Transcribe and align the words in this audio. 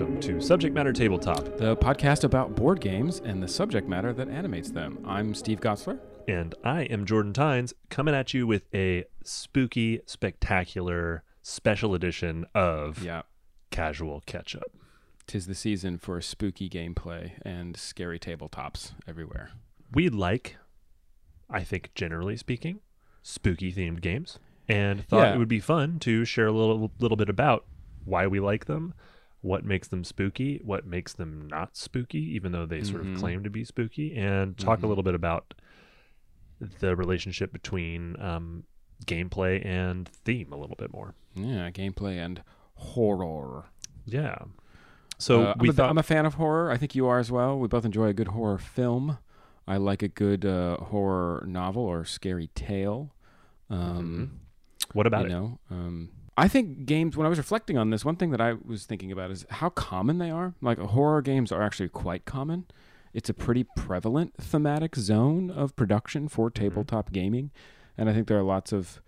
Welcome 0.00 0.20
to 0.20 0.40
Subject 0.40 0.74
Matter 0.74 0.94
Tabletop. 0.94 1.58
the 1.58 1.76
podcast 1.76 2.24
about 2.24 2.54
board 2.56 2.80
games 2.80 3.20
and 3.22 3.42
the 3.42 3.46
subject 3.46 3.86
matter 3.86 4.14
that 4.14 4.30
animates 4.30 4.70
them. 4.70 4.98
I'm 5.06 5.34
Steve 5.34 5.60
Gotzler. 5.60 6.00
And 6.26 6.54
I 6.64 6.84
am 6.84 7.04
Jordan 7.04 7.34
Tynes 7.34 7.74
coming 7.90 8.14
at 8.14 8.32
you 8.32 8.46
with 8.46 8.62
a 8.74 9.04
spooky, 9.24 10.00
spectacular 10.06 11.22
special 11.42 11.94
edition 11.94 12.46
of 12.54 13.02
Yeah, 13.04 13.22
Casual 13.70 14.22
Catch 14.24 14.56
Up. 14.56 14.72
tis 15.26 15.46
the 15.46 15.54
season 15.54 15.98
for 15.98 16.18
spooky 16.22 16.70
gameplay 16.70 17.32
and 17.42 17.76
scary 17.76 18.18
tabletops 18.18 18.92
everywhere. 19.06 19.50
We 19.92 20.08
like, 20.08 20.56
I 21.50 21.62
think, 21.62 21.90
generally 21.94 22.38
speaking, 22.38 22.80
spooky 23.22 23.70
themed 23.70 24.00
games, 24.00 24.38
and 24.66 25.06
thought 25.06 25.26
Yeah. 25.26 25.34
it 25.34 25.38
would 25.38 25.46
be 25.46 25.60
fun 25.60 25.98
to 25.98 26.24
share 26.24 26.46
a 26.46 26.52
little, 26.52 26.90
little 27.00 27.18
bit 27.18 27.28
about 27.28 27.66
why 28.06 28.26
we 28.26 28.40
like 28.40 28.64
them, 28.64 28.94
what 29.42 29.64
makes 29.64 29.88
them 29.88 30.04
spooky, 30.04 30.60
what 30.64 30.86
makes 30.86 31.12
them 31.14 31.48
not 31.48 31.76
spooky, 31.76 32.18
even 32.34 32.52
though 32.52 32.66
they 32.66 32.82
sort 32.82 33.00
of 33.02 33.08
Mhm. 33.08 33.16
claim 33.16 33.42
to 33.44 33.50
be 33.50 33.64
spooky, 33.64 34.14
and 34.14 34.56
talk 34.58 34.78
a 34.82 34.82
Mhm. 34.82 34.88
little 34.88 35.04
bit 35.04 35.14
about 35.14 35.54
the 36.80 36.94
relationship 36.94 37.52
between 37.52 38.20
um, 38.20 38.64
gameplay 39.06 39.64
and 39.64 40.08
theme 40.08 40.52
a 40.52 40.56
little 40.56 40.76
bit 40.76 40.92
more. 40.92 41.14
Yeah, 41.34 41.70
gameplay 41.70 42.22
and 42.22 42.42
horror. 42.74 43.64
Yeah. 44.04 44.36
So 45.18 45.42
Uh, 45.42 45.54
I'm, 45.54 45.60
we 45.60 45.68
a, 45.70 45.72
thought 45.72 45.90
I'm 45.90 45.98
a 45.98 46.02
fan 46.02 46.26
of 46.26 46.34
horror. 46.34 46.70
I 46.70 46.76
think 46.76 46.94
you 46.94 47.06
are 47.06 47.18
as 47.18 47.30
well. 47.30 47.58
We 47.58 47.68
both 47.68 47.84
enjoy 47.84 48.06
a 48.06 48.12
good 48.14 48.28
horror 48.28 48.58
film. 48.58 49.18
I 49.66 49.76
like 49.76 50.02
a 50.02 50.08
good 50.08 50.44
uh, 50.44 50.76
horror 50.78 51.44
novel 51.46 51.82
or 51.82 52.04
scary 52.04 52.48
tale. 52.54 53.14
Um, 53.68 54.40
what 54.92 55.06
about 55.06 55.22
you 55.22 55.26
it? 55.26 55.30
know, 55.30 55.58
um, 55.70 56.10
I 56.36 56.48
think 56.48 56.86
games. 56.86 57.16
When 57.16 57.26
I 57.26 57.28
was 57.28 57.38
reflecting 57.38 57.76
on 57.76 57.90
this, 57.90 58.04
one 58.04 58.16
thing 58.16 58.30
that 58.30 58.40
I 58.40 58.54
was 58.64 58.86
thinking 58.86 59.12
about 59.12 59.30
is 59.30 59.44
how 59.50 59.68
common 59.70 60.18
they 60.18 60.30
are. 60.30 60.54
Like 60.60 60.78
horror 60.78 61.22
games 61.22 61.52
are 61.52 61.62
actually 61.62 61.88
quite 61.88 62.24
common. 62.24 62.66
It's 63.12 63.28
a 63.28 63.34
pretty 63.34 63.64
prevalent 63.76 64.34
thematic 64.38 64.96
zone 64.96 65.50
of 65.50 65.74
production 65.74 66.28
for 66.28 66.48
tabletop 66.48 67.12
gaming, 67.12 67.50
and 67.98 68.08
I 68.08 68.14
think 68.14 68.28
there 68.28 68.38
are 68.38 68.44
lots 68.44 68.72
of 68.72 69.00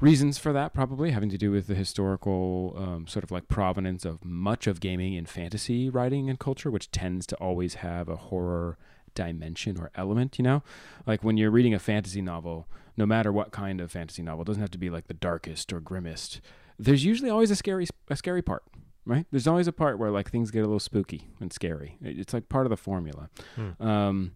reasons 0.00 0.36
for 0.36 0.52
that. 0.52 0.74
Probably 0.74 1.12
having 1.12 1.30
to 1.30 1.38
do 1.38 1.50
with 1.50 1.68
the 1.68 1.74
historical 1.74 2.74
um, 2.76 3.06
sort 3.06 3.22
of 3.22 3.30
like 3.30 3.48
provenance 3.48 4.04
of 4.04 4.24
much 4.24 4.66
of 4.66 4.80
gaming 4.80 5.14
in 5.14 5.26
fantasy 5.26 5.88
writing 5.88 6.28
and 6.28 6.38
culture, 6.38 6.70
which 6.70 6.90
tends 6.90 7.26
to 7.28 7.36
always 7.36 7.74
have 7.74 8.08
a 8.08 8.16
horror 8.16 8.76
dimension 9.14 9.78
or 9.78 9.90
element. 9.94 10.38
You 10.38 10.42
know, 10.42 10.62
like 11.06 11.22
when 11.22 11.36
you're 11.36 11.50
reading 11.50 11.72
a 11.72 11.78
fantasy 11.78 12.20
novel, 12.20 12.66
no 12.96 13.06
matter 13.06 13.30
what 13.32 13.50
kind 13.52 13.80
of 13.80 13.90
fantasy 13.92 14.22
novel, 14.22 14.42
it 14.42 14.46
doesn't 14.46 14.60
have 14.62 14.70
to 14.72 14.78
be 14.78 14.90
like 14.90 15.06
the 15.08 15.14
darkest 15.14 15.72
or 15.72 15.80
grimmest. 15.80 16.40
There's 16.78 17.04
usually 17.04 17.30
always 17.30 17.50
a 17.50 17.56
scary 17.56 17.86
a 18.08 18.16
scary 18.16 18.42
part, 18.42 18.62
right? 19.04 19.26
There's 19.30 19.46
always 19.46 19.66
a 19.68 19.72
part 19.72 19.98
where 19.98 20.10
like 20.10 20.30
things 20.30 20.50
get 20.50 20.60
a 20.60 20.66
little 20.66 20.80
spooky 20.80 21.28
and 21.40 21.52
scary. 21.52 21.96
It's 22.00 22.32
like 22.34 22.48
part 22.48 22.66
of 22.66 22.70
the 22.70 22.76
formula. 22.76 23.28
Hmm. 23.54 23.82
Um, 23.86 24.32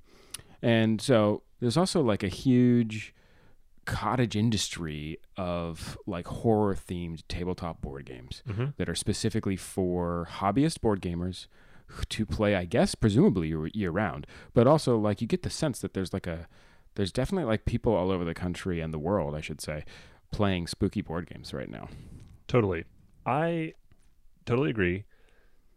and 0.63 1.01
so 1.01 1.43
there's 1.61 1.77
also 1.77 2.03
like 2.03 2.23
a 2.23 2.29
huge 2.29 3.15
cottage 3.87 4.37
industry 4.37 5.19
of 5.37 5.99
like 6.07 6.27
horror 6.27 6.75
themed 6.75 7.23
tabletop 7.29 7.81
board 7.81 8.05
games 8.05 8.43
Mhm. 8.49 8.77
that 8.77 8.89
are 8.89 8.95
specifically 8.95 9.57
for 9.57 10.29
hobbyist 10.31 10.81
board 10.81 11.01
gamers 11.01 11.47
to 12.11 12.25
play, 12.25 12.55
I 12.55 12.67
guess, 12.67 12.95
presumably 12.95 13.49
year, 13.49 13.67
year 13.69 13.91
round. 13.91 14.27
But 14.55 14.67
also, 14.69 14.97
like, 14.97 15.21
you 15.21 15.27
get 15.27 15.43
the 15.43 15.51
sense 15.51 15.81
that 15.81 15.93
there's 15.95 16.13
like 16.13 16.27
a, 16.29 16.47
there's 16.95 17.13
definitely 17.13 17.45
like 17.49 17.65
people 17.65 17.95
all 17.95 18.11
over 18.11 18.25
the 18.25 18.35
country 18.35 18.81
and 18.81 18.93
the 18.93 18.99
world, 18.99 19.35
I 19.35 19.41
should 19.41 19.61
say, 19.61 19.85
playing 20.33 20.67
spooky 20.67 21.01
board 21.03 21.29
games 21.29 21.53
right 21.55 21.69
now. 21.71 21.89
Totally. 22.49 22.85
I 23.27 23.75
totally 24.47 24.71
agree. 24.71 25.05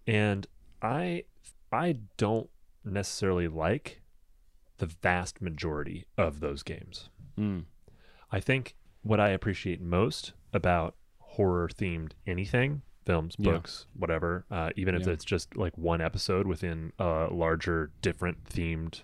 And 0.07 0.47
I 0.81 1.23
I 1.71 1.97
don't 2.17 2.49
necessarily 2.83 3.47
like 3.47 4.01
the 4.77 4.85
vast 4.85 5.41
majority 5.41 6.05
of 6.17 6.39
those 6.39 6.61
games. 6.63 7.09
Mm. 7.39 7.65
I 8.31 8.39
think 8.39 8.75
what 9.01 9.19
I 9.19 9.29
appreciate 9.29 9.81
most 9.81 10.33
about 10.53 10.95
horror 11.19 11.67
themed 11.67 12.11
anything, 12.27 12.81
films, 13.05 13.35
Yeah. 13.37 13.53
books, 13.53 13.85
whatever, 13.95 14.45
uh, 14.51 14.71
even 14.75 14.93
if 14.95 15.05
Yeah. 15.07 15.13
it's 15.13 15.25
just 15.25 15.55
like 15.55 15.77
one 15.77 16.01
episode 16.01 16.47
within 16.47 16.91
a 16.99 17.27
larger, 17.31 17.91
different 18.01 18.43
themed 18.45 19.03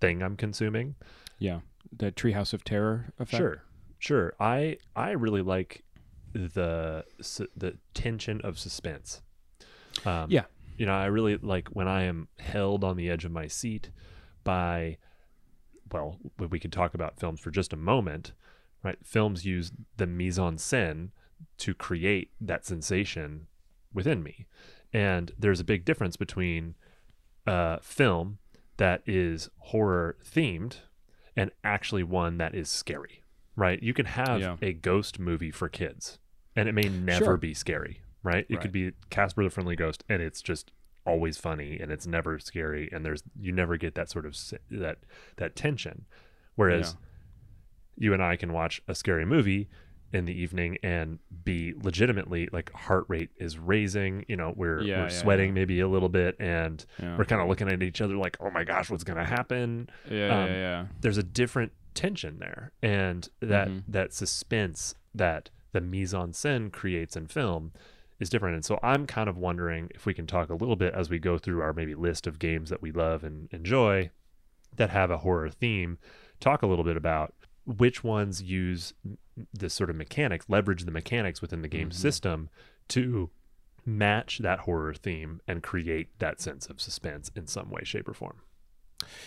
thing 0.00 0.22
I'm 0.22 0.36
consuming, 0.36 0.94
Yeah, 1.40 1.60
the 1.90 2.12
Treehouse 2.12 2.52
of 2.52 2.62
Terror 2.62 3.12
effect. 3.18 3.38
Sure, 3.38 3.62
sure. 3.98 4.34
I 4.38 4.76
I 4.94 5.10
really 5.10 5.42
like 5.42 5.82
the 6.32 7.04
the 7.56 7.76
tension 7.94 8.40
of 8.42 8.58
suspense. 8.58 9.22
Um, 10.04 10.30
Yeah. 10.30 10.44
you 10.76 10.86
know, 10.86 10.92
I 10.92 11.06
really 11.06 11.36
like 11.38 11.68
when 11.68 11.88
I 11.88 12.02
am 12.04 12.28
held 12.38 12.84
on 12.84 12.96
the 12.96 13.10
edge 13.10 13.24
of 13.24 13.32
my 13.32 13.48
seat 13.48 13.90
by. 14.44 14.98
Well, 15.90 16.18
we 16.38 16.60
could 16.60 16.72
talk 16.72 16.94
about 16.94 17.18
films 17.18 17.40
for 17.40 17.50
just 17.50 17.72
a 17.72 17.76
moment, 17.76 18.32
right? 18.84 18.96
Films 19.04 19.44
use 19.44 19.72
the 19.96 20.06
mise 20.06 20.38
en 20.38 20.54
scène 20.56 21.10
to 21.58 21.74
create 21.74 22.30
that 22.40 22.64
sensation 22.64 23.48
within 23.92 24.22
me, 24.22 24.46
and 24.92 25.32
there's 25.36 25.58
a 25.58 25.64
big 25.64 25.84
difference 25.84 26.16
between 26.16 26.76
a 27.44 27.80
film 27.82 28.38
that 28.76 29.02
is 29.04 29.50
horror 29.58 30.16
themed 30.24 30.76
and 31.36 31.50
actually 31.64 32.02
one 32.02 32.38
that 32.38 32.54
is 32.54 32.68
scary, 32.68 33.22
right? 33.56 33.82
You 33.82 33.94
can 33.94 34.06
have 34.06 34.40
Yeah. 34.40 34.56
a 34.62 34.72
ghost 34.72 35.18
movie 35.18 35.50
for 35.50 35.68
kids 35.68 36.18
and 36.56 36.68
it 36.68 36.72
may 36.72 36.88
never 36.88 37.24
Sure. 37.24 37.36
be 37.36 37.54
scary, 37.54 38.00
right? 38.22 38.44
It 38.48 38.54
Right. 38.56 38.62
could 38.62 38.72
be 38.72 38.92
Casper 39.10 39.44
the 39.44 39.50
Friendly 39.50 39.76
Ghost 39.76 40.04
and 40.08 40.20
it's 40.22 40.42
just 40.42 40.72
always 41.06 41.38
funny 41.38 41.78
and 41.80 41.90
it's 41.90 42.06
never 42.06 42.38
scary 42.38 42.88
and 42.92 43.04
there's 43.04 43.22
you 43.38 43.52
never 43.52 43.76
get 43.76 43.94
that 43.94 44.10
sort 44.10 44.26
of 44.26 44.36
that 44.70 44.98
that 45.36 45.56
tension. 45.56 46.04
Whereas 46.56 46.96
you 47.96 48.12
and 48.12 48.22
I 48.22 48.36
can 48.36 48.52
watch 48.52 48.82
a 48.88 48.94
scary 48.94 49.24
movie 49.24 49.68
in 50.12 50.24
the 50.24 50.32
evening 50.32 50.76
and 50.82 51.18
be 51.44 51.72
legitimately 51.82 52.48
like 52.52 52.72
heart 52.72 53.04
rate 53.08 53.30
is 53.36 53.58
raising, 53.58 54.24
you 54.28 54.36
know, 54.36 54.52
we're 54.56 54.82
Yeah, 54.82 54.98
we're 54.98 55.02
yeah, 55.04 55.08
sweating 55.08 55.48
yeah. 55.48 55.54
maybe 55.54 55.80
a 55.80 55.88
little 55.88 56.08
bit 56.08 56.36
and 56.40 56.84
we're 57.00 57.24
kind 57.24 57.40
of 57.40 57.48
looking 57.48 57.68
at 57.68 57.82
each 57.82 58.00
other 58.00 58.16
like, 58.16 58.36
"Oh 58.40 58.50
my 58.50 58.64
gosh, 58.64 58.90
what's 58.90 59.04
going 59.04 59.18
to 59.18 59.24
happen?" 59.24 59.88
yeah, 60.10 60.28
um, 60.42 60.48
yeah, 60.50 60.54
yeah. 60.56 60.86
there's 61.00 61.18
a 61.18 61.22
different 61.22 61.72
tension 61.94 62.38
there 62.38 62.72
and 62.82 63.28
that 63.40 63.68
Mhm. 63.68 63.82
that 63.88 64.12
suspense 64.12 64.94
that 65.14 65.50
the 65.72 65.80
mise 65.80 66.14
en 66.14 66.30
scène 66.32 66.72
creates 66.72 67.16
in 67.16 67.26
film 67.26 67.72
is 68.20 68.30
different 68.30 68.54
and 68.54 68.64
so 68.64 68.78
i'm 68.82 69.06
kind 69.06 69.28
of 69.28 69.36
wondering 69.36 69.88
if 69.94 70.06
we 70.06 70.14
can 70.14 70.24
talk 70.26 70.50
a 70.50 70.54
little 70.54 70.76
bit 70.76 70.94
as 70.94 71.10
we 71.10 71.18
go 71.18 71.36
through 71.36 71.60
our 71.60 71.72
maybe 71.72 71.94
list 71.96 72.28
of 72.28 72.38
games 72.38 72.70
that 72.70 72.80
we 72.80 72.92
love 72.92 73.24
and 73.24 73.48
enjoy 73.52 74.08
that 74.76 74.90
have 74.90 75.10
a 75.10 75.18
horror 75.18 75.48
theme 75.50 75.98
talk 76.38 76.62
a 76.62 76.66
little 76.66 76.84
bit 76.84 76.96
about 76.96 77.34
which 77.66 78.04
ones 78.04 78.40
use 78.40 78.94
this 79.52 79.74
sort 79.74 79.90
of 79.90 79.96
mechanics 79.96 80.46
leverage 80.48 80.84
the 80.84 80.90
mechanics 80.90 81.40
within 81.40 81.62
the 81.62 81.68
game 81.68 81.90
Mhm. 81.90 81.94
system 81.94 82.48
to 82.88 83.30
match 83.86 84.38
that 84.38 84.60
horror 84.60 84.94
theme 84.94 85.40
and 85.48 85.62
create 85.62 86.18
that 86.18 86.40
sense 86.40 86.66
of 86.66 86.80
suspense 86.80 87.30
in 87.34 87.46
some 87.46 87.70
way 87.70 87.82
shape 87.84 88.08
or 88.08 88.14
form 88.14 88.40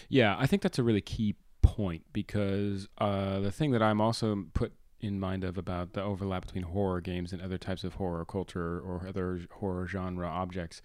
Yeah, 0.10 0.36
I 0.38 0.46
think 0.46 0.62
that's 0.62 0.78
a 0.80 0.84
really 0.84 1.02
key 1.02 1.36
point 1.62 2.04
because 2.14 2.88
uh, 3.00 3.40
the 3.40 3.52
thing 3.52 3.72
that 3.72 3.82
I'm 3.82 4.00
also 4.02 4.46
put 4.54 4.74
in 5.00 5.20
mind 5.20 5.44
of 5.44 5.58
about 5.58 5.94
the 5.94 6.02
overlap 6.02 6.46
between 6.46 6.64
horror 6.64 7.02
games 7.02 7.34
and 7.34 7.42
other 7.42 7.58
types 7.58 7.84
of 7.84 7.96
horror 7.96 8.24
culture 8.26 8.80
or 8.80 9.06
other 9.08 9.42
horror 9.54 9.88
genre 9.88 10.28
objects 10.28 10.82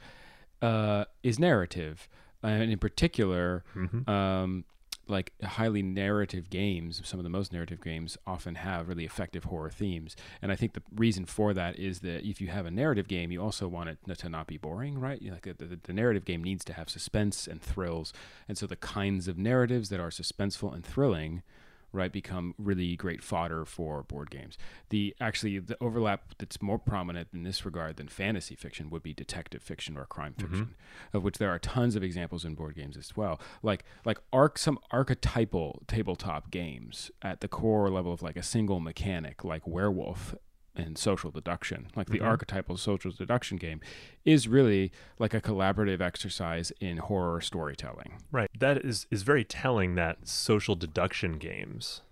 uh, 0.62 1.04
is 1.22 1.38
narrative, 1.38 2.08
and 2.42 2.70
in 2.70 2.78
particular, 2.78 3.62
mm-hmm. 3.76 4.08
um, 4.10 4.64
like 5.08 5.32
highly 5.42 5.82
narrative 5.82 6.50
games, 6.50 7.00
some 7.04 7.18
of 7.18 7.24
the 7.24 7.30
most 7.30 7.52
narrative 7.52 7.80
games 7.82 8.18
often 8.26 8.56
have 8.56 8.88
really 8.88 9.04
effective 9.04 9.44
horror 9.44 9.70
themes. 9.70 10.16
And 10.42 10.52
I 10.52 10.56
think 10.56 10.74
the 10.74 10.82
reason 10.94 11.24
for 11.24 11.54
that 11.54 11.78
is 11.78 12.00
that 12.00 12.24
if 12.24 12.40
you 12.40 12.48
have 12.48 12.66
a 12.66 12.70
narrative 12.70 13.08
game, 13.08 13.32
you 13.32 13.42
also 13.42 13.68
want 13.68 13.88
it 13.88 13.98
to 14.18 14.28
not 14.28 14.46
be 14.46 14.58
boring, 14.58 14.98
right? 14.98 15.20
You 15.20 15.32
Like 15.32 15.42
the, 15.42 15.64
the, 15.64 15.78
the 15.82 15.92
narrative 15.92 16.24
game 16.24 16.42
needs 16.44 16.64
to 16.66 16.72
have 16.74 16.90
suspense 16.90 17.46
and 17.46 17.60
thrills. 17.60 18.12
And 18.48 18.58
so 18.58 18.66
the 18.66 18.76
kinds 18.76 19.28
of 19.28 19.38
narratives 19.38 19.88
that 19.88 20.00
are 20.00 20.10
suspenseful 20.10 20.74
and 20.74 20.84
thrilling 20.84 21.42
right 21.92 22.12
become 22.12 22.54
really 22.58 22.96
great 22.96 23.22
fodder 23.22 23.64
for 23.64 24.02
board 24.02 24.30
games. 24.30 24.58
The 24.90 25.14
actually 25.20 25.58
the 25.58 25.76
overlap 25.80 26.34
that's 26.38 26.60
more 26.60 26.78
prominent 26.78 27.28
in 27.32 27.42
this 27.42 27.64
regard 27.64 27.96
than 27.96 28.08
fantasy 28.08 28.54
fiction 28.54 28.90
would 28.90 29.02
be 29.02 29.14
detective 29.14 29.62
fiction 29.62 29.96
or 29.96 30.04
crime 30.04 30.34
mm-hmm. 30.36 30.46
fiction 30.46 30.74
of 31.12 31.22
which 31.22 31.38
there 31.38 31.50
are 31.50 31.58
tons 31.58 31.96
of 31.96 32.02
examples 32.02 32.44
in 32.44 32.54
board 32.54 32.74
games 32.74 32.96
as 32.96 33.16
well. 33.16 33.40
Like 33.62 33.84
like 34.04 34.18
arc 34.32 34.58
some 34.58 34.78
archetypal 34.90 35.82
tabletop 35.86 36.50
games 36.50 37.10
at 37.22 37.40
the 37.40 37.48
core 37.48 37.90
level 37.90 38.12
of 38.12 38.22
like 38.22 38.36
a 38.36 38.42
single 38.42 38.80
mechanic 38.80 39.44
like 39.44 39.66
werewolf 39.66 40.34
and 40.78 40.96
social 40.96 41.30
deduction 41.30 41.88
like 41.96 42.06
the 42.08 42.20
Mhm. 42.20 42.26
archetypal 42.26 42.76
social 42.76 43.10
deduction 43.10 43.56
game 43.58 43.80
is 44.24 44.46
really 44.48 44.92
like 45.18 45.34
a 45.34 45.40
collaborative 45.40 46.00
exercise 46.00 46.70
in 46.80 46.96
horror 46.98 47.40
storytelling 47.40 48.12
Right. 48.30 48.48
That 48.58 48.84
is 48.84 49.06
is 49.10 49.22
very 49.24 49.44
telling 49.44 49.96
that 49.96 50.26
social 50.28 50.76
deduction 50.76 51.38
games 51.38 52.02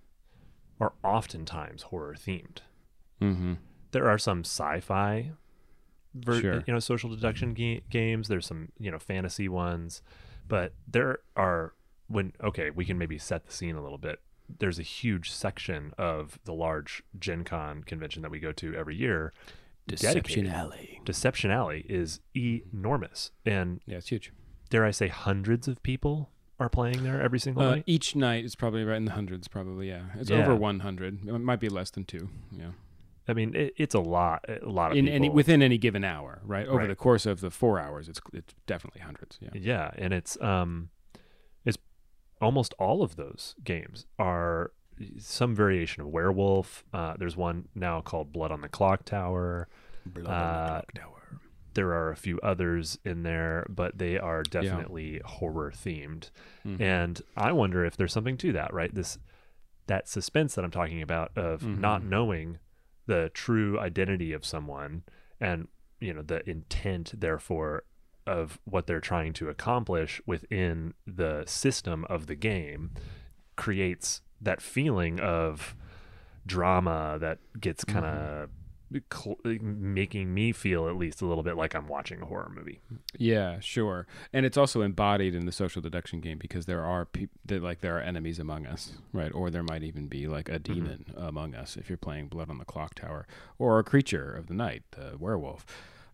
are 0.81 0.93
oftentimes 1.05 1.83
horror 1.85 2.15
themed. 2.15 2.59
mm-hmm. 3.21 3.55
There 3.93 4.09
are 4.11 4.19
some 4.19 4.41
sci-fi 4.41 5.33
ver- 6.13 6.41
Sure. 6.41 6.65
you 6.67 6.73
know 6.73 6.81
social 6.81 7.09
deduction 7.09 7.55
ga- 7.55 7.83
games. 7.89 8.29
There's 8.29 8.47
some 8.47 8.73
you 8.79 8.91
know 8.91 8.99
fantasy 8.99 9.49
ones, 9.49 10.03
but 10.49 10.75
there 10.87 11.21
are 11.37 11.73
when 12.09 12.33
okay 12.43 12.71
we 12.71 12.85
can 12.85 12.99
maybe 12.99 13.17
set 13.19 13.47
the 13.47 13.53
scene 13.53 13.77
a 13.77 13.83
little 13.83 13.97
bit. 13.99 14.21
There's 14.59 14.79
a 14.79 14.83
huge 14.83 15.31
section 15.31 15.93
of 15.99 16.39
the 16.45 16.53
large 16.55 17.03
Gen 17.19 17.45
Con 17.45 17.83
convention 17.85 18.23
that 18.23 18.31
we 18.31 18.39
go 18.41 18.53
to 18.53 18.75
every 18.75 18.97
year. 18.97 19.33
dedicated. 19.89 20.49
Alley. 20.53 21.01
Deception 21.05 21.51
Alley 21.53 21.85
is 21.89 22.21
enormous, 22.35 23.31
and 23.45 23.81
Yeah, 23.87 23.99
it's 23.99 24.09
huge. 24.09 24.33
dare 24.71 24.85
I 24.85 24.91
say, 24.91 25.09
hundreds 25.09 25.69
of 25.69 25.83
people 25.83 26.31
are 26.59 26.69
playing 26.69 27.05
there 27.05 27.21
every 27.21 27.39
single 27.39 27.63
Uh, 27.63 27.71
night. 27.77 27.85
each 27.87 28.17
night 28.17 28.45
is 28.45 28.57
probably 28.57 28.83
right 28.83 28.97
in 28.97 29.05
the 29.05 29.13
hundreds, 29.13 29.47
probably. 29.47 29.89
Yeah, 29.89 30.07
it's 30.17 30.31
Yeah. 30.31 30.39
over 30.43 30.57
100. 30.57 31.27
It 31.29 31.39
might 31.39 31.61
be 31.61 31.69
less 31.69 31.91
than 31.91 32.05
two. 32.05 32.31
Yeah, 32.51 32.73
I 33.29 33.33
mean, 33.35 33.55
it, 33.55 33.75
it's 33.77 33.95
a 33.95 34.01
lot, 34.01 34.45
a 34.49 34.69
lot 34.69 34.91
of 34.93 34.97
in 34.97 35.05
people. 35.05 35.15
any 35.17 35.29
within 35.29 35.63
any 35.63 35.79
given 35.79 36.03
hour, 36.03 36.41
right? 36.45 36.67
Over 36.67 36.79
Right. 36.79 36.89
the 36.89 36.97
course 36.97 37.27
of 37.27 37.41
the 37.41 37.51
four 37.51 37.79
hours, 37.79 38.09
it's 38.09 38.21
it's 38.33 38.55
definitely 38.67 39.03
hundreds. 39.03 39.39
Yeah. 39.41 39.51
Yeah, 39.55 39.91
and 39.97 40.13
it's 40.15 40.41
um, 40.41 40.89
it's 40.96 40.96
almost 42.41 42.75
all 42.79 43.03
of 43.03 43.17
those 43.17 43.55
games 43.65 44.07
are 44.19 44.73
some 45.19 45.55
variation 45.55 46.03
of 46.03 46.09
werewolf. 46.09 46.85
Uh, 46.93 47.15
there's 47.19 47.37
one 47.37 47.69
now 47.75 48.01
called 48.01 48.33
Blood 48.33 48.51
on 48.51 48.61
the 48.63 48.69
Clocktower. 48.69 49.67
Blood 50.07 50.27
Uh, 50.27 50.83
tower. 50.95 51.13
There 51.75 51.93
are 51.93 52.11
a 52.11 52.17
few 52.17 52.41
others 52.41 52.99
in 53.05 53.23
there, 53.23 53.67
but 53.69 53.99
they 53.99 54.19
are 54.19 54.43
definitely 54.43 55.21
horror 55.27 55.71
themed. 55.71 56.31
Mhm. 56.65 56.81
And 56.81 57.21
I 57.37 57.53
wonder 57.53 57.85
if 57.85 57.97
there's 57.99 58.13
something 58.15 58.39
to 58.39 58.53
that, 58.53 58.73
right? 58.73 58.95
This 58.95 59.19
that 59.87 60.09
suspense 60.09 60.55
that 60.57 60.65
I'm 60.65 60.71
talking 60.73 61.01
about 61.03 61.31
of 61.37 61.65
not 61.65 62.03
Mhm. 62.03 62.09
knowing 62.09 62.59
the 63.07 63.31
true 63.35 63.79
identity 63.79 64.33
of 64.33 64.45
someone 64.45 65.05
and 65.39 65.69
you 66.01 66.13
know 66.13 66.23
the 66.23 66.49
intent 66.49 67.13
therefore 67.21 67.85
of 68.27 68.59
what 68.65 68.87
they're 68.87 69.01
trying 69.01 69.33
to 69.35 69.49
accomplish 69.49 70.21
within 70.27 70.95
the 71.07 71.45
system 71.47 72.05
of 72.09 72.27
the 72.27 72.35
game 72.35 72.91
creates 73.57 74.21
that 74.41 74.61
feeling 74.61 75.19
of 75.21 75.75
drama 76.47 77.19
that 77.21 77.39
gets 77.59 77.85
kind 77.85 78.05
of 78.05 78.49
mm-hmm. 78.93 78.99
cl- 79.13 79.61
making 79.61 80.33
me 80.33 80.53
feel 80.53 80.89
at 80.89 80.97
least 80.97 81.21
a 81.21 81.27
little 81.27 81.43
bit 81.43 81.57
like 81.57 81.75
I'm 81.75 81.89
watching 81.89 82.23
a 82.23 82.27
horror 82.27 82.51
movie. 82.55 82.81
Yeah, 83.19 83.59
sure. 83.61 84.07
And 84.33 84.47
it's 84.47 84.57
also 84.57 84.83
embodied 84.83 85.35
in 85.35 85.47
the 85.47 85.53
social 85.53 85.83
deduction 85.83 86.21
game 86.21 86.39
because 86.39 86.67
there 86.67 86.85
are 86.85 87.05
people 87.05 87.37
that 87.47 87.63
like 87.63 87.81
there 87.81 87.97
are 87.97 88.01
enemies 88.01 88.39
among 88.39 88.67
us, 88.67 88.93
right? 89.13 89.33
Or 89.35 89.51
there 89.51 89.65
might 89.65 89.83
even 89.83 90.07
be 90.07 90.29
like 90.29 90.49
a 90.49 90.61
mm-hmm. 90.61 90.75
demon 90.75 91.05
among 91.17 91.55
us 91.55 91.77
if 91.77 91.89
you're 91.89 91.99
playing 91.99 92.29
Blood 92.29 92.51
on 92.51 92.59
the 92.59 92.65
Clocktower, 92.65 93.25
or 93.59 93.79
a 93.79 93.85
creature 93.85 94.33
of 94.33 94.47
the 94.47 94.55
night, 94.55 94.85
the 94.93 95.17
werewolf. 95.19 95.67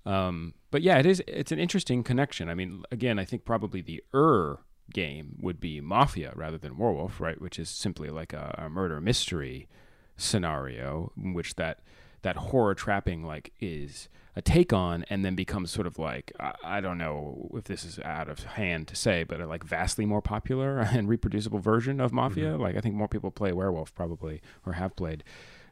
Um, 0.04 0.54
but 0.70 0.82
yeah, 0.82 0.99
it 0.99 1.06
is. 1.06 1.22
It's 1.26 1.52
an 1.52 1.58
interesting 1.58 2.02
connection. 2.02 2.49
I 2.49 2.54
mean, 2.54 2.82
again, 2.90 3.19
I 3.19 3.25
think 3.25 3.44
probably 3.44 3.81
the 3.81 4.02
er 4.14 4.60
game 4.93 5.37
would 5.40 5.60
be 5.60 5.81
Mafia 5.81 6.32
rather 6.34 6.58
than 6.58 6.76
Werewolf, 6.76 7.20
right? 7.20 7.40
Which 7.40 7.58
is 7.58 7.69
simply 7.69 8.10
like 8.10 8.32
a, 8.32 8.54
a 8.58 8.69
murder 8.69 9.00
mystery 9.00 9.69
scenario, 10.16 11.12
in 11.16 11.34
which 11.34 11.54
that 11.56 11.81
that 12.22 12.37
horror 12.37 12.75
trapping 12.75 13.25
like 13.25 13.52
is 13.60 14.08
a 14.34 14.40
take 14.43 14.72
on 14.72 15.04
and 15.10 15.25
then 15.25 15.34
becomes 15.34 15.70
sort 15.70 15.87
of 15.87 15.99
like 15.99 16.32
I, 16.40 16.55
I 16.64 16.81
don't 16.81 16.98
know 16.98 17.50
if 17.55 17.64
this 17.64 17.84
is 17.84 17.98
out 17.98 18.28
of 18.28 18.43
hand 18.44 18.88
to 18.88 18.96
say 18.96 19.25
but 19.25 19.40
a 19.40 19.46
like 19.46 19.62
vastly 19.62 20.06
more 20.06 20.22
popular 20.22 20.78
and 20.93 21.08
reproducible 21.08 21.58
version 21.58 22.00
of 22.00 22.12
mafia 22.12 22.56
like 22.56 22.76
i 22.76 22.81
think 22.81 22.94
more 22.94 23.08
people 23.08 23.31
play 23.31 23.52
werewolf 23.52 23.94
probably 23.94 24.40
or 24.64 24.75
have 24.75 24.96
played 24.96 25.22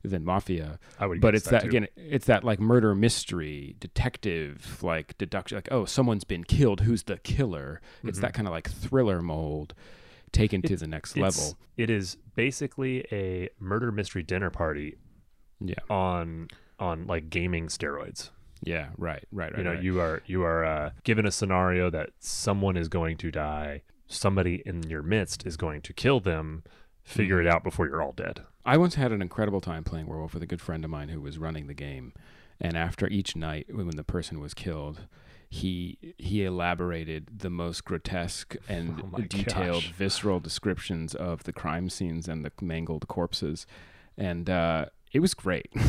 than 0.03 0.25
mafia 0.25 0.79
I 0.99 1.07
would 1.07 1.21
but 1.21 1.35
it's 1.35 1.49
that, 1.51 1.63
too. 1.63 1.69
again 1.69 1.89
it's 1.97 2.27
that 2.27 2.43
like 2.45 2.59
murder 2.61 2.95
mystery 2.95 3.77
detective 3.81 4.83
like 4.83 5.17
deduction 5.19 5.57
like 5.57 5.69
oh 5.71 5.85
someone's 5.85 6.25
been 6.25 6.45
killed 6.45 6.81
who's 6.81 7.03
the 7.05 7.19
killer 7.19 7.81
it's 8.05 8.19
Mhm. 8.19 8.23
that 8.23 8.35
kind 8.35 8.49
of 8.49 8.53
like 8.53 8.71
thriller 8.71 9.21
mold 9.21 9.75
taken 10.33 10.63
to 10.63 10.77
the 10.77 10.87
next 10.87 11.17
level 11.17 11.59
It 11.77 11.91
is 11.91 12.17
basically 12.35 13.05
a 13.13 13.49
murder 13.59 13.93
mystery 13.93 14.23
dinner 14.23 14.49
party 14.51 14.97
yeah 15.61 15.75
on 15.91 16.49
on 16.79 17.07
like 17.07 17.29
gaming 17.29 17.67
steroids. 17.67 18.31
yeah 18.63 18.89
right 18.97 19.25
right 19.33 19.53
right 19.53 19.59
you 19.59 19.65
know, 19.65 19.73
right. 19.75 19.83
you 19.83 20.01
are 20.01 20.23
you 20.27 20.43
are 20.45 20.65
uh, 20.65 20.91
given 21.05 21.27
a 21.27 21.31
scenario 21.31 21.91
that 21.91 22.11
someone 22.21 22.77
is 22.79 22.89
going 22.89 23.17
to 23.19 23.31
die, 23.31 23.83
somebody 24.07 24.63
in 24.65 24.83
your 24.89 25.03
midst 25.03 25.47
is 25.47 25.57
going 25.59 25.83
to 25.83 25.93
kill 25.93 26.21
them. 26.21 26.63
Figure 27.11 27.41
it 27.41 27.47
out 27.47 27.65
before 27.65 27.87
you're 27.87 28.03
all 28.03 28.13
dead. 28.13 28.43
I 28.65 28.77
once 28.77 28.95
had 28.95 29.11
an 29.13 29.23
incredible 29.23 29.61
time 29.61 29.85
playing 29.85 30.07
werewolf 30.07 30.35
with 30.35 30.43
a 30.43 30.47
good 30.47 30.61
friend 30.61 30.85
of 30.85 30.91
mine 30.91 31.09
who 31.09 31.21
was 31.21 31.39
running 31.39 31.67
the 31.67 31.75
game, 31.75 32.13
and 32.61 32.77
after 32.77 33.09
each 33.09 33.35
night, 33.35 33.67
when 33.71 33.87
when 33.87 33.97
the 33.97 34.05
person 34.05 34.39
was 34.41 34.55
killed, 34.55 35.03
he 35.49 35.99
he 36.19 36.45
elaborated 36.45 37.41
the 37.41 37.51
most 37.51 37.85
grotesque 37.85 38.55
and 38.69 39.03
Oh 39.15 39.19
detailed, 39.23 39.83
gosh. 39.85 39.93
visceral 39.93 40.41
descriptions 40.41 41.15
of 41.15 41.45
the 41.45 41.53
crime 41.53 41.89
scenes 41.91 42.29
and 42.29 42.45
the 42.45 42.53
mangled 42.61 43.09
corpses, 43.09 43.67
and 44.17 44.49
uh, 44.49 44.87
it 45.13 45.21
was 45.21 45.35
great. 45.35 45.71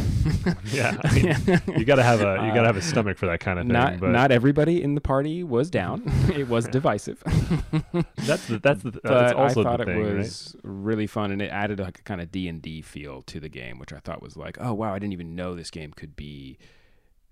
Yeah, 0.66 0.98
I 1.04 1.14
mean, 1.16 1.62
You 1.78 1.84
gotta 1.84 2.04
have 2.04 2.22
a 2.22 2.46
you 2.46 2.54
gotta 2.54 2.68
have 2.68 2.78
a 2.78 2.82
stomach 2.82 3.18
for 3.18 3.26
that 3.26 3.40
kind 3.40 3.58
of 3.58 3.66
thing. 3.66 3.76
Uh, 3.76 3.90
not 3.92 4.00
but 4.00 4.10
not 4.10 4.32
everybody 4.32 4.82
in 4.82 4.94
the 4.96 5.02
party 5.02 5.44
was 5.44 5.70
down. 5.70 6.04
it 6.36 6.48
was 6.48 6.68
divisive. 6.68 7.22
that's 8.18 8.46
the 8.48 8.60
that's 8.60 8.84
the 8.84 8.92
but 8.92 9.04
that's 9.04 9.34
also 9.34 9.62
I 9.62 9.64
thought 9.64 9.80
the 9.80 9.86
thing, 9.86 10.00
it 10.00 10.04
right? 10.04 10.18
was 10.18 10.56
really 10.64 11.08
fun, 11.08 11.32
and 11.32 11.42
it 11.42 11.50
added 11.50 11.80
like 11.80 12.00
a 12.00 12.02
kind 12.04 12.22
of 12.22 12.32
D 12.32 12.48
and 12.48 12.62
D 12.62 12.82
feel 12.82 13.24
to 13.24 13.40
the 13.40 13.50
game, 13.50 13.80
which 13.80 13.92
I 13.92 14.00
thought 14.00 14.22
was 14.22 14.38
like, 14.38 14.58
oh 14.62 14.74
wow, 14.74 14.94
I 14.94 15.00
didn't 15.00 15.14
even 15.14 15.36
know 15.36 15.56
this 15.56 15.72
game 15.72 15.92
could 15.92 16.16
be 16.16 16.58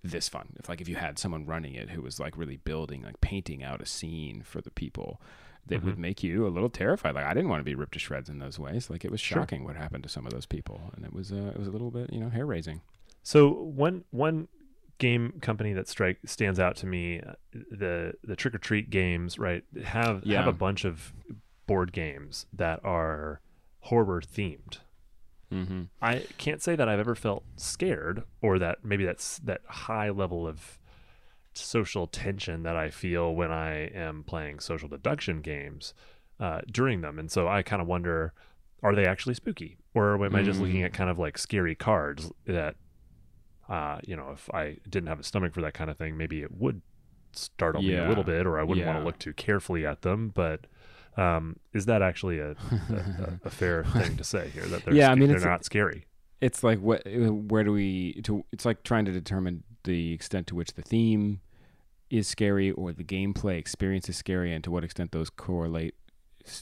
this 0.04 0.28
fun. 0.30 0.56
If 0.60 0.68
like 0.68 0.82
if 0.82 0.90
you 0.90 0.96
had 0.96 1.20
someone 1.20 1.46
running 1.46 1.76
it 1.76 1.92
who 1.92 2.02
was 2.02 2.20
like 2.20 2.38
really 2.38 2.58
building, 2.58 3.04
like 3.04 3.22
painting 3.22 3.64
out 3.64 3.82
a 3.82 3.86
scene 3.86 4.42
for 4.42 4.62
the 4.62 4.72
people, 4.72 5.22
that 5.69 5.83
would 5.83 5.98
make 5.98 6.21
you 6.24 6.45
a 6.45 6.50
little 6.50 6.69
terrified. 6.69 7.16
Like 7.16 7.25
I 7.25 7.33
didn't 7.33 7.50
want 7.50 7.60
to 7.62 7.63
be 7.66 7.75
ripped 7.75 7.94
to 7.94 8.00
shreds 8.00 8.30
in 8.30 8.39
those 8.39 8.60
ways. 8.60 8.89
Like 8.89 9.06
it 9.06 9.12
was 9.12 9.19
Sure. 9.21 9.39
shocking 9.42 9.63
what 9.63 9.75
happened 9.75 10.04
to 10.04 10.10
some 10.10 10.25
of 10.25 10.33
those 10.33 10.45
people, 10.45 10.92
and 10.95 11.06
it 11.06 11.13
was 11.13 11.31
uh, 11.31 11.51
it 11.54 11.57
was 11.57 11.68
a 11.68 11.71
little 11.71 11.92
bit 11.92 12.12
you 12.13 12.19
know 12.19 12.30
hair 12.30 12.45
raising. 12.45 12.81
So 13.24 13.50
one 13.50 14.04
one 14.12 14.48
game 14.98 15.39
company 15.42 15.71
that 15.74 15.88
strike 15.88 16.18
stands 16.25 16.60
out 16.60 16.75
to 16.77 16.86
me, 16.86 17.21
uh, 17.21 17.33
the 17.54 18.13
the 18.24 18.36
Trick 18.36 18.54
or 18.56 18.57
Treat 18.60 18.90
games, 18.90 19.40
right? 19.40 19.64
Have 19.83 20.26
have 20.40 20.47
a 20.47 20.54
bunch 20.54 20.83
of 20.85 21.14
board 21.68 21.94
games 21.94 22.45
that 22.52 22.80
are 22.83 23.40
horror 23.81 24.21
themed. 24.21 24.80
Mm-hmm. 25.54 25.83
I 26.02 26.26
can't 26.38 26.61
say 26.61 26.76
that 26.76 26.88
I've 26.88 26.99
ever 26.99 27.16
felt 27.16 27.44
scared 27.56 28.23
or 28.42 28.59
that 28.59 28.83
maybe 28.83 29.04
that's 29.06 29.40
that 29.40 29.61
high 29.68 30.09
level 30.09 30.45
of 30.47 30.78
social 31.54 32.08
tension 32.08 32.64
that 32.64 32.76
I 32.76 32.90
feel 32.90 33.34
when 33.36 33.52
I 33.52 33.88
am 33.88 34.24
playing 34.24 34.60
social 34.60 34.88
deduction 34.88 35.42
games 35.42 35.94
uh, 36.40 36.62
during 36.72 37.02
them. 37.02 37.20
And 37.20 37.32
so 37.32 37.48
I 37.48 37.64
kind 37.64 37.82
of 37.82 37.88
wonder 37.88 38.34
are 38.82 38.96
they 38.96 39.06
actually 39.06 39.36
spooky? 39.36 39.78
Or 39.94 40.24
am 40.24 40.34
I 40.36 40.42
just 40.42 40.62
looking 40.62 40.82
Mm. 40.82 40.86
at 40.86 40.94
kind 40.94 41.10
of 41.10 41.20
like 41.20 41.38
scary 41.38 41.76
cards 41.76 42.32
that, 42.46 42.76
uh, 43.68 44.00
you 44.06 44.16
know, 44.16 44.32
if 44.32 44.50
I 44.54 44.78
didn't 44.88 45.08
have 45.08 45.20
a 45.20 45.24
stomach 45.24 45.54
for 45.54 45.62
that 45.62 45.74
kind 45.74 45.90
of 45.90 45.98
thing, 45.98 46.16
maybe 46.16 46.42
it 46.42 46.52
would 46.52 46.82
startle 47.34 47.82
me 47.82 47.96
a 47.96 48.08
little 48.08 48.24
bit 48.24 48.46
or 48.48 48.58
I 48.60 48.64
wouldn't 48.64 48.88
want 48.88 49.00
to 49.00 49.04
look 49.04 49.20
too 49.20 49.34
carefully 49.34 49.86
at 49.86 50.02
them. 50.04 50.32
But 50.34 50.62
um, 51.18 51.58
is 51.74 51.88
that 51.88 52.02
actually 52.02 52.40
a, 52.40 52.52
a, 52.52 53.40
a, 53.44 53.50
fair 53.50 53.84
thing 53.84 54.16
to 54.16 54.24
say 54.24 54.50
here 54.50 54.64
that 54.68 54.86
they're, 54.86 54.94
Yeah, 54.94 55.12
I 55.12 55.16
mean, 55.16 55.30
they're 55.30 55.40
not 55.40 55.66
scary? 55.66 56.06
it's 56.42 56.64
like 56.64 56.80
what 56.80 57.02
where 57.06 57.66
do 57.66 57.74
we 57.74 58.22
to 58.24 58.46
it's 58.54 58.64
like 58.64 58.82
trying 58.84 59.04
to 59.04 59.12
determine 59.12 59.62
the 59.83 60.14
extent 60.14 60.48
to 60.48 60.56
which 60.56 60.74
the 60.74 60.81
theme 60.81 61.42
is 62.09 62.28
scary 62.28 62.71
or 62.71 62.92
the 62.92 63.04
gameplay 63.04 63.57
experience 63.57 64.09
is 64.09 64.18
scary 64.18 64.52
and 64.54 64.64
to 64.64 64.71
what 64.71 64.83
extent 64.83 65.12
those 65.12 65.30
correlate 65.30 65.95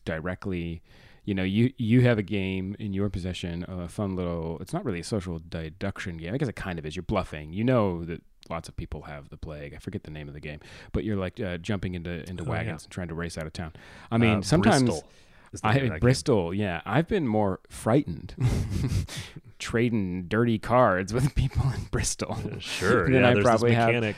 directly. 0.06 0.82
You 1.26 1.34
know 1.34 1.44
you 1.44 1.74
you 1.78 2.02
have 2.02 2.18
a 2.18 2.24
game 2.24 2.76
in 2.80 2.94
your 2.94 3.10
possession 3.10 3.66
a 3.68 3.90
fun 3.90 4.16
little 4.16 4.58
it's 4.62 4.72
not 4.72 4.86
really 4.86 5.02
a 5.02 5.04
social 5.04 5.42
deduction 5.50 6.18
game. 6.18 6.34
I 6.34 6.38
guess 6.38 6.48
it 6.48 6.56
kind 6.56 6.80
of 6.80 6.86
is. 6.86 6.96
You're 6.96 7.04
bluffing. 7.04 7.52
You 7.52 7.66
know 7.66 8.06
that 8.06 8.22
lots 8.50 8.70
of 8.70 8.78
people 8.78 9.02
have 9.04 9.28
the 9.28 9.36
plague. 9.36 9.74
I 9.74 9.78
forget 9.80 10.04
the 10.04 10.12
name 10.12 10.30
of 10.30 10.34
the 10.34 10.40
game. 10.40 10.60
But 10.94 11.04
you're 11.04 11.18
like 11.18 11.38
uh, 11.42 11.58
jumping 11.58 11.96
into 11.96 12.28
into 12.30 12.44
Oh, 12.44 12.46
yeah. 12.46 12.52
wagons 12.52 12.84
and 12.84 12.92
trying 12.92 13.10
to 13.10 13.14
race 13.14 13.38
out 13.38 13.46
of 13.46 13.52
town. 13.54 13.74
I 14.10 14.18
mean 14.18 14.38
Uh, 14.38 14.42
sometimes 14.42 14.84
Bristol 14.84 15.10
is 15.52 15.62
the 15.62 15.68
I 15.68 15.80
game. 15.80 16.00
Bristol, 16.00 16.54
yeah. 16.54 16.82
I've 16.86 17.10
been 17.10 17.28
more 17.28 17.60
frightened 17.70 18.34
trading 19.60 20.24
dirty 20.28 20.60
cards 20.60 21.14
with 21.14 21.34
people 21.36 21.64
in 21.76 21.84
Bristol. 21.92 22.38
Sure. 22.60 23.10
yeah, 23.12 23.30
I 23.30 23.34
there's 23.34 23.46
probably 23.46 23.70
this 23.72 23.78
have. 23.78 23.88
mechanic 23.88 24.16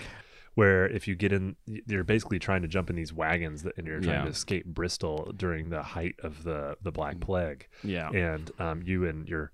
where 0.56 0.88
if 0.88 1.08
you 1.08 1.16
get 1.16 1.32
in, 1.32 1.56
you're 1.66 2.04
basically 2.04 2.40
trying 2.40 2.62
to 2.64 2.68
jump 2.68 2.90
in 2.90 2.96
these 2.96 3.14
wagons 3.14 3.64
that, 3.64 3.78
and 3.78 3.88
you're 3.88 4.00
trying 4.02 4.16
Yeah. 4.20 4.24
to 4.26 4.30
escape 4.30 4.66
Bristol 4.66 5.32
during 5.38 5.70
the 5.70 5.82
height 5.82 6.16
of 6.22 6.44
the 6.44 6.76
the 6.82 6.92
Black 6.92 7.20
Plague, 7.20 7.68
Yeah. 7.84 8.10
and 8.10 8.52
um, 8.60 8.82
you 8.84 9.06
and 9.08 9.28
your 9.30 9.52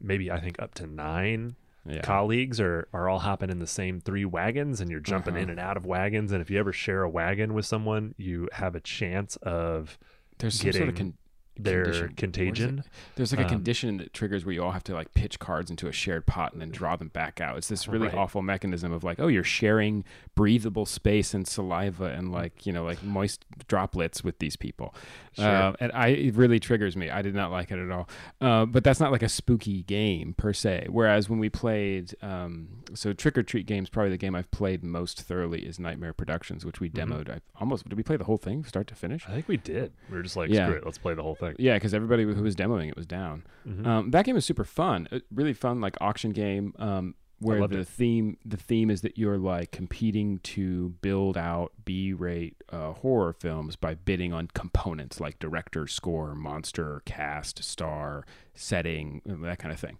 maybe 0.00 0.30
I 0.30 0.38
think 0.40 0.60
up 0.62 0.74
to 0.74 0.86
nine 0.86 1.56
Yeah. 1.88 2.00
colleagues 2.02 2.60
are 2.60 2.86
are 2.92 3.08
all 3.08 3.20
hopping 3.20 3.50
in 3.50 3.58
the 3.58 3.66
same 3.66 4.00
three 4.00 4.24
wagons, 4.24 4.80
and 4.80 4.90
you're 4.90 5.00
jumping 5.00 5.34
in 5.36 5.44
Uh-huh. 5.44 5.50
and 5.52 5.60
out 5.60 5.76
of 5.76 5.84
wagons. 5.86 6.30
And 6.32 6.40
if 6.40 6.50
you 6.50 6.58
ever 6.60 6.72
share 6.72 7.02
a 7.02 7.08
wagon 7.10 7.54
with 7.54 7.64
someone, 7.66 8.14
you 8.16 8.48
have 8.52 8.74
a 8.76 8.80
chance 8.80 9.36
of 9.36 9.98
There's 10.38 10.60
some 10.60 10.70
sort 10.72 10.88
of 10.90 10.94
con- 10.94 11.14
their 11.58 11.84
condition. 11.84 11.86
What 11.86 11.94
is 12.06 12.10
it? 12.12 12.16
contagion. 12.16 12.84
There's 13.16 13.32
like 13.32 13.40
a 13.40 13.44
Um, 13.44 13.50
condition 13.50 13.96
that 13.98 14.12
triggers 14.12 14.44
where 14.44 14.52
you 14.54 14.62
all 14.62 14.72
have 14.72 14.84
to 14.84 14.94
like 14.94 15.14
pitch 15.14 15.38
cards 15.38 15.70
into 15.70 15.88
a 15.88 15.92
shared 15.92 16.26
pot 16.26 16.52
and 16.52 16.60
then 16.60 16.70
draw 16.70 16.96
them 16.96 17.08
back 17.08 17.40
out. 17.40 17.56
It's 17.58 17.68
this 17.68 17.88
really 17.88 18.08
Right. 18.08 18.16
awful 18.16 18.42
mechanism 18.42 18.92
of 18.92 19.02
like, 19.04 19.18
oh, 19.20 19.28
you're 19.28 19.44
sharing 19.44 20.04
breathable 20.34 20.86
space 20.86 21.32
and 21.34 21.46
saliva 21.46 22.04
and 22.06 22.30
like 22.32 22.66
you 22.66 22.72
know 22.72 22.84
like 22.84 23.02
moist 23.02 23.44
droplets 23.68 24.22
with 24.22 24.38
these 24.38 24.56
people. 24.56 24.94
Sure. 25.32 25.44
Uh, 25.46 25.72
and 25.80 25.92
I 25.92 26.08
it 26.08 26.34
really 26.34 26.58
triggers 26.60 26.96
me. 26.96 27.10
I 27.10 27.22
did 27.22 27.34
not 27.34 27.50
like 27.50 27.70
it 27.70 27.78
at 27.78 27.90
all. 27.90 28.08
Uh, 28.40 28.66
but 28.66 28.84
that's 28.84 29.00
not 29.00 29.12
like 29.12 29.22
a 29.22 29.28
spooky 29.28 29.82
game 29.82 30.34
per 30.34 30.52
se. 30.52 30.86
Whereas 30.90 31.28
when 31.30 31.38
we 31.38 31.48
played, 31.48 32.14
um, 32.22 32.68
so 32.94 33.12
Trick 33.12 33.36
or 33.38 33.42
Treat 33.42 33.66
games, 33.66 33.88
probably 33.88 34.10
the 34.10 34.16
game 34.18 34.34
I've 34.34 34.50
played 34.50 34.82
most 34.82 35.22
thoroughly 35.22 35.60
is 35.66 35.78
Nightmare 35.78 36.12
Productions, 36.12 36.64
which 36.64 36.80
we 36.80 36.90
Mhm. 36.90 37.06
demoed. 37.08 37.30
I 37.30 37.40
almost 37.60 37.88
did 37.88 37.96
we 37.96 38.02
play 38.02 38.16
the 38.16 38.24
whole 38.24 38.36
thing, 38.38 38.64
start 38.64 38.86
to 38.88 38.94
finish? 38.94 39.24
I 39.28 39.32
think 39.32 39.48
we 39.48 39.56
did. 39.56 39.92
We 40.10 40.16
were 40.16 40.22
just 40.22 40.36
like, 40.36 40.50
Yeah. 40.50 40.66
screw 40.66 40.78
it, 40.78 40.84
let's 40.84 40.98
play 40.98 41.14
the 41.14 41.22
whole 41.22 41.34
thing. 41.34 41.45
Yeah, 41.58 41.74
because 41.74 41.94
everybody 41.94 42.24
who 42.24 42.42
was 42.42 42.56
demoing 42.56 42.88
it 42.88 42.96
was 42.96 43.06
down. 43.06 43.44
Mhm. 43.66 43.86
Um, 43.86 44.10
that 44.10 44.24
game 44.24 44.34
was 44.34 44.44
super 44.44 44.64
fun, 44.64 45.08
uh, 45.12 45.20
really 45.32 45.52
fun, 45.52 45.80
like 45.80 45.96
auction 46.00 46.32
game. 46.32 46.74
Um, 46.78 47.14
where 47.38 47.66
the 47.68 47.80
it. 47.80 47.88
theme 47.88 48.38
the 48.46 48.56
theme 48.56 48.88
is 48.90 49.02
that 49.02 49.18
you're 49.18 49.36
like 49.36 49.70
competing 49.70 50.38
to 50.38 50.88
build 51.02 51.36
out 51.36 51.70
B-rate 51.84 52.56
uh, 52.72 52.92
horror 52.92 53.34
films 53.34 53.76
by 53.76 53.94
bidding 53.94 54.32
on 54.32 54.48
components 54.54 55.20
like 55.20 55.38
director, 55.38 55.86
score, 55.86 56.34
monster, 56.34 57.02
cast, 57.04 57.62
star, 57.62 58.24
setting, 58.54 59.20
that 59.26 59.58
kind 59.58 59.70
of 59.72 59.78
thing. 59.78 59.98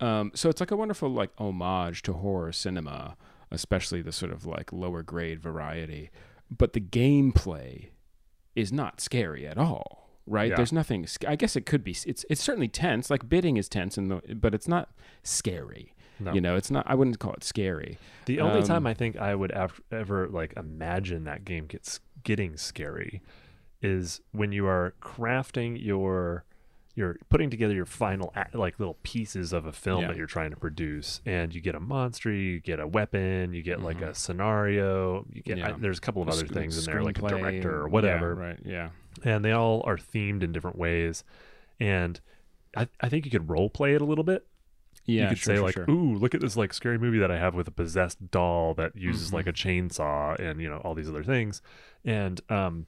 Um, 0.00 0.32
so 0.34 0.48
it's 0.48 0.58
like 0.58 0.72
a 0.72 0.76
wonderful 0.76 1.08
like 1.08 1.30
homage 1.38 2.02
to 2.02 2.14
horror 2.14 2.50
cinema, 2.50 3.16
especially 3.52 4.02
the 4.02 4.10
sort 4.10 4.32
of 4.32 4.44
like 4.44 4.72
lower 4.72 5.04
grade 5.04 5.38
variety. 5.38 6.10
But 6.50 6.72
the 6.72 6.80
gameplay 6.80 7.90
is 8.56 8.72
not 8.72 9.00
scary 9.00 9.46
at 9.46 9.56
all, 9.56 10.01
right? 10.26 10.50
Yeah. 10.50 10.56
There's 10.56 10.72
nothing. 10.72 11.06
I 11.26 11.36
guess 11.36 11.56
it 11.56 11.66
could 11.66 11.82
be. 11.84 11.92
It's 12.06 12.24
it's 12.30 12.42
certainly 12.42 12.68
tense. 12.68 13.10
Like 13.10 13.28
bidding 13.28 13.56
is 13.56 13.68
tense, 13.68 13.96
and 13.98 14.20
but 14.40 14.54
it's 14.54 14.68
not 14.68 14.90
scary. 15.22 15.94
No. 16.20 16.32
You 16.32 16.40
know, 16.40 16.56
it's 16.56 16.70
not. 16.70 16.84
I 16.88 16.94
wouldn't 16.94 17.18
call 17.18 17.32
it 17.34 17.42
scary. 17.42 17.98
The 18.26 18.38
only 18.40 18.60
Um, 18.60 18.64
time 18.66 18.86
I 18.86 18.94
think 18.94 19.16
I 19.16 19.34
would 19.34 19.50
ev- 19.52 19.80
ever 19.90 20.28
like 20.28 20.52
imagine 20.56 21.24
that 21.24 21.44
game 21.44 21.66
gets 21.66 22.00
getting 22.22 22.56
scary 22.56 23.22
is 23.80 24.20
when 24.30 24.52
you 24.52 24.66
are 24.66 24.94
crafting 25.02 25.82
your 25.84 26.44
you're 26.94 27.16
putting 27.30 27.48
together 27.48 27.72
your 27.74 27.86
final 27.86 28.32
like 28.52 28.78
little 28.78 28.98
pieces 29.02 29.52
of 29.54 29.64
a 29.64 29.72
film 29.72 30.02
Yeah. 30.02 30.08
that 30.08 30.16
you're 30.16 30.26
trying 30.26 30.50
to 30.50 30.56
produce 30.58 31.22
and 31.24 31.54
you 31.54 31.60
get 31.62 31.74
a 31.74 31.80
monster 31.80 32.30
you 32.30 32.60
get 32.60 32.78
a 32.78 32.86
weapon 32.86 33.54
you 33.54 33.62
get 33.62 33.80
like 33.80 33.98
Mhm. 34.00 34.08
a 34.10 34.14
scenario 34.14 35.24
you 35.32 35.42
get 35.42 35.60
I, 35.62 35.72
there's 35.72 35.96
a 35.98 36.00
couple 36.02 36.20
of 36.22 36.28
other 36.28 36.46
Sc- 36.46 36.52
things 36.52 36.78
in 36.86 36.92
there 36.92 37.02
like 37.02 37.18
a 37.18 37.22
director 37.28 37.74
or 37.80 37.88
whatever 37.88 38.34
Yeah, 38.38 38.46
right. 38.46 38.58
Yeah. 38.64 38.88
And 39.24 39.44
they 39.44 39.52
all 39.52 39.82
are 39.86 39.96
themed 39.96 40.42
in 40.42 40.52
different 40.52 40.76
ways 40.78 41.24
and 41.80 42.20
I, 42.76 42.88
I 43.00 43.08
think 43.08 43.24
you 43.24 43.30
could 43.30 43.48
role 43.50 43.68
play 43.70 43.94
it 43.94 44.00
a 44.00 44.04
little 44.04 44.24
bit 44.24 44.46
Yeah. 45.04 45.24
you 45.24 45.28
could 45.30 45.38
sure, 45.38 45.54
say 45.54 45.56
sure, 45.56 45.64
like 45.64 45.74
sure. 45.74 45.90
ooh 45.90 46.14
look 46.16 46.34
at 46.34 46.40
this 46.40 46.56
like 46.56 46.72
scary 46.72 46.98
movie 46.98 47.18
that 47.18 47.30
i 47.30 47.38
have 47.38 47.54
with 47.54 47.68
a 47.68 47.72
possessed 47.72 48.30
doll 48.30 48.74
that 48.74 48.96
uses 48.96 49.28
Mm-hmm. 49.28 49.36
like 49.36 49.46
a 49.46 49.52
chainsaw 49.52 50.38
and 50.38 50.60
you 50.60 50.68
know 50.68 50.78
all 50.78 50.94
these 50.94 51.08
other 51.08 51.24
things 51.24 51.60
and 52.04 52.40
um 52.48 52.86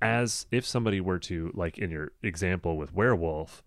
as 0.00 0.46
if 0.52 0.64
somebody 0.64 1.00
were 1.00 1.18
to 1.18 1.50
like 1.54 1.76
in 1.78 1.90
your 1.90 2.12
example 2.22 2.76
with 2.76 2.94
werewolf 2.94 3.62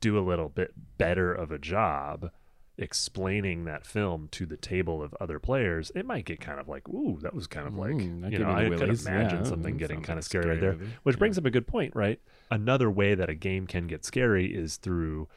do 0.00 0.18
a 0.18 0.20
little 0.20 0.48
bit 0.50 0.72
better 0.98 1.32
of 1.32 1.50
a 1.50 1.58
job 1.58 2.30
explaining 2.78 3.64
that 3.64 3.86
film 3.86 4.28
to 4.32 4.46
the 4.46 4.56
table 4.56 5.02
of 5.02 5.14
other 5.20 5.38
players 5.38 5.92
it 5.94 6.06
might 6.06 6.24
get 6.24 6.40
kind 6.40 6.58
of 6.58 6.68
like 6.68 6.88
ooh 6.88 7.18
that 7.22 7.34
was 7.34 7.46
kind 7.46 7.66
of 7.66 7.76
like 7.76 7.92
Mm, 7.92 8.32
you 8.32 8.38
know 8.38 8.48
i 8.50 8.68
the 8.68 8.76
could 8.76 8.88
imagine 8.90 9.44
Yeah, 9.44 9.48
something 9.50 9.76
getting 9.76 10.00
kind 10.02 10.18
of 10.18 10.24
scary 10.24 10.44
scary 10.44 10.54
right 10.54 10.60
there 10.60 10.72
movie. 10.72 10.92
which 11.02 11.16
Yeah. 11.16 11.18
brings 11.18 11.36
up 11.38 11.44
a 11.44 11.50
good 11.50 11.66
point 11.66 11.94
right 11.94 12.18
another 12.50 12.90
way 12.90 13.14
that 13.14 13.28
a 13.28 13.34
game 13.34 13.66
can 13.66 13.86
get 13.86 14.04
scary 14.04 14.54
is 14.54 14.78
through 14.78 15.28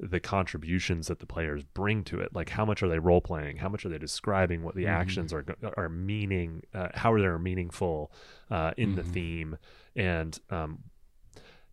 the 0.00 0.20
contributions 0.20 1.08
that 1.08 1.18
the 1.18 1.26
players 1.26 1.62
bring 1.64 2.04
to 2.04 2.20
it 2.20 2.32
like 2.34 2.50
how 2.50 2.64
much 2.64 2.82
are 2.82 2.88
they 2.88 2.98
role 3.00 3.20
playing 3.20 3.58
how 3.58 3.68
much 3.68 3.84
are 3.84 3.88
they 3.90 3.98
describing 3.98 4.62
what 4.62 4.74
the 4.74 4.84
Mhm. 4.84 4.88
actions 4.88 5.32
are 5.32 5.44
are 5.76 5.88
meaning 5.90 6.62
uh, 6.72 6.88
how 6.94 7.12
are 7.12 7.20
they 7.20 7.38
meaningful 7.42 8.10
uh, 8.50 8.72
in 8.78 8.94
the 8.94 9.02
Mhm. 9.02 9.12
theme 9.12 9.58
and 9.94 10.38
um, 10.50 10.84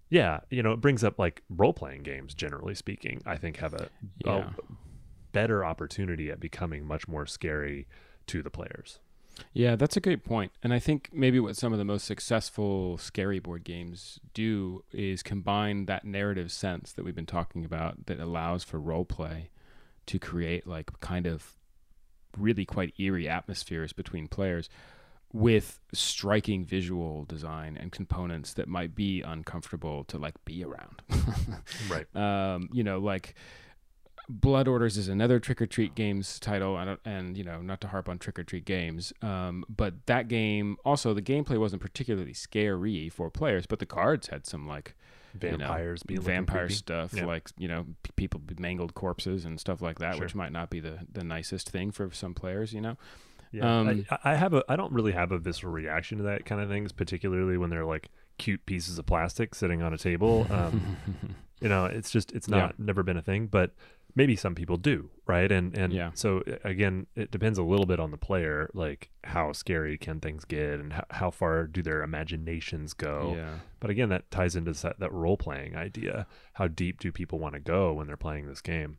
yeah 0.10 0.40
you 0.50 0.62
know 0.62 0.72
it 0.74 0.82
brings 0.82 1.04
up 1.04 1.18
like 1.20 1.42
role 1.50 1.74
playing 1.74 2.04
games 2.04 2.34
generally 2.34 2.76
speaking 2.76 3.22
i 3.26 3.38
think 3.38 3.58
have 3.58 3.74
a, 3.74 3.90
Yeah. 4.26 4.32
a 4.50 4.54
better 5.36 5.66
opportunity 5.66 6.32
at 6.32 6.40
becoming 6.40 6.88
much 6.88 7.10
more 7.10 7.26
scary 7.26 7.86
to 8.26 8.42
the 8.42 8.50
players 8.50 9.00
Yeah, 9.52 9.76
that's 9.76 9.98
a 9.98 10.00
great 10.00 10.24
point. 10.24 10.54
And 10.64 10.74
I 10.74 10.80
think 10.80 11.10
maybe 11.12 11.42
what 11.42 11.58
some 11.58 11.74
of 11.74 11.78
the 11.78 11.84
most 11.84 12.06
successful 12.06 12.98
scary 12.98 13.40
board 13.40 13.66
games 13.66 14.18
do 14.34 14.86
is 14.94 15.22
combine 15.22 15.88
that 15.88 16.06
narrative 16.06 16.54
sense 16.54 16.94
that 16.94 17.04
we've 17.04 17.14
been 17.22 17.26
talking 17.26 17.66
about 17.66 18.06
that 18.06 18.22
allows 18.22 18.64
for 18.64 18.80
role 18.80 19.04
play 19.04 19.50
to 20.06 20.20
create 20.20 20.66
like 20.66 20.98
kind 21.02 21.28
of 21.28 21.58
really 22.38 22.64
quite 22.64 22.94
eerie 22.98 23.28
atmospheres 23.28 23.92
between 23.92 24.30
players 24.30 24.70
with 25.34 25.82
striking 25.94 26.64
visual 26.64 27.26
design 27.26 27.78
and 27.78 27.92
components 27.92 28.54
that 28.54 28.70
might 28.70 28.96
be 28.96 29.22
uncomfortable 29.22 30.06
to 30.06 30.18
like 30.18 30.36
be 30.46 30.64
around. 30.64 31.02
right 31.90 32.08
um, 32.16 32.70
you 32.72 32.86
know, 32.86 33.00
like 33.00 33.36
Blood 34.28 34.68
Orders 34.68 34.98
is 34.98 35.08
another 35.08 35.40
Trick 35.40 35.62
or 35.62 35.68
Treat 35.68 35.94
games 35.96 36.40
title, 36.40 36.78
and, 36.78 36.98
and 37.06 37.38
you 37.38 37.44
know, 37.44 37.62
not 37.62 37.80
to 37.82 37.88
harp 37.88 38.10
on 38.10 38.18
Trick 38.18 38.40
or 38.40 38.44
Treat 38.44 38.66
games, 38.66 39.14
um, 39.22 39.64
but 39.70 40.06
that 40.08 40.28
game 40.28 40.78
also 40.84 41.14
the 41.14 41.22
gameplay 41.22 41.58
wasn't 41.60 41.82
particularly 41.82 42.34
scary 42.34 43.10
for 43.10 43.30
players, 43.30 43.66
but 43.66 43.80
the 43.80 43.86
cards 43.86 44.28
had 44.28 44.46
some 44.46 44.68
like 44.68 44.96
you 45.42 45.52
know, 45.52 45.58
vampires 45.58 46.02
vampire 46.08 46.70
stuff, 46.70 47.14
Yeah. 47.14 47.26
like 47.26 47.50
you 47.58 47.68
know, 47.68 47.86
p- 48.04 48.12
people 48.16 48.42
mangled 48.58 48.96
corpses 48.96 49.46
and 49.46 49.60
stuff 49.60 49.82
like 49.82 50.00
that, 50.00 50.16
Sure. 50.16 50.24
which 50.26 50.34
might 50.36 50.52
not 50.52 50.70
be 50.70 50.80
the 50.80 51.00
the 51.12 51.24
nicest 51.24 51.70
thing 51.70 51.92
for 51.92 52.10
some 52.12 52.34
players, 52.34 52.74
you 52.74 52.82
know. 52.82 52.98
Yeah, 53.52 53.80
Um, 53.80 54.06
I, 54.10 54.32
I 54.32 54.36
have 54.36 54.54
a. 54.54 54.64
I 54.68 54.76
don't 54.76 54.92
really 54.92 55.12
have 55.14 55.32
a 55.32 55.38
visceral 55.38 55.72
reaction 55.72 56.18
to 56.18 56.24
that 56.26 56.46
kind 56.46 56.60
of 56.62 56.68
things, 56.70 56.92
particularly 56.92 57.58
when 57.58 57.70
they're 57.70 57.86
like 57.86 58.10
cute 58.38 58.66
pieces 58.66 58.98
of 58.98 59.06
plastic 59.06 59.54
sitting 59.56 59.82
on 59.82 59.94
a 59.94 59.98
table. 59.98 60.46
Um, 60.50 60.98
you 61.62 61.70
know, 61.70 61.86
it's 61.86 62.10
just 62.12 62.32
it's 62.34 62.50
Yeah. 62.50 62.58
not 62.58 62.80
never 62.80 63.04
been 63.04 63.16
a 63.18 63.22
thing, 63.22 63.48
but 63.48 63.74
maybe 64.16 64.36
some 64.36 64.56
people 64.56 64.78
do, 64.78 65.10
right? 65.28 65.52
And 65.52 65.78
and 65.78 65.92
Yeah. 65.94 66.12
so 66.14 66.40
uh, 66.48 66.56
again, 66.64 67.08
it 67.16 67.32
depends 67.32 67.58
a 67.60 67.64
little 67.64 67.86
bit 67.86 68.00
on 68.00 68.12
the 68.12 68.18
player, 68.18 68.70
like 68.74 69.10
how 69.24 69.52
scary 69.52 69.98
can 69.98 70.20
things 70.20 70.46
get, 70.46 70.80
and 70.80 70.94
how, 70.94 71.06
how 71.12 71.32
far 71.32 71.68
do 71.68 71.82
their 71.82 72.02
imaginations 72.04 72.94
go. 72.94 73.34
yeah, 73.36 73.60
But 73.80 73.90
again, 73.90 74.10
that 74.10 74.32
ties 74.32 74.56
into 74.56 74.72
that, 74.74 75.00
that 75.00 75.12
role 75.12 75.38
playing 75.38 75.76
idea. 75.76 76.28
How 76.54 76.68
deep 76.68 77.00
do 77.00 77.12
people 77.12 77.40
want 77.40 77.54
to 77.56 77.60
go 77.60 77.94
when 77.94 78.08
they're 78.08 78.18
playing 78.18 78.48
this 78.48 78.62
game? 78.62 78.98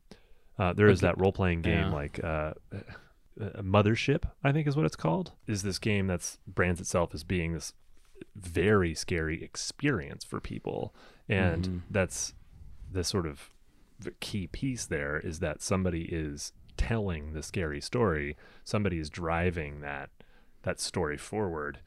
Uh, 0.59 0.73
there 0.73 0.89
is 0.89 1.01
that 1.01 1.19
role 1.21 1.33
playing 1.33 1.63
game 1.63 1.89
Yeah. 1.89 1.95
like 1.95 2.23
uh, 2.25 2.53
uh, 2.73 3.61
Mothership, 3.63 4.25
I 4.43 4.53
think 4.53 4.67
is 4.67 4.77
what 4.77 4.87
it's 4.87 4.97
called. 4.97 5.33
Is 5.47 5.63
this 5.63 5.79
game 5.79 6.07
that's 6.07 6.39
brands 6.47 6.81
itself 6.81 7.15
as 7.15 7.25
being 7.25 7.53
this 7.53 7.73
very 8.35 8.95
scary 8.95 9.43
experience 9.43 10.25
for 10.25 10.41
people, 10.41 10.95
and 11.29 11.69
Mhm. 11.69 11.83
that's 11.91 12.35
the 12.91 13.05
sort 13.05 13.27
of 13.27 13.51
key 14.21 14.47
piece 14.47 14.87
there 14.87 15.19
is 15.19 15.39
that 15.41 15.63
somebody 15.63 16.03
is 16.03 16.53
telling 16.77 17.33
the 17.33 17.43
scary 17.43 17.81
story. 17.81 18.37
Somebody 18.65 18.99
is 18.99 19.09
driving 19.11 19.81
that 19.81 20.11
that 20.63 20.81
story 20.81 21.17
forward, 21.17 21.79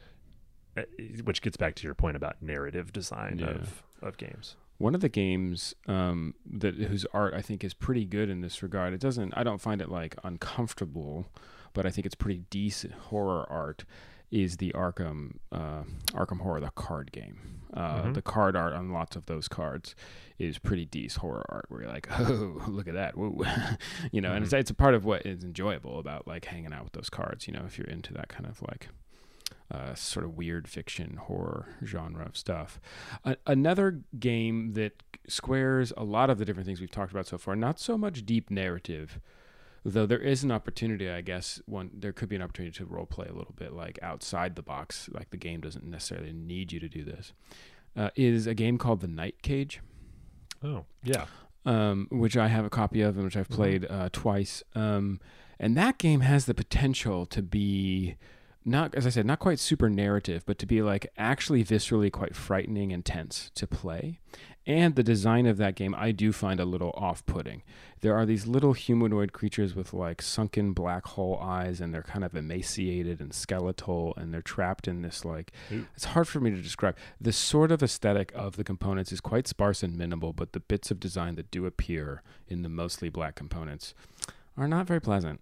uh, 0.78 0.84
which 1.24 1.42
gets 1.42 1.58
back 1.58 1.76
to 1.76 1.84
your 1.84 1.94
point 1.94 2.16
about 2.16 2.42
narrative 2.42 2.92
design 2.94 3.38
Yeah. 3.40 3.50
of 3.52 3.84
of 4.02 4.18
games. 4.18 4.56
One 4.78 4.96
of 4.96 5.02
the 5.02 5.10
games 5.10 5.74
um, 5.88 6.34
that 6.50 6.76
whose 6.76 7.06
art 7.14 7.34
I 7.34 7.42
think 7.42 7.64
is 7.66 7.74
pretty 7.74 8.06
good 8.06 8.30
in 8.30 8.40
this 8.42 8.64
regard. 8.64 8.94
It 8.94 9.02
doesn't. 9.02 9.34
I 9.36 9.44
don't 9.44 9.60
find 9.62 9.82
it 9.82 9.90
like 9.90 10.16
uncomfortable, 10.24 11.28
but 11.74 11.86
I 11.86 11.90
think 11.92 12.06
it's 12.06 12.16
pretty 12.16 12.44
decent 12.50 12.94
horror 12.94 13.46
art. 13.50 13.84
Is 14.32 14.58
the 14.58 14.72
Arkham 14.74 15.38
uh, 15.52 15.84
Arkham 16.12 16.42
Horror 16.42 16.60
the 16.60 16.70
card 16.72 17.12
game? 17.12 17.40
Uh, 17.74 18.04
Mhm. 18.04 18.14
The 18.16 18.22
card 18.22 18.56
art 18.56 18.74
on 18.74 18.92
lots 18.92 19.16
of 19.16 19.26
those 19.28 19.48
cards 19.48 19.96
is 20.40 20.58
pretty 20.58 20.86
decent 20.86 21.22
horror 21.22 21.46
art. 21.50 21.66
Where 21.70 21.82
you're 21.84 21.92
like, 21.92 22.08
oh, 22.20 22.64
look 22.68 22.88
at 22.88 22.94
that, 22.96 23.18
woo, 23.18 23.44
you 24.12 24.22
know. 24.22 24.32
And 24.34 24.44
it's 24.44 24.54
it's 24.54 24.72
a 24.72 24.76
part 24.76 24.94
of 24.96 25.06
what 25.06 25.26
is 25.26 25.44
enjoyable 25.44 26.00
about 26.00 26.28
like 26.28 26.46
hanging 26.46 26.74
out 26.74 26.84
with 26.84 26.94
those 26.94 27.10
cards. 27.10 27.48
You 27.48 27.54
know, 27.54 27.64
if 27.66 27.78
you're 27.78 27.88
into 27.88 28.14
that 28.14 28.30
kind 28.30 28.46
of 28.48 28.62
like 28.64 28.90
uh, 29.72 29.94
sort 29.96 30.26
of 30.26 30.36
weird 30.36 30.68
fiction 30.68 31.18
horror 31.18 31.76
genre 31.86 32.26
of 32.26 32.36
stuff. 32.38 32.80
A- 33.24 33.38
another 33.46 34.02
game 34.20 34.74
that 34.74 35.04
squares 35.28 35.94
a 35.96 36.04
lot 36.04 36.30
of 36.32 36.40
the 36.40 36.46
different 36.46 36.66
things 36.66 36.82
we've 36.82 36.90
talked 36.90 37.12
about 37.12 37.28
so 37.28 37.38
far, 37.38 37.56
not 37.56 37.80
so 37.80 37.96
much 37.98 38.26
deep 38.26 38.50
narrative, 38.50 39.20
though 39.86 40.06
there 40.06 40.20
is 40.20 40.44
an 40.44 40.52
opportunity, 40.52 41.10
I 41.10 41.22
guess, 41.22 41.62
one 41.66 41.92
there 41.94 42.12
could 42.14 42.30
be 42.30 42.36
an 42.36 42.42
opportunity 42.42 42.76
to 42.78 42.86
role 42.86 43.06
play 43.06 43.28
a 43.28 43.34
little 43.34 43.54
bit 43.56 43.74
like 43.74 43.98
outside 44.02 44.56
the 44.56 44.62
box, 44.62 45.10
like 45.14 45.30
the 45.30 45.38
game 45.38 45.62
doesn't 45.62 45.84
necessarily 45.86 46.34
need 46.34 46.72
you 46.72 46.80
to 46.80 46.90
do 46.90 47.04
this. 47.04 47.34
Uh, 47.96 48.10
is 48.16 48.46
a 48.48 48.54
game 48.54 48.78
called 48.78 49.02
The 49.02 49.08
Night 49.08 49.42
Cage 49.42 49.82
Oh, 50.64 50.86
yeah. 51.04 51.26
um, 51.66 52.08
which 52.12 52.38
I 52.38 52.48
have 52.48 52.66
a 52.66 52.70
copy 52.70 53.02
of 53.02 53.16
and 53.16 53.26
which 53.26 53.36
I've 53.38 53.48
Mhm. 53.50 53.56
played 53.56 53.86
uh, 53.90 54.10
twice. 54.12 54.64
Um, 54.76 55.20
and 55.60 55.76
that 55.76 55.98
game 55.98 56.22
has 56.22 56.46
the 56.46 56.54
potential 56.54 57.26
to 57.28 57.42
be 57.42 58.16
not 58.66 58.94
as 58.94 59.08
I 59.08 59.10
said, 59.10 59.26
not 59.26 59.40
quite 59.40 59.58
super 59.58 59.90
narrative, 59.90 60.44
but 60.46 60.60
to 60.60 60.66
be 60.66 60.82
like 60.82 61.08
actually 61.18 61.64
viscerally 61.64 62.12
quite 62.12 62.36
frightening 62.36 62.92
and 62.94 63.04
tense 63.04 63.50
to 63.56 63.66
play. 63.66 64.20
And 64.70 64.94
the 64.94 65.02
design 65.02 65.48
of 65.48 65.58
that 65.58 65.74
game 65.74 65.96
I 65.98 66.12
do 66.12 66.32
find 66.32 66.60
a 66.60 66.66
little 66.66 66.92
off-putting. 66.92 67.64
There 68.02 68.16
are 68.16 68.24
these 68.24 68.46
little 68.46 68.74
humanoid 68.74 69.34
creatures 69.34 69.74
with 69.74 69.94
like 69.96 70.22
sunken 70.22 70.74
black 70.74 71.08
hole 71.08 71.40
eyes 71.42 71.82
and 71.82 71.92
they're 71.92 72.04
kind 72.04 72.24
of 72.24 72.36
emaciated 72.36 73.20
and 73.20 73.34
skeletal 73.34 74.14
and 74.16 74.32
they're 74.32 74.44
trapped 74.44 74.88
in 74.88 75.02
this 75.02 75.26
like 75.26 75.52
Ooh. 75.72 75.88
it's 75.96 76.06
hard 76.06 76.28
for 76.28 76.40
me 76.40 76.52
to 76.52 76.62
describe. 76.62 76.96
The 77.20 77.34
sort 77.34 77.72
of 77.72 77.82
aesthetic 77.82 78.32
of 78.36 78.58
the 78.58 78.64
components 78.64 79.12
is 79.12 79.22
quite 79.22 79.48
sparse 79.48 79.82
and 79.82 79.98
minimal, 79.98 80.34
but 80.34 80.54
the 80.54 80.60
bits 80.60 80.92
of 80.92 81.00
design 81.00 81.34
that 81.34 81.50
do 81.50 81.66
appear 81.66 82.22
in 82.48 82.62
the 82.62 82.70
mostly 82.70 83.10
black 83.10 83.34
components 83.34 83.96
are 84.60 84.68
not 84.68 84.86
very 84.88 85.00
pleasant. 85.00 85.40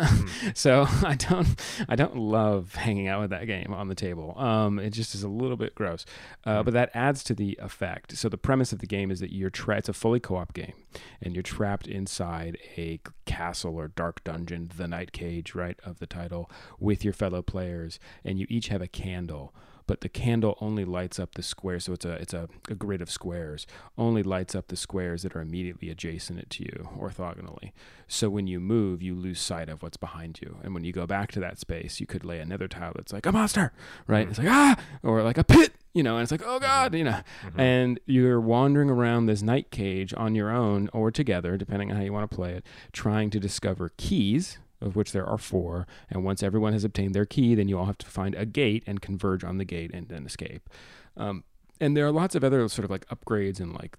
so 0.54 0.86
I 1.04 1.14
don't 1.14 1.48
I 1.88 1.96
don't 1.96 2.16
love 2.16 2.74
hanging 2.74 3.08
out 3.08 3.20
with 3.20 3.30
that 3.30 3.46
game 3.46 3.72
on 3.72 3.88
the 3.88 3.94
table. 3.94 4.38
Um, 4.38 4.78
it 4.78 4.90
just 4.90 5.14
is 5.14 5.22
a 5.22 5.28
little 5.28 5.56
bit 5.56 5.74
gross, 5.74 6.06
uh, 6.44 6.62
but 6.62 6.72
that 6.74 6.90
adds 6.94 7.22
to 7.24 7.34
the 7.34 7.58
effect. 7.62 8.16
So 8.16 8.28
the 8.28 8.38
premise 8.38 8.72
of 8.72 8.78
the 8.78 8.86
game 8.86 9.10
is 9.10 9.20
that 9.20 9.32
you're 9.32 9.50
tra- 9.50 9.78
it's 9.78 9.88
a 9.88 9.92
fully 9.92 10.20
co-op 10.20 10.54
game, 10.54 10.72
and 11.20 11.34
you're 11.34 11.42
trapped 11.42 11.86
inside 11.86 12.58
a 12.76 13.00
castle 13.26 13.76
or 13.76 13.88
dark 13.88 14.24
dungeon, 14.24 14.70
the 14.76 14.88
night 14.88 15.12
cage, 15.12 15.54
right 15.54 15.78
of 15.84 15.98
the 15.98 16.06
title, 16.06 16.50
with 16.78 17.04
your 17.04 17.12
fellow 17.12 17.42
players, 17.42 17.98
and 18.24 18.38
you 18.38 18.46
each 18.48 18.68
have 18.68 18.82
a 18.82 18.88
candle 18.88 19.54
but 19.86 20.00
the 20.00 20.08
candle 20.08 20.56
only 20.60 20.84
lights 20.84 21.18
up 21.18 21.34
the 21.34 21.42
square 21.42 21.78
so 21.80 21.92
it's 21.92 22.04
a 22.04 22.12
it's 22.14 22.34
a, 22.34 22.48
a 22.68 22.74
grid 22.74 23.02
of 23.02 23.10
squares 23.10 23.66
only 23.98 24.22
lights 24.22 24.54
up 24.54 24.68
the 24.68 24.76
squares 24.76 25.22
that 25.22 25.34
are 25.36 25.40
immediately 25.40 25.90
adjacent 25.90 26.48
to 26.50 26.62
you 26.64 26.88
orthogonally. 26.98 27.72
So 28.08 28.28
when 28.30 28.46
you 28.46 28.60
move 28.60 29.02
you 29.02 29.14
lose 29.14 29.40
sight 29.40 29.68
of 29.68 29.82
what's 29.82 29.96
behind 29.96 30.40
you. 30.42 30.58
And 30.62 30.74
when 30.74 30.84
you 30.84 30.92
go 30.92 31.06
back 31.06 31.32
to 31.32 31.40
that 31.40 31.58
space 31.58 32.00
you 32.00 32.06
could 32.06 32.24
lay 32.24 32.40
another 32.40 32.68
tile 32.68 32.92
that's 32.94 33.12
like 33.12 33.26
a 33.26 33.32
monster 33.32 33.72
right? 34.06 34.26
Mhm. 34.26 34.30
it's 34.30 34.38
like 34.38 34.48
ah! 34.50 34.76
Or 35.02 35.22
like 35.22 35.38
a 35.38 35.44
pit 35.44 35.72
you 35.92 36.02
know 36.02 36.16
and 36.16 36.22
it's 36.24 36.32
like 36.32 36.42
oh 36.44 36.58
god 36.58 36.94
you 36.94 37.04
know. 37.04 37.20
Mhm. 37.44 37.58
and 37.58 38.00
you're 38.06 38.40
wandering 38.40 38.90
around 38.90 39.26
this 39.26 39.42
night 39.42 39.70
cage 39.70 40.12
on 40.16 40.34
your 40.34 40.50
own 40.50 40.88
or 40.92 41.10
together 41.10 41.56
depending 41.56 41.90
on 41.90 41.96
how 41.96 42.02
you 42.02 42.12
want 42.12 42.28
to 42.28 42.34
play 42.34 42.52
it 42.52 42.64
trying 42.92 43.30
to 43.30 43.38
discover 43.40 43.92
keys 43.96 44.58
of 44.84 44.96
which 44.96 45.12
there 45.12 45.26
are 45.26 45.38
four 45.38 45.86
and 46.10 46.24
once 46.24 46.42
everyone 46.42 46.72
has 46.72 46.84
obtained 46.84 47.14
their 47.14 47.24
key 47.24 47.54
then 47.54 47.68
you 47.68 47.78
all 47.78 47.86
have 47.86 47.98
to 47.98 48.06
find 48.06 48.34
a 48.34 48.46
gate 48.46 48.82
and 48.86 49.00
converge 49.00 49.42
on 49.42 49.58
the 49.58 49.64
gate 49.64 49.90
and 49.92 50.08
then 50.08 50.26
escape 50.26 50.68
um, 51.16 51.44
and 51.80 51.96
there 51.96 52.06
are 52.06 52.12
lots 52.12 52.34
of 52.34 52.44
other 52.44 52.68
sort 52.68 52.84
of 52.84 52.90
like 52.90 53.06
upgrades 53.08 53.60
and 53.60 53.72
like 53.72 53.96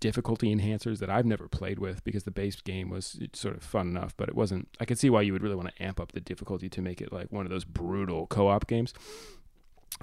difficulty 0.00 0.54
enhancers 0.54 0.98
that 0.98 1.10
I've 1.10 1.26
never 1.26 1.48
played 1.48 1.78
with 1.78 2.02
because 2.04 2.24
the 2.24 2.30
base 2.30 2.60
game 2.60 2.88
was 2.88 3.18
sort 3.32 3.56
of 3.56 3.62
fun 3.62 3.88
enough, 3.88 4.16
but 4.16 4.28
it 4.28 4.34
wasn't. 4.34 4.68
I 4.80 4.84
could 4.84 4.98
see 4.98 5.10
why 5.10 5.22
you 5.22 5.32
would 5.32 5.42
really 5.42 5.56
want 5.56 5.74
to 5.74 5.82
amp 5.82 6.00
up 6.00 6.12
the 6.12 6.20
difficulty 6.20 6.68
to 6.68 6.80
make 6.80 7.00
it 7.00 7.12
like 7.12 7.30
one 7.30 7.44
of 7.44 7.50
those 7.50 7.64
brutal 7.64 8.26
co-op 8.26 8.66
games. 8.66 8.94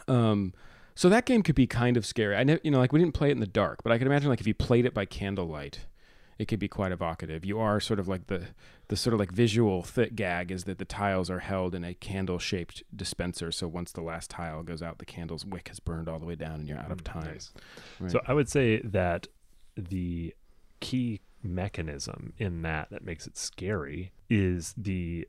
Um, 0.08 0.54
so 0.96 1.10
that 1.10 1.26
game 1.26 1.42
could 1.42 1.56
be 1.56 1.68
kind 1.68 1.98
of 1.98 2.06
scary. 2.06 2.36
I 2.36 2.44
know, 2.44 2.60
you 2.64 2.72
know, 2.72 2.78
like 2.78 2.94
we 2.94 3.00
didn't 3.00 3.16
play 3.16 3.30
it 3.30 3.34
in 3.34 3.40
the 3.40 3.48
dark, 3.48 3.82
but 3.84 3.92
I 3.92 3.98
could 3.98 4.08
imagine 4.08 4.30
like 4.30 4.42
if 4.42 4.48
you 4.48 4.54
played 4.54 4.86
it 4.86 4.94
by 4.94 5.06
candlelight, 5.06 5.82
it 6.40 6.48
could 6.48 6.60
be 6.60 6.68
quite 6.68 6.92
evocative. 6.92 7.46
You 7.46 7.60
are 7.60 7.80
sort 7.80 8.00
of 8.00 8.08
like 8.08 8.28
the 8.28 8.48
the 8.90 8.96
sort 8.96 9.14
of 9.14 9.20
like 9.20 9.32
visual 9.32 9.82
thick 9.84 10.16
gag 10.16 10.52
is 10.52 10.66
that 10.66 10.78
the 10.78 10.86
tiles 10.86 11.30
are 11.30 11.40
held 11.40 11.74
in 11.74 11.84
a 11.84 11.94
candle 11.94 12.38
shaped 12.40 12.84
dispenser. 12.96 13.52
So 13.52 13.68
once 13.68 13.92
the 13.92 14.02
last 14.02 14.30
tile 14.30 14.62
goes 14.64 14.82
out, 14.82 14.98
the 15.00 15.06
candle's 15.06 15.46
wick 15.46 15.70
has 15.70 15.80
burned 15.80 16.08
all 16.10 16.20
the 16.20 16.26
way 16.26 16.36
down, 16.36 16.60
and 16.60 16.68
you're 16.68 16.78
out 16.80 16.92
of 16.92 17.00
Mm, 17.00 17.04
time. 17.14 17.26
nice. 17.26 17.52
Right. 18.00 18.12
So 18.12 18.22
I 18.28 18.34
would 18.34 18.50
say 18.50 18.80
that 18.84 19.28
the 19.76 20.34
key 20.80 21.22
mechanism 21.42 22.34
in 22.38 22.62
that 22.64 22.90
that 22.92 23.04
makes 23.04 23.26
it 23.28 23.38
scary 23.38 24.12
is 24.30 24.74
the 24.78 25.28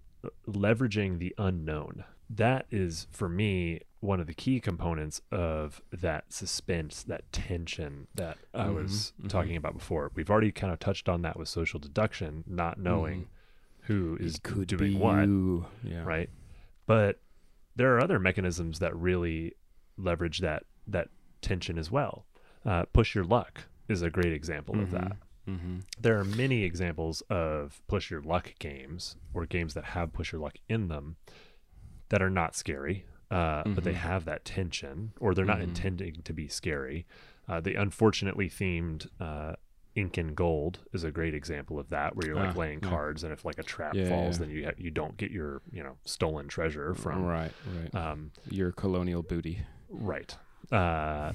leveraging 0.49 1.19
the 1.19 1.35
unknown. 1.39 2.05
That 2.31 2.67
is 2.71 3.07
for 3.11 3.29
me 3.29 3.81
one 4.01 4.21
of 4.21 4.27
the 4.27 4.35
key 4.35 4.61
components 4.61 5.21
of 5.31 5.81
that 5.93 6.31
suspense, 6.33 7.03
that 7.05 7.31
tension 7.33 8.07
that 8.15 8.37
I 8.53 8.69
was 8.69 9.13
Mhm, 9.19 9.25
mhm. 9.25 9.29
talking 9.31 9.57
about 9.57 9.75
before. 9.75 10.11
We've 10.15 10.29
already 10.31 10.53
kind 10.53 10.73
of 10.73 10.79
touched 10.79 11.09
on 11.09 11.23
that 11.23 11.39
with 11.39 11.49
social 11.49 11.81
deduction, 11.81 12.45
not 12.47 12.79
knowing 12.79 13.29
who 13.83 14.17
is 14.21 14.39
doing 14.39 14.99
what 14.99 15.27
you. 15.27 15.67
Yeah. 15.83 16.03
right? 16.05 16.29
But 16.87 17.21
there 17.77 17.95
are 17.97 18.01
other 18.03 18.19
mechanisms 18.19 18.79
that 18.79 18.95
really 18.97 19.53
leverage 19.97 20.41
that 20.41 20.65
that 20.87 21.09
tension 21.41 21.79
as 21.79 21.91
well. 21.91 22.27
Uh, 22.65 22.85
push 22.93 23.15
your 23.15 23.25
luck 23.25 23.63
is 23.89 24.03
a 24.03 24.11
great 24.11 24.33
example 24.33 24.79
of 24.81 24.91
that. 24.91 25.17
Mm-hmm. 25.49 25.81
There 26.01 26.19
are 26.19 26.25
many 26.25 26.63
examples 26.63 27.21
of 27.23 27.81
push 27.87 28.11
your 28.11 28.21
luck 28.23 28.55
games 28.59 29.17
or 29.35 29.45
games 29.47 29.75
that 29.75 29.85
have 29.85 30.13
push 30.13 30.33
your 30.33 30.41
luck 30.41 30.57
in 30.69 30.89
them 30.89 31.17
that 32.15 32.23
are 32.23 32.31
not 32.31 32.55
scary, 32.55 33.05
uh, 33.33 33.65
but 33.67 33.83
they 33.83 33.91
Mhm. 33.93 33.97
have 33.97 34.25
that 34.25 34.45
tension, 34.45 35.13
or 35.19 35.35
they're 35.35 35.45
not 35.45 35.59
Mhm. 35.59 35.65
intending 35.65 36.23
to 36.23 36.33
be 36.33 36.47
scary. 36.47 37.07
Uh, 37.49 37.61
the 37.61 37.75
unfortunately 37.75 38.49
themed 38.49 39.09
uh, 39.19 39.55
Incan 39.97 40.33
Gold 40.35 40.79
is 40.93 41.03
a 41.03 41.11
great 41.11 41.35
example 41.35 41.77
of 41.81 41.89
that, 41.89 42.15
where 42.15 42.25
you're 42.29 42.37
like 42.37 42.55
Ah, 42.55 42.59
laying 42.61 42.79
yeah. 42.85 42.89
cards, 42.89 43.25
and 43.25 43.33
if 43.33 43.45
like 43.45 43.59
a 43.59 43.65
trap 43.65 43.95
Yeah, 43.97 44.09
falls, 44.09 44.37
yeah. 44.39 44.47
then 44.47 44.55
you 44.55 44.65
ha- 44.67 44.73
you 44.79 44.93
don't 44.93 45.17
get 45.17 45.33
your 45.33 45.61
you 45.73 45.83
know 45.83 45.97
stolen 46.05 46.47
treasure 46.47 46.95
from 46.95 47.25
right, 47.25 47.51
right. 47.77 47.93
um, 47.97 48.31
Your 48.49 48.71
colonial 48.71 49.25
booty. 49.25 49.63
right. 49.89 50.37
Uh, 50.71 51.33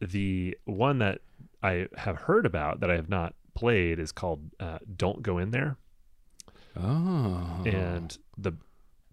the 0.00 0.56
one 0.64 0.98
that 0.98 1.22
I 1.60 1.88
have 1.96 2.16
heard 2.22 2.46
about 2.46 2.78
that 2.80 2.90
I 2.90 2.94
have 2.94 3.08
not 3.08 3.34
played 3.54 3.98
is 3.98 4.12
called 4.12 4.50
uh, 4.60 4.78
"Don't 4.96 5.22
Go 5.22 5.38
In 5.38 5.50
There," 5.50 5.76
Oh. 6.76 7.62
and 7.66 8.16
the 8.38 8.52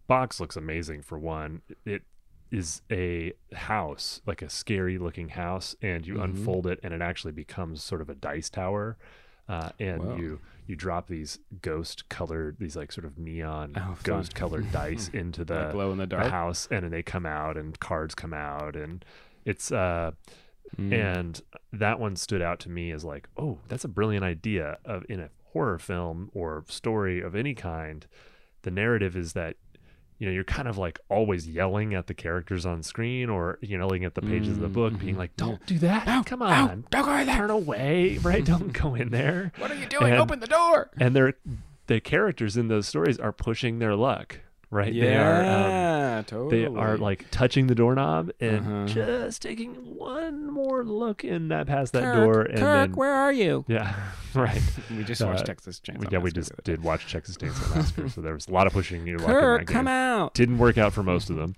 box 0.08 0.40
looks 0.40 0.56
amazing. 0.56 1.02
For 1.02 1.18
one, 1.20 1.62
it 1.86 2.04
is 2.52 2.82
a 2.92 3.34
house, 3.54 4.22
like 4.26 4.42
a 4.42 4.50
scary 4.50 4.98
looking 4.98 5.30
house, 5.30 5.76
and 5.82 6.08
you 6.08 6.16
Mhm. 6.16 6.24
unfold 6.24 6.66
it, 6.68 6.80
and 6.82 6.94
it 6.94 7.02
actually 7.02 7.34
becomes 7.34 7.84
sort 7.84 8.02
of 8.02 8.10
a 8.10 8.16
dice 8.16 8.50
tower. 8.50 8.98
Uh, 9.50 9.70
and 9.80 10.04
Wow. 10.04 10.18
you 10.18 10.40
you 10.66 10.76
drop 10.76 11.08
these 11.08 11.40
ghost 11.62 12.10
colored, 12.10 12.58
these 12.60 12.76
like 12.76 12.92
sort 12.92 13.06
of 13.06 13.18
neon 13.18 13.72
Oh, 13.78 13.98
ghost 14.04 14.36
colored 14.36 14.70
dice 14.72 15.08
into 15.14 15.46
the 15.46 15.56
like 15.56 15.72
glow 15.72 15.92
in 15.94 15.98
the 15.98 16.04
the 16.06 16.18
dark. 16.18 16.28
house 16.30 16.68
and 16.70 16.84
then 16.84 16.92
they 16.92 17.02
come 17.02 17.26
out 17.26 17.56
and 17.56 17.80
cards 17.80 18.14
come 18.14 18.34
out 18.34 18.76
and 18.76 19.04
it's 19.46 19.72
uh 19.72 20.12
Mm. 20.78 20.92
and 20.92 21.42
that 21.72 21.98
one 21.98 22.18
stood 22.18 22.42
out 22.42 22.60
to 22.60 22.70
me 22.70 22.92
as 22.92 23.06
like 23.06 23.30
oh 23.38 23.60
that's 23.70 23.86
a 23.86 23.88
brilliant 23.88 24.26
idea 24.26 24.78
of 24.84 25.06
in 25.08 25.22
a 25.22 25.30
horror 25.54 25.80
film 25.80 26.30
or 26.34 26.66
story 26.68 27.22
of 27.22 27.34
any 27.36 27.54
kind 27.56 28.06
the 28.64 28.70
narrative 28.72 29.16
is 29.16 29.32
that 29.32 29.56
you 30.20 30.28
know 30.28 30.34
you're 30.34 30.44
kind 30.44 30.68
of 30.68 30.78
like 30.78 31.00
always 31.10 31.48
yelling 31.48 31.94
at 31.94 32.08
the 32.08 32.14
characters 32.14 32.66
on 32.66 32.82
screen 32.84 33.30
or 33.30 33.58
you 33.62 33.78
know, 33.78 33.86
yelling 33.86 34.04
at 34.06 34.16
the 34.16 34.22
pages 34.22 34.50
of 34.50 34.60
the 34.60 34.68
book 34.68 34.98
being 35.00 35.16
mhm, 35.16 35.20
like 35.20 35.36
don't 35.38 35.64
do 35.66 35.78
that. 35.80 36.08
Ow, 36.08 36.24
come 36.24 36.42
on. 36.42 36.86
don't 36.90 37.06
go 37.06 37.16
in 37.18 37.28
there. 37.28 37.36
turn 37.38 37.50
away 37.50 38.18
right? 38.24 38.44
Don't 38.44 38.74
go 38.74 38.96
in 38.96 39.10
there. 39.10 39.52
What 39.58 39.72
are 39.72 39.76
you 39.76 39.86
doing? 39.88 40.12
And- 40.14 40.22
Open 40.22 40.40
the 40.40 40.48
door. 40.48 40.90
and 41.00 41.16
they're 41.16 41.34
the 41.88 42.00
characters 42.02 42.58
in 42.58 42.68
those 42.68 42.88
stories 42.88 43.18
are 43.20 43.32
pushing 43.32 43.80
their 43.80 43.96
luck 43.96 44.40
right 44.70 44.94
they 44.94 45.16
are 45.16 45.40
um, 45.42 45.72
Yeah, 45.72 46.24
totally. 46.26 46.62
they 46.62 46.66
are 46.66 46.98
like 46.98 47.26
touching 47.32 47.68
the 47.68 47.76
doorknob 47.76 48.32
and 48.40 48.60
Uh-huh. 48.60 48.86
just 48.88 49.42
taking 49.42 49.74
one 49.96 50.52
more 50.52 50.84
look 50.84 51.24
in 51.24 51.48
that 51.50 51.68
past 51.68 51.94
that 51.94 52.04
Kirk, 52.04 52.16
door 52.16 52.42
and 52.42 52.60
Kirk, 52.60 52.90
then 52.90 52.92
where 52.96 53.14
are 53.14 53.32
you? 53.32 53.64
yeah 53.70 53.96
right 54.36 54.62
We 54.98 55.04
just 55.04 55.22
Uh, 55.22 55.28
watched 55.28 55.46
Texas 55.46 55.80
Chainsaw 55.80 56.12
yeah 56.12 56.20
we 56.20 56.32
just 56.32 56.50
the 56.50 56.56
other 56.56 56.62
day. 56.64 56.72
did 56.74 56.84
watch 56.84 57.12
Texas 57.12 57.38
Chainsaw 57.38 57.76
Massacre 57.76 58.10
so 58.10 58.22
there 58.22 58.34
was 58.34 58.48
a 58.48 58.52
lot 58.52 58.68
of 58.68 58.74
pushing 58.74 59.06
luck 59.18 59.28
Kirk, 59.28 59.68
come 59.68 59.88
out. 59.88 60.34
didn't 60.34 60.58
work 60.58 60.78
out 60.78 60.94
for 60.94 61.04
most 61.04 61.30
of 61.30 61.36
them 61.38 61.56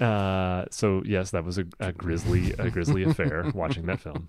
uh, 0.00 0.64
so 0.70 1.02
yes 1.04 1.30
that 1.30 1.44
was 1.44 1.58
a, 1.58 1.64
a 1.80 1.92
grisly 1.92 2.52
a 2.58 2.70
grisly 2.70 3.02
affair 3.02 3.50
watching 3.54 3.86
that 3.86 4.00
film 4.00 4.28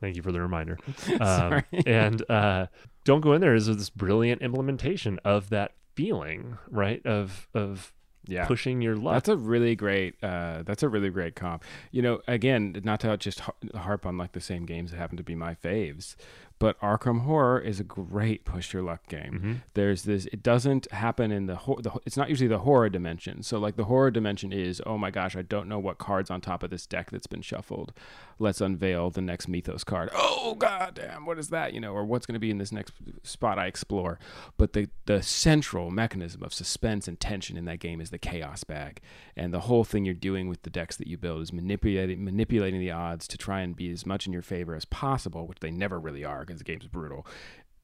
thank 0.00 0.16
you 0.16 0.22
for 0.22 0.32
the 0.32 0.40
reminder 0.40 0.78
um, 1.12 1.18
Sorry. 1.20 1.62
and 1.86 2.28
uh, 2.30 2.66
don't 3.04 3.20
go 3.20 3.32
in 3.32 3.40
there 3.40 3.54
is 3.54 3.66
this 3.66 3.90
brilliant 3.90 4.42
implementation 4.42 5.18
of 5.24 5.50
that 5.50 5.72
feeling 5.94 6.58
right 6.70 7.04
of 7.06 7.48
of 7.54 7.92
Yeah. 8.26 8.46
pushing 8.46 8.80
your 8.80 8.94
luck 8.94 9.14
That's 9.14 9.28
a 9.30 9.36
really 9.36 9.74
great. 9.74 10.14
Uh, 10.22 10.62
that's 10.62 10.84
a 10.84 10.88
really 10.88 11.10
great 11.10 11.34
comp. 11.34 11.64
You 11.90 12.02
know, 12.02 12.20
again, 12.28 12.80
not 12.84 13.00
to 13.00 13.16
just 13.16 13.40
harp 13.74 14.06
on 14.06 14.16
like 14.16 14.30
the 14.32 14.40
same 14.40 14.64
games 14.64 14.90
that 14.92 14.96
happen 14.98 15.16
to 15.16 15.24
be 15.24 15.34
my 15.34 15.56
faves, 15.56 16.14
but 16.60 16.78
Arkham 16.80 17.22
Horror 17.22 17.58
is 17.58 17.80
a 17.80 17.84
great 17.84 18.44
push 18.44 18.72
your 18.72 18.82
luck 18.84 19.08
game. 19.08 19.40
Mhm. 19.42 19.62
There's 19.74 20.04
this. 20.04 20.26
It 20.26 20.40
doesn't 20.44 20.88
happen 20.92 21.32
in 21.32 21.46
the, 21.46 21.56
hor- 21.56 21.82
the. 21.82 21.90
It's 22.06 22.16
not 22.16 22.28
usually 22.28 22.46
the 22.46 22.60
horror 22.60 22.88
dimension. 22.88 23.42
So 23.42 23.58
like 23.58 23.74
the 23.74 23.86
horror 23.86 24.12
dimension 24.12 24.52
is, 24.52 24.80
oh 24.86 24.96
my 24.96 25.10
gosh, 25.10 25.34
I 25.34 25.42
don't 25.42 25.68
know 25.68 25.80
what 25.80 25.98
cards 25.98 26.30
on 26.30 26.40
top 26.40 26.62
of 26.62 26.70
this 26.70 26.86
deck 26.86 27.10
that's 27.10 27.26
been 27.26 27.42
shuffled. 27.42 27.92
Let's 28.38 28.60
unveil 28.60 29.10
the 29.10 29.20
next 29.20 29.48
Mythos 29.48 29.84
card. 29.84 30.10
Oh 30.14 30.54
god 30.54 30.94
damn, 30.94 31.26
what 31.26 31.38
is 31.38 31.48
that? 31.48 31.72
You 31.72 31.80
know, 31.80 31.92
or 31.92 32.04
what's 32.04 32.26
going 32.26 32.34
to 32.34 32.40
be 32.40 32.50
in 32.50 32.58
this 32.58 32.72
next 32.72 32.94
spot 33.22 33.58
I 33.58 33.66
explore. 33.66 34.18
But 34.56 34.72
the 34.72 34.88
the 35.06 35.22
central 35.22 35.90
mechanism 35.90 36.42
of 36.42 36.52
suspense 36.52 37.06
and 37.08 37.18
tension 37.20 37.56
in 37.56 37.64
that 37.66 37.80
game 37.80 38.00
is 38.00 38.10
the 38.10 38.18
chaos 38.18 38.64
bag, 38.64 39.00
and 39.36 39.52
the 39.54 39.60
whole 39.60 39.84
thing 39.84 40.04
you're 40.04 40.14
doing 40.14 40.48
with 40.48 40.62
the 40.62 40.70
decks 40.70 40.96
that 40.96 41.06
you 41.06 41.16
build 41.18 41.42
is 41.42 41.52
manipulating 41.52 42.24
manipulating 42.24 42.80
the 42.80 42.90
odds 42.90 43.28
to 43.28 43.38
try 43.38 43.60
and 43.60 43.76
be 43.76 43.90
as 43.92 44.04
much 44.06 44.26
in 44.26 44.32
your 44.32 44.42
favor 44.42 44.74
as 44.74 44.84
possible, 44.84 45.46
which 45.46 45.60
they 45.60 45.70
never 45.70 46.00
really 46.00 46.24
are 46.24 46.40
because 46.40 46.58
the 46.58 46.64
game's 46.64 46.86
brutal. 46.86 47.26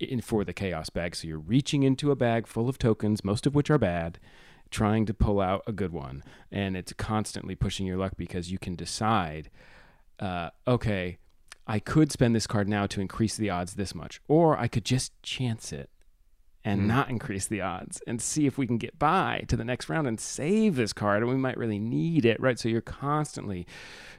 In 0.00 0.20
for 0.20 0.44
the 0.44 0.52
chaos 0.52 0.90
bag, 0.90 1.16
so 1.16 1.26
you're 1.26 1.38
reaching 1.38 1.82
into 1.82 2.10
a 2.12 2.16
bag 2.16 2.46
full 2.46 2.68
of 2.68 2.78
tokens, 2.78 3.24
most 3.24 3.46
of 3.46 3.54
which 3.54 3.68
are 3.70 3.78
bad. 3.78 4.18
trying 4.70 5.06
to 5.06 5.14
pull 5.14 5.40
out 5.40 5.62
a 5.66 5.72
good 5.72 5.92
one, 5.92 6.22
and 6.50 6.76
it's 6.76 6.92
constantly 6.92 7.54
pushing 7.54 7.86
your 7.86 7.96
luck 7.96 8.12
because 8.16 8.50
you 8.50 8.58
can 8.58 8.74
decide, 8.74 9.50
uh, 10.20 10.50
okay, 10.66 11.18
I 11.66 11.78
could 11.78 12.10
spend 12.12 12.34
this 12.34 12.46
card 12.46 12.68
now 12.68 12.86
to 12.86 13.00
increase 13.00 13.36
the 13.36 13.50
odds 13.50 13.74
this 13.74 13.94
much, 13.94 14.20
or 14.28 14.56
I 14.58 14.68
could 14.68 14.84
just 14.84 15.12
chance 15.22 15.72
it 15.72 15.90
and 16.64 16.82
Mm. 16.82 16.86
not 16.86 17.08
increase 17.10 17.46
the 17.46 17.60
odds 17.60 18.02
and 18.06 18.20
see 18.20 18.44
if 18.46 18.58
we 18.58 18.66
can 18.66 18.78
get 18.78 18.98
by 18.98 19.44
to 19.48 19.56
the 19.56 19.64
next 19.64 19.88
round 19.88 20.08
and 20.08 20.18
save 20.18 20.74
this 20.74 20.92
card 20.92 21.22
and 21.22 21.30
we 21.30 21.36
might 21.36 21.56
really 21.56 21.78
need 21.78 22.24
it 22.24 22.38
right 22.40 22.58
so 22.58 22.68
you're 22.68 22.80
constantly 22.80 23.64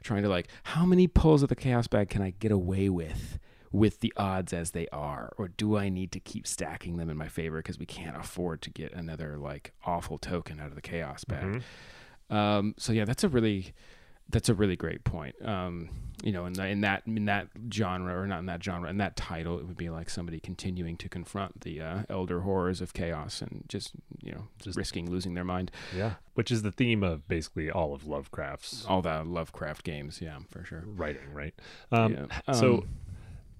trying 0.04 0.24
to 0.24 0.30
like 0.30 0.48
how 0.64 0.86
many 0.86 1.06
pulls 1.06 1.44
of 1.44 1.50
the 1.50 1.56
chaos 1.56 1.88
bag 1.88 2.08
can 2.10 2.22
i 2.22 2.30
get 2.40 2.50
away 2.50 2.88
with 2.88 3.38
with 3.74 4.00
the 4.00 4.14
odds 4.16 4.54
as 4.54 4.72
they 4.72 4.88
are 4.88 5.34
or 5.38 5.50
do 5.50 5.76
i 5.78 5.90
need 5.90 6.14
to 6.14 6.20
keep 6.22 6.48
stacking 6.48 6.96
them 6.96 7.10
in 7.10 7.18
my 7.18 7.28
favor 7.28 7.58
because 7.58 7.78
we 7.78 7.86
can't 7.86 8.16
afford 8.16 8.62
to 8.62 8.70
get 8.70 8.94
another 8.94 9.38
like 9.38 9.74
awful 9.86 10.18
token 10.18 10.62
out 10.62 10.68
of 10.70 10.76
the 10.76 10.82
chaos 10.82 11.26
bag 11.26 11.62
Mhm. 12.32 12.34
um, 12.36 12.74
so 12.78 12.94
yeah, 12.94 13.04
that's 13.04 13.24
a 13.26 13.30
really 13.30 13.74
that's 14.30 14.50
a 14.50 14.54
really 14.54 14.76
great 14.76 15.04
point. 15.04 15.36
Um, 15.44 15.90
you 16.22 16.34
know, 16.34 16.46
in, 16.46 16.52
the, 16.54 16.68
in 16.68 16.82
that 16.82 17.04
in 17.08 17.26
that 17.26 17.48
genre, 17.74 18.14
or 18.20 18.28
not 18.28 18.40
in 18.40 18.46
that 18.48 18.62
genre, 18.62 18.90
in 18.90 18.98
that 18.98 19.16
title, 19.16 19.58
it 19.58 19.66
would 19.66 19.78
be 19.78 19.90
like 19.90 20.10
somebody 20.10 20.40
continuing 20.40 20.98
to 20.98 21.08
confront 21.08 21.62
the 21.62 21.82
uh, 21.82 22.04
elder 22.10 22.42
horrors 22.42 22.82
of 22.82 22.94
chaos 22.94 23.42
and 23.42 23.64
just 23.70 23.94
you 24.22 24.34
know 24.34 24.48
Just- 24.62 24.78
risking 24.78 25.10
losing 25.10 25.34
their 25.34 25.46
mind. 25.46 25.72
Yeah. 25.96 26.16
Which 26.34 26.52
is 26.52 26.62
the 26.62 26.72
theme 26.74 27.04
of 27.04 27.26
basically 27.30 27.72
all 27.72 27.94
of 27.94 28.06
Lovecraft's 28.06 28.86
All 28.86 29.02
the 29.02 29.24
Lovecraft 29.24 29.84
games, 29.86 30.20
yeah, 30.22 30.40
for 30.50 30.64
sure. 30.66 30.84
writing, 30.86 31.34
right? 31.34 31.54
Um, 31.92 32.14
Yeah. 32.14 32.54
so 32.54 32.74
Um, 32.76 32.90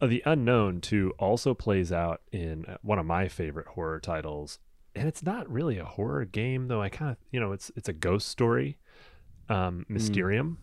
uh, 0.02 0.08
the 0.08 0.22
unknown 0.26 0.82
too 0.82 1.14
also 1.18 1.54
plays 1.54 1.92
out 1.94 2.22
in 2.32 2.66
uh, 2.66 2.78
one 2.82 3.00
of 3.00 3.06
my 3.06 3.28
favorite 3.30 3.68
horror 3.68 4.00
titles, 4.02 4.60
and 4.96 5.08
it's 5.08 5.24
not 5.24 5.50
really 5.50 5.78
a 5.78 5.86
horror 5.86 6.26
game 6.26 6.68
though. 6.68 6.82
I 6.82 6.90
kind 6.90 7.12
of 7.12 7.18
you 7.32 7.40
know 7.40 7.54
it's 7.54 7.72
it's 7.78 7.88
a 7.88 7.94
ghost 7.94 8.28
story, 8.28 8.78
um, 9.50 9.86
Hmm. 9.88 9.94
Mysterium. 9.94 10.58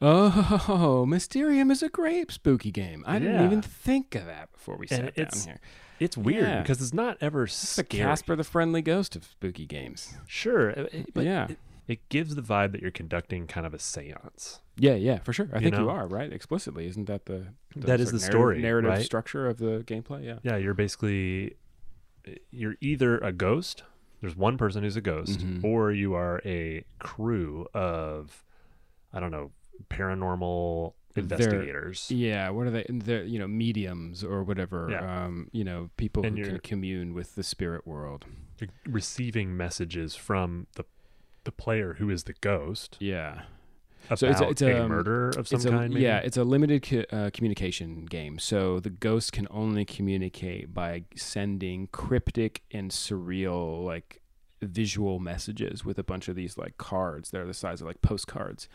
Oh, 0.00 1.04
Mysterium 1.08 1.70
is 1.70 1.82
a 1.82 1.88
great 1.88 2.30
spooky 2.30 2.70
game. 2.70 3.02
I 3.06 3.18
didn't 3.18 3.44
even 3.44 3.62
think 3.62 4.14
of 4.14 4.26
that 4.26 4.52
before 4.52 4.76
we 4.76 4.86
And 4.90 5.06
sat 5.06 5.14
down 5.16 5.28
here. 5.44 5.60
It's 5.98 6.16
weird 6.16 6.44
Yeah. 6.44 6.60
because 6.62 6.80
it's 6.80 6.94
not 6.94 7.18
ever 7.20 7.44
It's 7.44 7.74
the. 7.76 7.82
Casper 7.82 8.36
the 8.36 8.44
Friendly 8.44 8.82
Ghost 8.82 9.16
of 9.16 9.24
spooky 9.24 9.66
games. 9.66 10.14
Sure, 10.26 10.70
uh, 10.70 10.84
it- 10.92 11.12
but 11.12 11.24
Yeah. 11.24 11.48
it, 11.48 11.58
it 11.88 12.08
gives 12.08 12.36
the 12.36 12.42
vibe 12.42 12.70
that 12.72 12.80
you're 12.82 12.92
conducting 12.92 13.48
kind 13.48 13.66
of 13.66 13.74
a 13.74 13.78
séance. 13.78 14.60
Yeah, 14.76 14.94
yeah, 14.94 15.18
for 15.18 15.32
sure. 15.32 15.48
I 15.52 15.56
You 15.58 15.64
think 15.64 15.76
you 15.78 15.90
are 15.90 16.06
right. 16.06 16.32
Explicitly, 16.32 16.86
isn't 16.86 17.06
that 17.06 17.26
the, 17.26 17.48
the 17.74 17.86
That 17.88 17.98
is 18.00 18.12
the 18.12 18.18
narrative- 18.18 18.30
story, 18.32 18.62
narrative 18.62 18.90
right? 18.90 19.04
structure 19.04 19.48
of 19.48 19.58
the 19.58 19.82
gameplay? 19.84 20.24
Yeah. 20.24 20.38
Yeah, 20.44 20.56
you're 20.58 20.74
basically 20.74 21.56
you're 22.52 22.76
either 22.80 23.18
a 23.18 23.32
ghost. 23.32 23.82
There's 24.20 24.36
one 24.36 24.58
person 24.58 24.82
who's 24.82 24.96
a 24.96 25.00
ghost, 25.00 25.40
Mhm. 25.40 25.62
or 25.64 25.92
you 25.92 26.14
are 26.14 26.40
a 26.44 26.84
crew 26.98 27.66
of 27.74 28.44
I 29.12 29.20
don't 29.20 29.30
know 29.30 29.52
paranormal 29.90 30.94
They're- 31.14 31.22
investigators. 31.22 32.10
Yeah, 32.10 32.50
what 32.50 32.66
are 32.66 32.70
they? 32.70 32.84
They're, 32.88 33.24
you 33.24 33.38
know, 33.38 33.48
mediums 33.48 34.22
or 34.24 34.42
whatever. 34.44 34.88
Yeah. 34.90 35.24
Um, 35.24 35.48
you 35.52 35.64
know, 35.64 35.90
people 35.96 36.24
And 36.26 36.36
who 36.38 36.44
can 36.44 36.58
commune 36.60 37.14
with 37.14 37.34
the 37.34 37.42
spirit 37.42 37.86
world. 37.86 38.26
Receiving 38.86 39.56
messages 39.56 40.14
from 40.16 40.66
the 40.74 40.84
the 41.44 41.52
player 41.52 41.94
who 41.94 42.10
is 42.10 42.24
the 42.24 42.34
ghost 42.34 42.98
Yeah. 43.00 43.44
About 44.08 44.18
So 44.18 44.28
it's 44.28 44.40
a- 44.40 44.48
it's 44.48 44.62
a, 44.62 44.82
a, 44.82 44.88
murder 44.88 45.30
of 45.30 45.46
some 45.48 45.60
kind. 45.62 45.94
Maybe? 45.94 46.04
Yeah, 46.04 46.18
it's 46.18 46.36
a 46.36 46.44
limited 46.44 46.82
co- 46.82 47.04
uh, 47.16 47.30
communication 47.32 48.04
game. 48.04 48.38
So 48.38 48.80
the 48.80 48.90
ghost 48.90 49.32
can 49.32 49.46
only 49.50 49.84
communicate 49.84 50.74
by 50.74 51.04
sending 51.16 51.86
cryptic 51.88 52.62
and 52.72 52.90
surreal, 52.90 53.84
like 53.84 54.20
visual 54.60 55.20
messages 55.20 55.84
with 55.84 56.00
a 56.00 56.02
bunch 56.02 56.26
of 56.26 56.34
these 56.34 56.58
like 56.58 56.76
cards. 56.78 57.30
They're 57.30 57.46
the 57.46 57.54
size 57.54 57.80
of 57.80 57.86
like 57.86 58.02
postcards, 58.02 58.68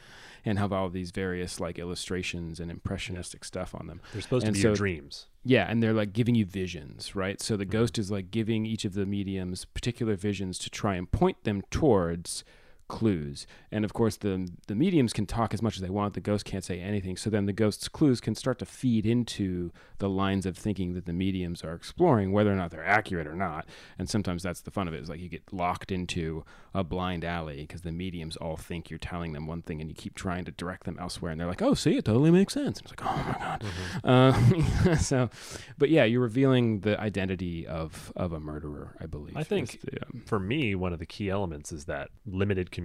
and 0.46 0.58
have 0.58 0.72
all 0.72 0.90
these 0.90 1.12
various 1.12 1.60
like 1.60 1.78
illustrations 1.78 2.62
and 2.62 2.72
impressionistic 2.72 3.44
stuff 3.44 3.76
on 3.76 3.88
them. 3.88 4.00
they're 4.14 4.22
supposed 4.22 4.46
and 4.48 4.56
to 4.56 4.62
be 4.62 4.66
your 4.66 4.76
dreams. 4.76 5.28
Yeah, 5.44 5.66
and 5.70 5.84
they're 5.84 5.92
like 5.94 6.14
giving 6.14 6.36
you 6.36 6.46
visions, 6.46 7.16
right? 7.16 7.42
So 7.42 7.58
the 7.58 7.66
Mhm. 7.66 7.72
ghost 7.72 8.00
is 8.00 8.10
like 8.10 8.32
giving 8.32 8.66
each 8.66 8.86
of 8.86 8.94
the 8.94 9.06
mediums 9.06 9.66
particular 9.66 10.16
visions 10.16 10.58
to 10.60 10.70
try 10.70 10.96
and 10.96 11.12
point 11.12 11.44
them 11.44 11.62
towards 11.70 12.46
clues. 12.88 13.48
And 13.72 13.84
of 13.86 13.94
course 13.94 14.18
the 14.18 14.48
the 14.68 14.76
mediums 14.76 15.14
can 15.14 15.26
talk 15.26 15.54
as 15.54 15.62
much 15.62 15.76
as 15.76 15.82
they 15.82 15.90
want, 15.90 16.14
the 16.14 16.20
ghost 16.22 16.46
can't 16.46 16.64
say 16.64 16.80
anything. 16.80 17.18
So 17.18 17.30
then 17.30 17.46
the 17.46 17.54
ghost's 17.54 17.88
clues 17.88 18.20
can 18.22 18.36
start 18.36 18.60
to 18.60 18.66
feed 18.66 19.06
into 19.06 19.72
the 19.98 20.10
lines 20.10 20.46
of 20.46 20.58
thinking 20.58 20.94
that 20.94 21.06
the 21.06 21.14
mediums 21.14 21.64
are 21.64 21.74
exploring, 21.74 22.32
whether 22.32 22.52
or 22.52 22.56
not 22.56 22.72
they're 22.72 22.86
accurate 22.86 23.28
or 23.28 23.36
not. 23.36 23.66
And 23.98 24.10
sometimes 24.10 24.44
that's 24.44 24.62
the 24.62 24.72
fun 24.72 24.88
of 24.88 24.94
it, 24.94 25.02
is 25.02 25.10
like 25.10 25.20
you 25.20 25.30
get 25.30 25.52
locked 25.52 25.92
into 25.92 26.44
a 26.74 26.84
blind 26.84 27.24
alley 27.24 27.62
because 27.62 27.82
the 27.82 27.92
mediums 27.92 28.36
all 28.38 28.58
think 28.58 28.90
you're 28.90 28.98
telling 29.00 29.34
them 29.34 29.48
one 29.48 29.62
thing 29.62 29.80
and 29.80 29.90
you 29.90 29.96
keep 29.96 30.16
trying 30.16 30.44
to 30.46 30.52
direct 30.52 30.84
them 30.86 30.98
elsewhere 31.00 31.32
and 31.32 31.40
they're 31.40 31.48
like, 31.48 31.62
"Oh, 31.62 31.74
see, 31.74 31.98
it 31.98 32.06
totally 32.06 32.32
makes 32.32 32.54
sense." 32.54 32.80
And 32.80 32.90
it's 32.92 33.02
like, 33.02 33.10
"Oh 33.10 33.24
my 33.24 33.38
god." 33.40 33.64
Uh, 34.04 34.96
so, 34.98 35.30
but 35.78 35.90
yeah, 35.90 36.04
you're 36.04 36.22
revealing 36.22 36.82
the 36.82 37.00
identity 37.00 37.66
of 37.66 38.12
of 38.16 38.34
a 38.34 38.40
murderer, 38.40 38.96
I 39.00 39.06
believe. 39.06 39.38
I 39.38 39.44
think- 39.44 39.80
the, 39.82 40.02
um, 40.06 40.24
For 40.26 40.40
me, 40.40 40.76
one 40.76 40.94
of 40.94 41.00
the 41.00 41.06
key 41.06 41.30
elements 41.30 41.72
is 41.72 41.86
that 41.86 42.10
limited 42.26 42.72
communication. 42.72 42.83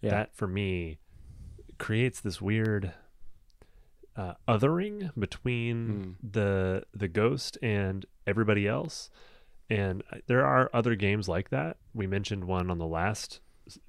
Yeah. 0.00 0.10
That 0.10 0.34
for 0.34 0.46
me 0.46 0.98
creates 1.78 2.20
this 2.20 2.40
weird 2.40 2.92
uh, 4.16 4.34
othering 4.46 5.10
between 5.18 6.16
the 6.22 6.84
the 6.94 7.08
ghost 7.08 7.58
and 7.62 8.04
everybody 8.26 8.66
else. 8.66 9.10
And 9.70 10.02
uh, 10.12 10.18
there 10.26 10.44
are 10.44 10.70
other 10.74 10.94
games 10.94 11.28
like 11.28 11.50
that. 11.50 11.78
We 11.94 12.06
mentioned 12.06 12.44
one 12.44 12.70
on 12.70 12.78
the 12.78 12.86
last 12.86 13.40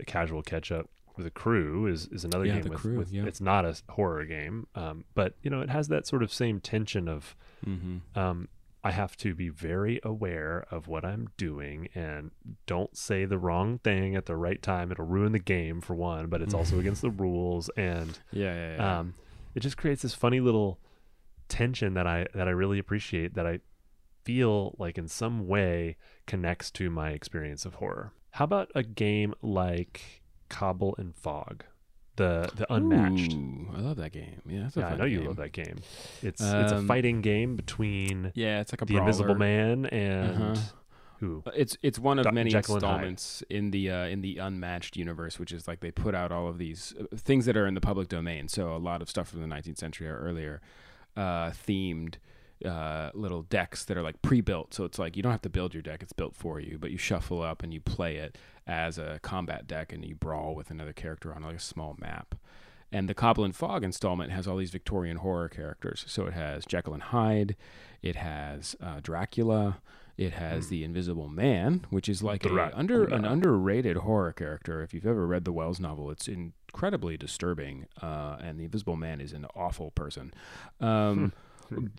casual 0.06 0.42
catch 0.42 0.72
up. 0.72 0.90
With 1.16 1.26
the 1.26 1.32
Crew 1.32 1.86
is, 1.86 2.08
is 2.08 2.26
another 2.26 2.46
Yeah, 2.46 2.60
game 2.60 2.72
with, 2.72 2.80
Crew, 2.80 2.98
with 2.98 3.12
yeah. 3.12 3.26
it's 3.26 3.40
not 3.40 3.66
a 3.66 3.76
horror 3.90 4.26
game, 4.26 4.66
um, 4.74 5.06
but 5.14 5.36
you 5.44 5.52
know 5.52 5.62
it 5.62 5.70
has 5.70 5.88
that 5.90 6.08
sort 6.08 6.24
of 6.24 6.34
same 6.34 6.60
tension 6.60 7.08
of 7.08 7.36
mhm. 7.64 8.02
um, 8.16 8.48
I 8.84 8.92
have 8.92 9.16
to 9.18 9.34
be 9.34 9.48
very 9.50 10.00
aware 10.04 10.66
of 10.70 10.88
what 10.88 11.06
I'm 11.06 11.30
doing 11.38 11.88
and 11.96 12.32
don't 12.66 12.98
say 12.98 13.24
the 13.26 13.38
wrong 13.38 13.78
thing 13.80 14.16
at 14.16 14.26
the 14.26 14.36
right 14.36 14.62
time. 14.62 14.92
It'll 14.92 15.06
ruin 15.06 15.32
the 15.32 15.40
game 15.40 15.80
for 15.80 15.96
one, 15.96 16.28
but 16.28 16.42
it's 16.42 16.54
also 16.54 16.80
against 16.80 17.02
the 17.02 17.10
rules, 17.26 17.70
and 17.78 18.20
Yeah, 18.32 18.54
yeah, 18.54 18.76
yeah. 18.76 19.00
um, 19.00 19.14
it 19.56 19.62
just 19.62 19.78
creates 19.78 20.02
this 20.02 20.14
funny 20.14 20.40
little 20.42 20.80
tension 21.48 21.94
that 21.94 22.08
I 22.08 22.28
that 22.34 22.48
I 22.48 22.52
really 22.52 22.80
appreciate. 22.80 23.36
That 23.36 23.48
I 23.48 23.60
feel 24.26 24.76
like 24.78 24.98
in 24.98 25.08
some 25.08 25.48
way 25.48 25.98
connects 26.28 26.72
to 26.72 26.90
my 26.90 27.12
experience 27.12 27.66
of 27.66 27.76
horror. 27.76 28.12
How 28.32 28.46
about 28.46 28.72
a 28.76 28.84
game 28.84 29.34
like 29.42 30.24
Cobble 30.50 30.96
and 30.98 31.16
Fog, 31.16 31.64
the 32.16 32.50
the 32.56 32.72
Unmatched? 32.74 33.34
Ooh, 33.34 33.68
I 33.76 33.80
love 33.82 33.98
that 33.98 34.12
game. 34.12 34.42
Yeah, 34.48 34.70
Yeah, 34.76 34.88
I 34.88 34.96
know 34.98 35.06
you 35.06 35.22
love 35.22 35.38
that 35.38 35.52
game. 35.52 35.78
It's 36.22 36.42
it's 36.42 36.72
a 36.72 36.78
Um, 36.78 36.88
fighting 36.88 37.22
game 37.22 37.56
between 37.56 38.32
Yeah, 38.36 38.60
it's 38.62 38.72
like 38.72 38.82
a 38.82 38.86
the 38.86 38.98
Invisible. 38.98 39.36
Man 39.36 39.86
and 39.88 40.42
Uh-huh. 40.58 40.62
who? 41.20 41.44
Uh, 41.46 41.52
It's 41.56 41.78
it's 41.82 41.98
one 42.00 42.20
of 42.20 42.26
Doc- 42.26 42.34
many 42.34 42.50
Jekyll 42.52 42.76
installments 42.76 43.44
in 43.50 43.72
the 43.72 43.90
uh, 43.90 44.06
in 44.08 44.22
the 44.22 44.38
unmatched 44.38 44.96
universe, 44.98 45.40
which 45.40 45.52
is 45.52 45.68
like 45.68 45.80
they 45.80 45.92
put 45.92 46.14
out 46.14 46.32
all 46.32 46.48
of 46.48 46.58
these 46.58 46.94
uh, 47.00 47.06
things 47.16 47.46
that 47.46 47.56
are 47.58 47.66
in 47.66 47.74
the 47.74 47.82
public 47.82 48.10
domain. 48.10 48.48
So 48.48 48.76
a 48.76 48.78
lot 48.78 49.02
of 49.02 49.10
stuff 49.10 49.30
from 49.30 49.42
the 49.42 49.48
19th 49.48 49.78
century 49.78 50.08
or 50.08 50.18
earlier, 50.20 50.62
uh, 51.16 51.50
themed 51.52 52.16
uh, 52.66 53.12
little 53.14 53.44
decks 53.44 53.86
that 53.86 53.98
are 53.98 54.02
like 54.02 54.22
pre-built. 54.22 54.74
So 54.74 54.86
it's 54.86 55.00
like 55.00 55.16
you 55.16 55.24
don't 55.24 55.32
have 55.32 55.42
to 55.44 55.50
build 55.50 55.74
your 55.74 55.84
deck; 55.84 56.02
it's 56.02 56.14
built 56.14 56.36
for 56.36 56.60
you. 56.60 56.78
But 56.80 56.92
you 56.92 56.98
shuffle 56.98 57.42
up 57.42 57.64
and 57.64 57.74
you 57.74 57.82
play 57.82 58.18
it 58.18 58.38
as 58.66 58.98
a 58.98 59.20
combat 59.22 59.68
deck, 59.68 59.92
and 59.92 60.06
you 60.06 60.16
brawl 60.16 60.56
with 60.56 60.70
another 60.70 60.94
character 60.94 61.34
on 61.34 61.44
like 61.44 61.56
a 61.56 61.60
small 61.60 61.96
map. 62.00 62.36
And 62.92 63.10
the 63.10 63.16
Cobble 63.16 63.44
and 63.44 63.56
Fog 63.56 63.84
installment 63.84 64.32
has 64.32 64.48
all 64.48 64.58
these 64.58 64.70
Victorian 64.70 65.18
horror 65.18 65.50
characters. 65.50 66.06
So 66.08 66.28
it 66.28 66.34
has 66.34 66.64
Jekyll 66.64 66.94
and 66.94 67.02
Hyde, 67.02 67.56
it 68.04 68.16
has 68.16 68.76
uh, 68.80 69.00
Dracula, 69.02 69.80
it 70.16 70.34
has 70.34 70.68
the 70.68 70.84
Invisible 70.84 71.28
Man, 71.28 71.86
which 71.90 72.08
is 72.08 72.22
like 72.22 72.46
a 72.46 72.78
under 72.78 73.04
an 73.06 73.26
underrated 73.26 73.98
horror 73.98 74.32
character. 74.32 74.84
If 74.84 74.94
you've 74.94 75.08
ever 75.08 75.26
read 75.26 75.44
the 75.44 75.52
Wells 75.52 75.80
novel, 75.80 76.12
it's 76.12 76.28
incredibly 76.28 77.18
disturbing. 77.18 77.88
Uh, 78.00 78.38
and 78.40 78.60
the 78.60 78.66
Invisible 78.66 78.96
Man 78.96 79.20
is 79.20 79.34
an 79.34 79.48
awful 79.56 79.90
person. 79.92 80.32
Um, 80.80 81.34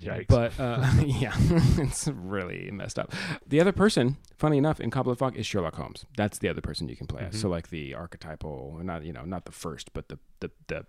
Yikes. 0.01 0.27
but 0.29 0.59
uh, 0.59 0.89
yeah, 1.05 1.33
it's 1.79 2.09
really 2.09 2.71
messed 2.71 2.99
up. 2.99 3.13
The 3.47 3.61
other 3.61 3.73
person, 3.73 4.17
funny 4.37 4.59
enough, 4.59 4.81
in 4.81 4.91
Cobble 4.91 5.11
and 5.13 5.19
Fog 5.19 5.37
is 5.37 5.47
Sherlock 5.47 5.77
Holmes. 5.77 6.05
That's 6.17 6.39
the 6.39 6.49
other 6.49 6.61
person 6.61 6.89
you 6.89 6.97
can 6.97 7.07
play 7.07 7.23
as. 7.23 7.35
Mhm. 7.35 7.41
So 7.41 7.49
like 7.49 7.69
the 7.71 7.95
archetypal, 7.95 8.81
not 8.83 9.05
you 9.05 9.13
know, 9.13 9.25
not 9.25 9.45
the 9.45 9.53
first, 9.53 9.93
but 9.93 10.09
the 10.09 10.19
the 10.41 10.51
the 10.69 10.87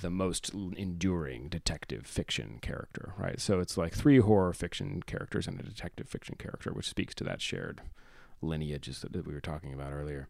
the 0.00 0.10
most 0.10 0.50
enduring 0.76 1.48
detective 1.48 2.06
fiction 2.06 2.58
character, 2.62 3.14
right? 3.18 3.40
So 3.40 3.60
it's 3.60 3.76
like 3.76 3.94
three 3.94 4.18
horror 4.18 4.52
fiction 4.52 5.02
characters 5.06 5.46
and 5.46 5.58
a 5.60 5.62
detective 5.62 6.08
fiction 6.08 6.36
character, 6.38 6.72
which 6.72 6.88
speaks 6.88 7.14
to 7.16 7.24
that 7.24 7.40
shared 7.40 7.80
lineage 8.42 8.86
that 9.00 9.12
that 9.12 9.26
we 9.26 9.34
were 9.34 9.40
talking 9.40 9.72
about 9.72 9.92
earlier. 9.92 10.28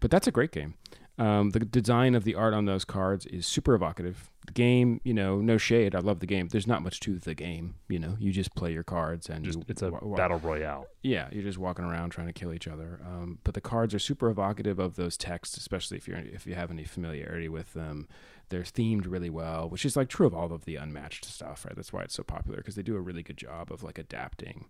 But 0.00 0.10
that's 0.10 0.26
a 0.26 0.32
great 0.32 0.52
game. 0.52 0.74
Um, 1.18 1.50
the 1.50 1.60
design 1.60 2.14
of 2.14 2.24
the 2.24 2.34
art 2.34 2.52
on 2.52 2.66
those 2.66 2.84
cards 2.84 3.24
is 3.24 3.46
super 3.46 3.74
evocative. 3.74 4.30
The 4.46 4.52
game, 4.52 5.00
you 5.02 5.14
know, 5.14 5.40
no 5.40 5.56
shade. 5.56 5.94
I 5.94 6.00
love 6.00 6.20
the 6.20 6.26
game. 6.26 6.48
There's 6.48 6.66
not 6.66 6.82
much 6.82 7.00
to 7.00 7.18
the 7.18 7.34
game. 7.34 7.76
You 7.88 7.98
know, 7.98 8.16
you 8.18 8.32
just 8.32 8.54
play 8.54 8.72
your 8.74 8.82
cards 8.84 9.30
and 9.30 9.42
Just 9.42 9.58
you 9.58 9.64
it's 9.66 9.80
a 9.80 9.90
wa- 9.90 10.00
wa- 10.02 10.16
battle 10.16 10.38
royale. 10.38 10.86
yeah, 11.02 11.28
you're 11.32 11.42
just 11.42 11.56
walking 11.56 11.86
around 11.86 12.10
trying 12.10 12.26
to 12.26 12.34
kill 12.34 12.52
each 12.52 12.68
other. 12.68 13.00
Um, 13.02 13.38
but 13.44 13.54
the 13.54 13.62
cards 13.62 13.94
are 13.94 13.98
super 13.98 14.28
evocative 14.28 14.78
of 14.78 14.96
those 14.96 15.16
texts, 15.16 15.56
especially 15.56 15.96
if 15.96 16.06
you're 16.06 16.18
if 16.18 16.46
you 16.46 16.54
have 16.54 16.70
any 16.70 16.84
familiarity 16.84 17.48
with 17.48 17.72
them. 17.72 18.08
They're 18.50 18.60
themed 18.62 19.10
really 19.10 19.30
well, 19.30 19.68
which 19.70 19.84
is 19.86 19.96
like 19.96 20.08
true 20.08 20.26
of 20.26 20.34
all 20.34 20.52
of 20.52 20.66
the 20.66 20.76
unmatched 20.76 21.24
stuff, 21.24 21.64
right? 21.64 21.74
That's 21.74 21.92
why 21.94 22.02
it's 22.02 22.14
so 22.14 22.22
popular 22.22 22.58
because 22.58 22.76
they 22.76 22.82
do 22.82 22.94
a 22.94 23.00
really 23.00 23.22
good 23.24 23.38
job 23.38 23.72
of 23.72 23.82
like 23.82 23.98
adapting. 23.98 24.66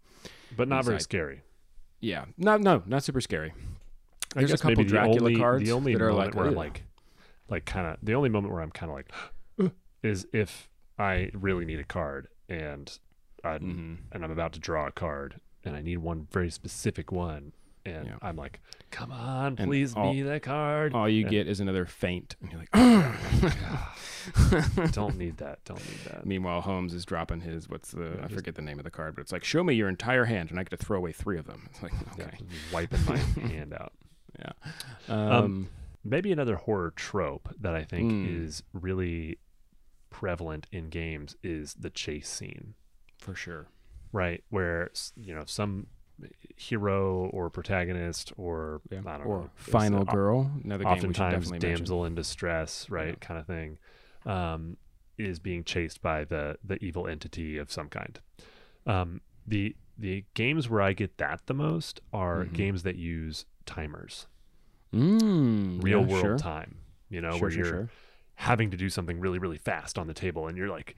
But 0.57 0.69
not 0.69 0.85
very 0.85 1.01
scary. 1.01 1.43
Yeah, 2.01 2.27
not 2.39 2.61
no, 2.61 2.85
not 2.87 3.03
super 3.03 3.21
scary. 3.21 3.53
I 4.35 4.41
There's 4.41 4.53
a 4.53 4.57
couple 4.57 4.71
maybe 4.71 4.85
the 4.85 4.89
Dracula 4.91 5.19
only, 5.21 5.37
cards 5.37 5.65
the 5.65 5.73
only 5.73 5.93
that 5.95 6.03
are 6.03 6.13
like, 6.13 6.35
where 6.35 6.47
I'm 6.47 6.55
like, 6.55 6.83
like 7.49 7.65
kind 7.65 7.87
of 7.87 7.97
the 8.03 8.15
only 8.15 8.29
moment 8.29 8.53
where 8.53 8.63
I'm 8.63 8.71
kind 8.73 8.91
of 8.91 8.97
like, 8.97 9.73
is 10.03 10.27
if 10.33 10.69
I 10.99 11.31
really 11.35 11.65
need 11.65 11.79
a 11.81 11.85
card 11.85 12.29
and 12.49 12.99
I 13.45 13.59
Mhm. 13.59 13.99
and 14.13 14.25
I'm 14.25 14.31
about 14.31 14.53
to 14.55 14.61
draw 14.61 14.87
a 14.87 14.93
card 14.93 15.41
and 15.65 15.77
I 15.77 15.83
need 15.83 15.99
one 15.99 16.27
very 16.33 16.51
specific 16.51 17.13
one 17.13 17.53
and 17.85 18.07
Yeah. 18.09 18.17
I'm 18.21 18.37
like, 18.37 18.61
come 18.91 19.13
on, 19.13 19.57
And 19.59 19.69
please 19.69 19.95
all- 19.95 20.13
be 20.13 20.23
that 20.23 20.43
card. 20.43 20.93
All 20.93 21.09
you 21.09 21.23
And- 21.23 21.31
get 21.31 21.47
is 21.47 21.61
another 21.61 21.87
faint, 21.87 22.35
and 22.41 22.51
you're 22.51 22.61
like, 22.61 22.73
don't 24.93 25.17
need 25.17 25.37
that. 25.39 25.65
Don't 25.65 25.79
need 25.89 25.99
that. 26.11 26.27
Meanwhile, 26.27 26.63
Holmes 26.63 26.93
is 26.95 27.05
dropping 27.05 27.41
his 27.43 27.69
what's 27.69 27.93
the 27.93 28.19
I 28.23 28.29
forget 28.29 28.55
the 28.57 28.63
name 28.63 28.79
of 28.79 28.85
the 28.85 28.91
card, 28.91 29.15
but 29.15 29.21
it's 29.23 29.33
like 29.33 29.45
show 29.45 29.63
me 29.63 29.75
your 29.75 29.89
entire 29.89 30.25
hand, 30.25 30.51
and 30.51 30.59
I 30.59 30.65
get 30.65 30.77
to 30.79 30.85
throw 30.85 30.99
away 30.99 31.13
three 31.13 31.39
of 31.39 31.47
them. 31.47 31.69
It's 31.71 31.83
like 31.83 31.93
okay, 32.13 32.37
just 32.51 32.73
wiping 32.73 33.05
my 33.07 33.17
hand 33.49 33.73
out. 33.73 33.93
Yeah. 34.39 34.53
Um, 35.09 35.69
Maybe 36.05 36.31
another 36.31 36.55
horror 36.57 36.93
trope 36.95 37.49
that 37.61 37.75
I 37.75 37.83
think 37.83 38.13
Mm. 38.13 38.45
is 38.45 38.63
really 38.73 39.39
prevalent 40.11 40.67
in 40.71 40.89
games 40.89 41.37
is 41.43 41.75
the 41.75 41.91
chase 41.91 42.29
scene. 42.29 42.75
for 43.19 43.35
sure. 43.35 43.67
right 44.13 44.45
where 44.51 44.89
you 45.17 45.35
know 45.35 45.45
some 45.47 45.89
hero 46.57 47.27
or 47.33 47.51
protagonist 47.51 48.33
or 48.37 48.81
Yeah. 48.91 49.01
I 49.07 49.19
don't 49.19 49.27
or 49.27 49.39
know 49.41 49.51
Final 49.57 50.05
Girl, 50.05 50.51
another 50.65 50.87
oftentimes 50.87 51.47
definitely 51.47 51.67
mention. 51.69 51.71
damsel 51.85 52.05
in 52.05 52.15
distress 52.15 52.89
right 52.89 53.09
Yeah. 53.09 53.15
kind 53.27 53.41
of 53.41 53.47
thing 53.47 53.79
um, 54.25 54.77
is 55.19 55.39
being 55.39 55.65
chased 55.65 56.01
by 56.03 56.25
the 56.25 56.57
the 56.65 56.83
evil 56.85 57.07
entity 57.09 57.59
of 57.59 57.71
some 57.73 57.89
kind 57.89 58.21
um, 58.87 59.21
the 59.47 59.75
the 59.99 60.25
games 60.35 60.69
where 60.69 60.83
I 60.83 60.93
get 60.93 61.19
that 61.19 61.41
the 61.47 61.55
most 61.55 62.01
are 62.13 62.45
Mhm. 62.45 62.53
games 62.53 62.83
that 62.83 62.97
use 62.97 63.47
timers 63.65 64.27
Mm, 64.95 65.83
real 65.83 66.01
yeah, 66.01 66.07
world 66.07 66.21
sure. 66.23 66.39
time 66.39 66.77
you 67.11 67.21
know 67.21 67.31
Sure, 67.33 67.41
where 67.41 67.51
sure, 67.51 67.59
you're 67.65 67.71
sure. 67.71 67.89
having 68.37 68.71
to 68.71 68.77
do 68.77 68.89
something 68.89 69.19
really 69.19 69.39
really 69.39 69.59
fast 69.59 69.99
on 69.99 70.07
the 70.07 70.15
table 70.15 70.47
and 70.47 70.57
you're 70.57 70.69
like 70.69 70.95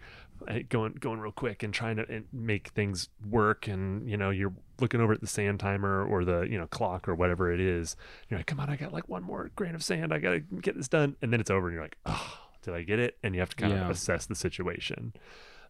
eh, 0.49 0.63
going 0.69 0.93
going 0.95 1.19
real 1.21 1.33
quick 1.33 1.63
and 1.63 1.73
trying 1.73 1.97
to 1.97 2.23
make 2.33 2.69
things 2.69 3.09
work 3.29 3.67
and 3.67 4.09
you 4.09 4.17
know 4.17 4.31
you're 4.31 4.53
looking 4.81 5.01
over 5.01 5.13
at 5.15 5.21
the 5.21 5.27
sand 5.27 5.59
timer 5.59 6.05
or 6.05 6.25
the 6.25 6.43
you 6.43 6.59
know 6.59 6.67
clock 6.67 7.09
or 7.09 7.15
whatever 7.15 7.51
it 7.53 7.61
is 7.61 7.97
you're 8.29 8.39
like 8.39 8.47
come 8.47 8.61
on 8.61 8.69
i 8.69 8.77
got 8.77 8.93
like 8.93 9.09
one 9.09 9.23
more 9.23 9.51
grain 9.57 9.75
of 9.75 9.83
sand 9.83 10.13
i 10.13 10.19
gotta 10.19 10.41
get 10.41 10.77
this 10.77 10.89
done 10.89 11.17
and 11.23 11.33
then 11.33 11.41
it's 11.41 11.51
over 11.51 11.67
and 11.69 11.75
you're 11.75 11.83
like 11.85 11.97
oh 12.07 12.39
did 12.63 12.75
i 12.75 12.83
get 12.83 12.99
it 12.99 13.17
and 13.23 13.35
you 13.35 13.41
have 13.41 13.51
to 13.51 13.57
kind 13.57 13.73
Yeah. 13.73 13.85
of 13.85 13.91
assess 13.91 14.27
the 14.27 14.35
situation 14.35 15.13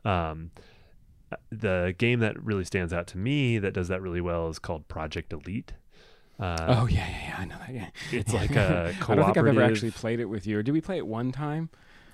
um 0.04 0.50
the 1.50 1.94
game 1.98 2.20
that 2.20 2.42
really 2.42 2.64
stands 2.64 2.92
out 2.92 3.06
to 3.08 3.18
me 3.18 3.58
that 3.58 3.72
does 3.74 3.88
that 3.88 4.00
really 4.02 4.20
well 4.20 4.48
is 4.48 4.58
called 4.58 4.88
project 4.88 5.32
elite 5.32 5.72
uh, 6.40 6.56
Oh 6.68 6.86
yeah, 6.86 7.08
yeah, 7.08 7.28
yeah, 7.28 7.36
I 7.38 7.44
know 7.46 7.56
that. 7.58 7.74
Yeah, 7.74 7.88
it's 8.12 8.32
like 8.32 8.52
a 8.54 8.94
I 9.08 9.14
don't 9.14 9.24
think 9.24 9.36
I've 9.38 9.46
ever 9.46 9.62
actually 9.62 9.90
played 9.90 10.20
it 10.20 10.26
with 10.26 10.46
you. 10.46 10.58
Or 10.58 10.62
did 10.62 10.70
we 10.72 10.80
play 10.80 10.96
it 10.98 11.06
one 11.06 11.32
time? 11.32 11.68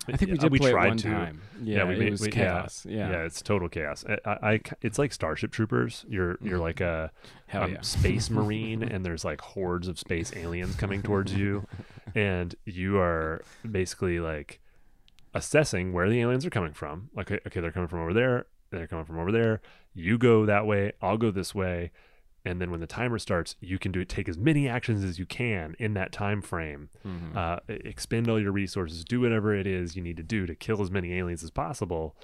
I 0.09 0.17
think 0.17 0.33
we 0.33 0.39
Uh, 0.39 0.41
did 0.43 0.53
we 0.53 0.59
play 0.59 0.71
tried 0.73 0.85
it 0.87 0.89
one 0.89 0.97
to. 0.99 1.11
time. 1.11 1.41
Yeah, 1.63 1.85
we 1.85 1.95
it 1.95 1.99
made- 1.99 2.11
was 2.13 2.21
we- 2.23 2.29
chaos. 2.31 2.87
Yeah, 2.89 3.11
yeah, 3.11 3.25
it's 3.25 3.41
total 3.43 3.69
chaos. 3.69 4.03
I, 4.25 4.53
I, 4.55 4.61
it's 4.83 4.99
like 4.99 5.13
Starship 5.13 5.51
Troopers. 5.53 6.05
You're 6.09 6.39
you're 6.41 6.59
like 6.59 6.81
a 6.81 7.11
um, 7.53 7.73
yeah. 7.73 7.81
space 7.83 8.31
marine, 8.39 8.83
and 8.83 9.05
there's 9.05 9.25
like 9.27 9.41
hordes 9.43 9.89
of 9.89 9.99
space 9.99 10.33
aliens 10.35 10.75
coming 10.77 11.03
towards 11.03 11.35
you, 11.35 11.67
and 12.15 12.55
you 12.65 12.99
are 12.99 13.43
basically 13.71 14.21
like 14.21 14.61
assessing 15.35 15.93
where 15.93 16.09
the 16.09 16.21
aliens 16.21 16.47
are 16.47 16.51
coming 16.51 16.73
from. 16.73 17.11
Like, 17.15 17.31
okay, 17.31 17.61
they're 17.61 17.73
coming 17.73 17.89
from 17.89 18.01
over 18.01 18.13
there. 18.15 18.47
They're 18.77 18.87
coming 18.87 19.05
from 19.05 19.19
over 19.19 19.33
there. 19.33 19.61
You 19.95 20.19
go 20.19 20.45
that 20.47 20.67
way. 20.67 20.93
I'll 21.01 21.17
go 21.19 21.31
this 21.31 21.55
way. 21.55 21.91
And 22.47 22.61
then 22.61 22.71
when 22.71 22.81
the 22.81 22.87
timer 22.87 23.19
starts, 23.19 23.57
you 23.61 23.79
can 23.79 23.91
do 23.91 24.01
it. 24.01 24.09
take 24.09 24.29
as 24.29 24.37
many 24.37 24.69
actions 24.69 25.03
as 25.03 25.19
you 25.19 25.25
can 25.25 25.75
in 25.79 25.95
that 25.95 26.13
time 26.13 26.43
frame 26.43 26.91
Mhm. 27.07 27.35
uh, 27.35 27.61
expend 27.69 28.29
all 28.29 28.39
your 28.39 28.53
resources, 28.53 29.03
do 29.05 29.21
whatever 29.21 29.55
it 29.55 29.67
is 29.67 29.97
you 29.97 30.03
need 30.03 30.19
to 30.19 30.23
do 30.23 30.45
to 30.47 30.55
kill 30.55 30.83
as 30.83 30.91
many 30.91 31.15
aliens 31.15 31.43
as 31.43 31.51
possible. 31.51 32.15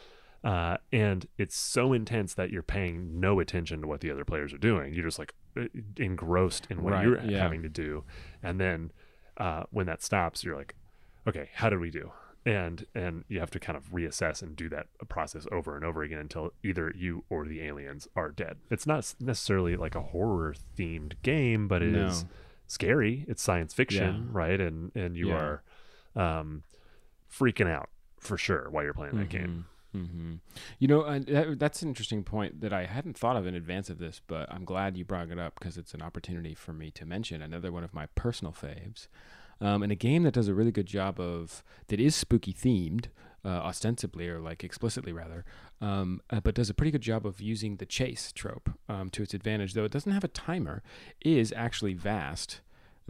Uh, 0.45 0.77
and 0.93 1.27
it's 1.39 1.57
so 1.57 1.93
intense 1.95 2.35
that 2.35 2.51
you're 2.51 2.63
paying 2.63 3.19
no 3.21 3.41
attention 3.41 3.81
to 3.81 3.87
what 3.87 4.01
the 4.01 4.11
other 4.11 4.25
players 4.25 4.53
are 4.53 4.59
doing. 4.59 4.93
You're 4.93 5.05
just 5.07 5.19
like 5.19 5.33
engrossed 5.97 6.67
in 6.71 6.83
what 6.83 6.93
Right, 6.93 7.05
you're 7.07 7.21
yeah. 7.23 7.39
having 7.43 7.63
to 7.63 7.69
do. 7.69 8.05
And 8.43 8.61
then 8.61 8.93
uh, 9.37 9.65
when 9.71 9.87
that 9.87 10.03
stops, 10.03 10.45
you're 10.45 10.57
like, 10.57 10.75
okay, 11.27 11.49
how 11.55 11.71
did 11.71 11.79
we 11.81 11.91
do? 11.91 12.13
And 12.47 12.87
and 12.95 13.25
you 13.29 13.39
have 13.41 13.51
to 13.51 13.61
kind 13.61 13.77
of 13.77 13.91
reassess 13.93 14.43
and 14.43 14.57
do 14.57 14.69
that 14.71 14.87
process 15.09 15.47
over 15.53 15.77
and 15.77 15.85
over 15.85 16.03
again 16.03 16.21
until 16.21 16.53
either 16.63 16.91
you 16.97 17.25
or 17.29 17.47
the 17.47 17.61
aliens 17.61 18.09
are 18.17 18.31
dead. 18.31 18.57
It's 18.71 18.87
not 18.87 19.15
necessarily 19.21 19.77
like 19.77 19.95
a 19.95 20.01
horror 20.01 20.55
themed 20.79 21.15
game, 21.23 21.69
but 21.69 21.83
it 21.83 21.95
is 21.95 22.25
No. 22.25 22.31
scary. 22.67 23.27
It's 23.29 23.43
science 23.43 23.75
fiction, 23.75 24.29
Yeah. 24.29 24.33
right? 24.33 24.61
And 24.61 24.91
and 24.97 25.17
you 25.17 25.29
Yeah. 25.29 25.37
are 25.37 25.63
um, 26.17 26.63
freaking 27.31 27.69
out 27.71 27.91
for 28.19 28.37
sure 28.39 28.69
while 28.71 28.85
you're 28.85 28.95
playing 28.95 29.17
that 29.17 29.29
game. 29.29 29.67
hmm 29.93 30.35
You 30.79 30.89
know, 30.89 31.03
uh, 31.03 31.19
that, 31.27 31.59
that's 31.59 31.83
an 31.83 31.89
interesting 31.89 32.23
point 32.25 32.61
that 32.63 32.73
I 32.73 32.87
hadn't 32.87 33.19
thought 33.19 33.37
of 33.37 33.47
in 33.47 33.55
advance 33.55 33.91
of 33.91 33.99
this, 33.99 34.21
but 34.27 34.51
I'm 34.53 34.65
glad 34.65 34.97
you 34.97 35.05
brought 35.05 35.31
it 35.31 35.39
up 35.39 35.59
because 35.59 35.77
it's 35.77 35.95
an 35.95 36.01
opportunity 36.03 36.55
for 36.55 36.73
me 36.73 36.91
to 36.93 37.05
mention 37.05 37.43
another 37.43 37.71
one 37.71 37.85
of 37.85 37.93
my 37.93 38.07
personal 38.15 38.53
faves. 38.53 39.09
Um, 39.61 39.83
and 39.83 39.93
a 39.93 39.97
game 39.97 40.23
that 40.23 40.35
does 40.35 40.49
a 40.49 40.55
really 40.55 40.73
good 40.73 40.87
job 40.87 41.21
of 41.21 41.63
that 41.89 42.01
is 42.01 42.15
spooky 42.15 42.53
themed, 42.53 43.07
uh, 43.45 43.49
ostensibly 43.49 44.29
or 44.29 44.41
like 44.41 44.65
explicitly 44.65 45.13
rather, 45.13 45.45
um, 45.81 46.21
uh, 46.31 46.41
but 46.41 46.55
does 46.55 46.71
a 46.71 46.75
pretty 46.75 46.91
good 46.91 47.03
job 47.03 47.27
of 47.27 47.41
using 47.41 47.77
the 47.77 47.87
chase 47.87 48.33
trope 48.33 48.71
um, 48.89 49.11
to 49.11 49.23
its 49.23 49.35
advantage. 49.35 49.75
Though 49.75 49.85
it 49.85 49.93
doesn't 49.93 50.13
have 50.13 50.25
a 50.25 50.29
timer, 50.29 50.83
is 51.21 51.53
actually 51.57 51.95
vast. 51.95 52.61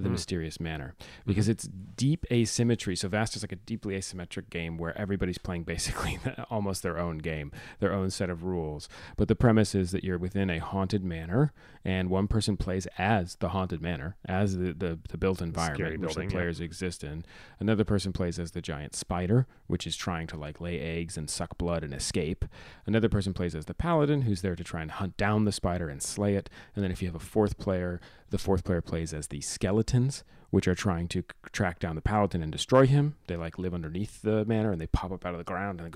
The 0.03 0.09
Mm. 0.09 0.13
mysterious 0.13 0.59
manor 0.61 0.95
because 1.27 1.49
it's 1.49 1.65
deep 1.97 2.25
asymmetry. 2.31 2.97
So 2.97 3.09
Vast 3.09 3.37
is 3.37 3.43
like 3.43 3.53
a 3.53 3.57
deeply 3.57 3.95
asymmetric 3.97 4.49
game 4.51 4.77
where 4.79 4.97
everybody's 4.99 5.39
playing 5.39 5.65
basically 5.75 6.19
almost 6.51 6.83
their 6.83 6.99
own 6.99 7.19
game, 7.19 7.53
their 7.81 7.93
own 7.93 8.11
set 8.11 8.31
of 8.31 8.45
rules. 8.45 8.89
But 9.17 9.29
the 9.29 9.37
premise 9.37 9.75
is 9.75 9.91
that 9.93 10.03
you're 10.05 10.19
within 10.19 10.49
a 10.51 10.59
haunted 10.59 11.05
manor, 11.05 11.53
and 11.85 12.09
one 12.11 12.29
person 12.29 12.57
plays 12.57 12.87
as 12.99 13.37
the 13.37 13.51
haunted 13.51 13.83
manor, 13.83 14.17
as 14.25 14.57
the 14.57 14.73
the, 14.73 14.99
the 15.11 15.19
built 15.19 15.41
environment 15.43 16.01
which 16.01 16.09
building, 16.15 16.29
the 16.29 16.35
yeah. 16.35 16.39
players 16.41 16.61
exist 16.61 17.05
in. 17.05 17.25
Another 17.59 17.85
person 17.85 18.13
plays 18.13 18.39
as 18.39 18.53
the 18.53 18.63
giant 18.63 18.95
spider, 18.95 19.47
which 19.67 19.87
is 19.87 19.97
trying 19.97 20.27
to 20.29 20.37
like 20.37 20.61
lay 20.61 20.79
eggs 20.81 21.17
and 21.17 21.29
suck 21.29 21.59
blood 21.59 21.85
and 21.85 21.93
escape. 21.93 22.45
Another 22.87 23.09
person 23.09 23.33
plays 23.35 23.55
as 23.55 23.67
the 23.67 23.75
paladin, 23.75 24.23
who's 24.23 24.43
there 24.43 24.57
to 24.57 24.65
try 24.65 24.81
and 24.83 24.91
hunt 24.93 25.17
down 25.17 25.45
the 25.45 25.53
spider 25.53 25.89
and 25.89 26.03
slay 26.03 26.35
it. 26.35 26.49
And 26.75 26.83
then 26.83 26.91
if 26.91 27.03
you 27.03 27.09
have 27.09 27.15
a 27.15 27.19
fourth 27.19 27.59
player, 27.59 28.01
the 28.31 28.39
fourth 28.39 28.65
player 28.65 28.81
plays 28.81 29.13
as 29.13 29.29
the 29.29 29.41
skeletons, 29.41 30.25
which 30.51 30.67
are 30.67 30.75
trying 30.75 31.07
to 31.09 31.23
track 31.53 31.79
down 31.79 31.95
the 31.95 32.01
paladin 32.03 32.43
and 32.43 32.51
destroy 32.51 32.87
him. 32.87 33.17
They 33.27 33.37
like 33.37 33.59
live 33.59 33.75
underneath 33.75 34.23
the 34.23 34.45
manor 34.45 34.73
and 34.73 34.81
they 34.81 34.87
pop 34.89 35.13
up 35.13 35.25
out 35.27 35.35
of 35.35 35.39
the 35.39 35.45
ground 35.45 35.81
and 35.81 35.95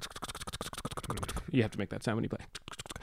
you 1.51 1.63
have 1.63 1.71
to 1.73 1.79
make 1.79 1.91
that 1.91 2.03
sound 2.03 2.17
when 2.17 2.25
you 2.25 2.29
play. 2.31 2.45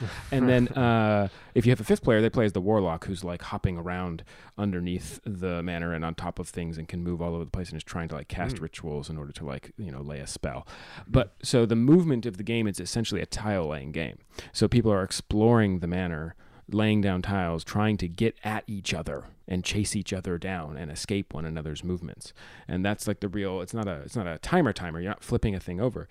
and 0.32 0.50
then 0.50 0.68
uh, 0.70 1.28
if 1.54 1.66
you 1.66 1.72
have 1.72 1.80
a 1.80 1.84
fifth 1.84 2.04
player, 2.04 2.22
they 2.22 2.30
play 2.30 2.46
as 2.46 2.54
the 2.54 2.62
warlock, 2.62 3.06
who's 3.06 3.24
like 3.24 3.42
hopping 3.44 3.78
around 3.78 4.24
underneath 4.58 5.20
the 5.26 5.62
manor 5.62 5.94
and 5.94 6.04
on 6.04 6.16
top 6.16 6.40
of 6.40 6.50
things 6.50 6.78
and 6.80 6.88
can 6.88 7.04
move 7.04 7.22
all 7.22 7.36
over 7.36 7.44
the 7.44 7.52
place 7.52 7.70
and 7.70 7.78
is 7.78 7.84
trying 7.84 8.08
to 8.10 8.16
like 8.16 8.28
cast 8.28 8.56
Mm. 8.56 8.62
rituals 8.62 9.10
in 9.12 9.18
order 9.18 9.32
to 9.32 9.46
like 9.46 9.72
you 9.78 9.92
know 9.92 10.02
lay 10.02 10.20
a 10.20 10.26
spell. 10.28 10.66
But 11.08 11.36
so 11.44 11.66
the 11.68 11.76
movement 11.76 12.26
of 12.26 12.38
the 12.38 12.44
game 12.44 12.68
is 12.68 12.80
essentially 12.80 13.22
a 13.22 13.26
tile 13.28 13.68
laying 13.68 13.92
game. 13.92 14.18
So 14.52 14.68
people 14.68 14.92
are 14.92 15.04
exploring 15.04 15.80
the 15.80 15.88
manor, 15.88 16.36
laying 16.74 17.02
down 17.02 17.22
tiles, 17.22 17.64
trying 17.64 17.98
to 17.98 18.08
get 18.08 18.36
at 18.44 18.64
each 18.68 18.94
other 18.94 19.26
and 19.48 19.64
chase 19.64 19.96
each 19.96 20.14
other 20.14 20.38
down 20.38 20.78
and 20.78 20.92
escape 20.92 21.34
one 21.34 21.46
another's 21.46 21.84
movements. 21.84 22.34
And 22.68 22.84
that's 22.86 23.08
like 23.08 23.20
the 23.20 23.28
real. 23.28 23.62
It's 23.62 23.74
not 23.74 23.88
a. 23.88 24.02
It's 24.02 24.16
not 24.16 24.28
a 24.28 24.38
timer 24.40 24.74
timer. 24.74 25.00
You're 25.00 25.12
not 25.12 25.24
flipping 25.24 25.56
a 25.56 25.60
thing 25.60 25.80
over. 25.82 26.08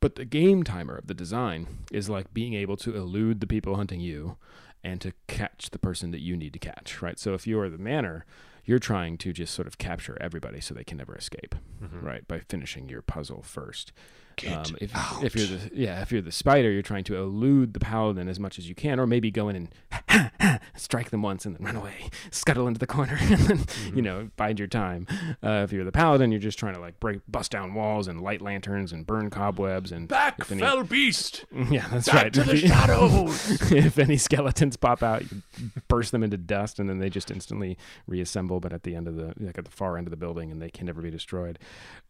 But 0.00 0.16
the 0.16 0.24
game 0.24 0.62
timer 0.64 0.96
of 0.96 1.06
the 1.06 1.14
design 1.14 1.66
is 1.92 2.08
like 2.08 2.34
being 2.34 2.54
able 2.54 2.76
to 2.78 2.96
elude 2.96 3.40
the 3.40 3.46
people 3.46 3.76
hunting 3.76 4.00
you 4.00 4.36
and 4.82 5.00
to 5.00 5.12
catch 5.28 5.70
the 5.70 5.78
person 5.78 6.10
that 6.10 6.20
you 6.20 6.36
need 6.36 6.52
to 6.54 6.58
catch, 6.58 7.00
right? 7.00 7.18
So 7.18 7.34
if 7.34 7.46
you're 7.46 7.70
the 7.70 7.78
manor, 7.78 8.24
you're 8.64 8.80
trying 8.80 9.16
to 9.18 9.32
just 9.32 9.54
sort 9.54 9.68
of 9.68 9.78
capture 9.78 10.18
everybody 10.20 10.60
so 10.60 10.74
they 10.74 10.82
can 10.82 10.98
never 10.98 11.14
escape 11.14 11.54
Mhm. 11.82 12.02
right 12.02 12.26
by 12.26 12.40
finishing 12.40 12.88
your 12.88 13.02
puzzle 13.02 13.42
first 13.42 13.92
Um, 14.48 14.76
if 14.80 14.92
if 15.22 15.34
you're 15.36 15.46
the 15.46 15.70
yeah 15.74 16.02
if 16.02 16.10
you're 16.12 16.22
the 16.22 16.32
spider, 16.32 16.70
you're 16.70 16.82
trying 16.82 17.04
to 17.04 17.16
elude 17.16 17.74
the 17.74 17.80
paladin 17.80 18.28
as 18.28 18.38
much 18.40 18.58
as 18.58 18.68
you 18.68 18.74
can, 18.74 18.98
or 19.00 19.06
maybe 19.06 19.30
go 19.30 19.48
in 19.48 19.56
and 19.56 20.60
strike 20.76 21.10
them 21.10 21.22
once 21.22 21.44
and 21.46 21.56
then 21.56 21.64
run 21.66 21.76
away, 21.76 22.10
scuttle 22.30 22.66
into 22.66 22.78
the 22.78 22.86
corner, 22.86 23.16
and 23.20 23.38
then 23.40 23.58
Mm-hmm. 23.62 23.96
you 23.96 24.02
know 24.02 24.30
bide 24.36 24.58
your 24.58 24.68
time. 24.68 25.06
Uh, 25.42 25.62
if 25.64 25.72
you're 25.72 25.84
the 25.84 25.92
paladin, 25.92 26.30
you're 26.32 26.40
just 26.40 26.58
trying 26.58 26.74
to 26.74 26.80
like 26.80 26.98
break 27.00 27.20
bust 27.28 27.50
down 27.52 27.74
walls 27.74 28.08
and 28.08 28.20
light 28.20 28.40
lanterns 28.42 28.92
and 28.92 29.06
burn 29.06 29.30
cobwebs 29.30 29.92
and 29.92 30.08
back, 30.08 30.36
if 30.40 30.50
any- 30.52 30.60
fell 30.60 30.82
beast. 30.84 31.44
yeah, 31.70 31.86
that's 31.90 32.06
Back 32.08 32.14
right. 32.24 32.32
to 32.34 32.42
the 32.44 32.52
If 32.54 32.62
you- 32.62 32.68
shadows. 32.68 33.72
if 33.72 33.98
any 33.98 34.16
skeletons 34.16 34.76
pop 34.76 35.02
out, 35.02 35.22
you 35.30 35.42
burst 35.88 36.12
them 36.12 36.22
into 36.22 36.36
dust, 36.36 36.78
and 36.78 36.88
then 36.88 36.98
they 36.98 37.08
just 37.10 37.30
instantly 37.30 37.76
reassemble. 38.06 38.60
But 38.60 38.72
at 38.72 38.82
the 38.82 38.94
end 38.94 39.08
of 39.08 39.16
the 39.16 39.34
like 39.38 39.58
at 39.58 39.64
the 39.64 39.70
far 39.70 39.96
end 39.96 40.06
of 40.06 40.10
the 40.10 40.16
building, 40.16 40.50
and 40.50 40.60
they 40.60 40.70
can 40.70 40.86
never 40.86 41.00
be 41.02 41.10
destroyed. 41.10 41.58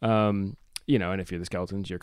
Um, 0.00 0.56
you 0.92 0.98
know, 0.98 1.10
and 1.10 1.22
if 1.22 1.32
you're 1.32 1.40
the 1.40 1.46
skeletons, 1.46 1.88
you're 1.88 1.98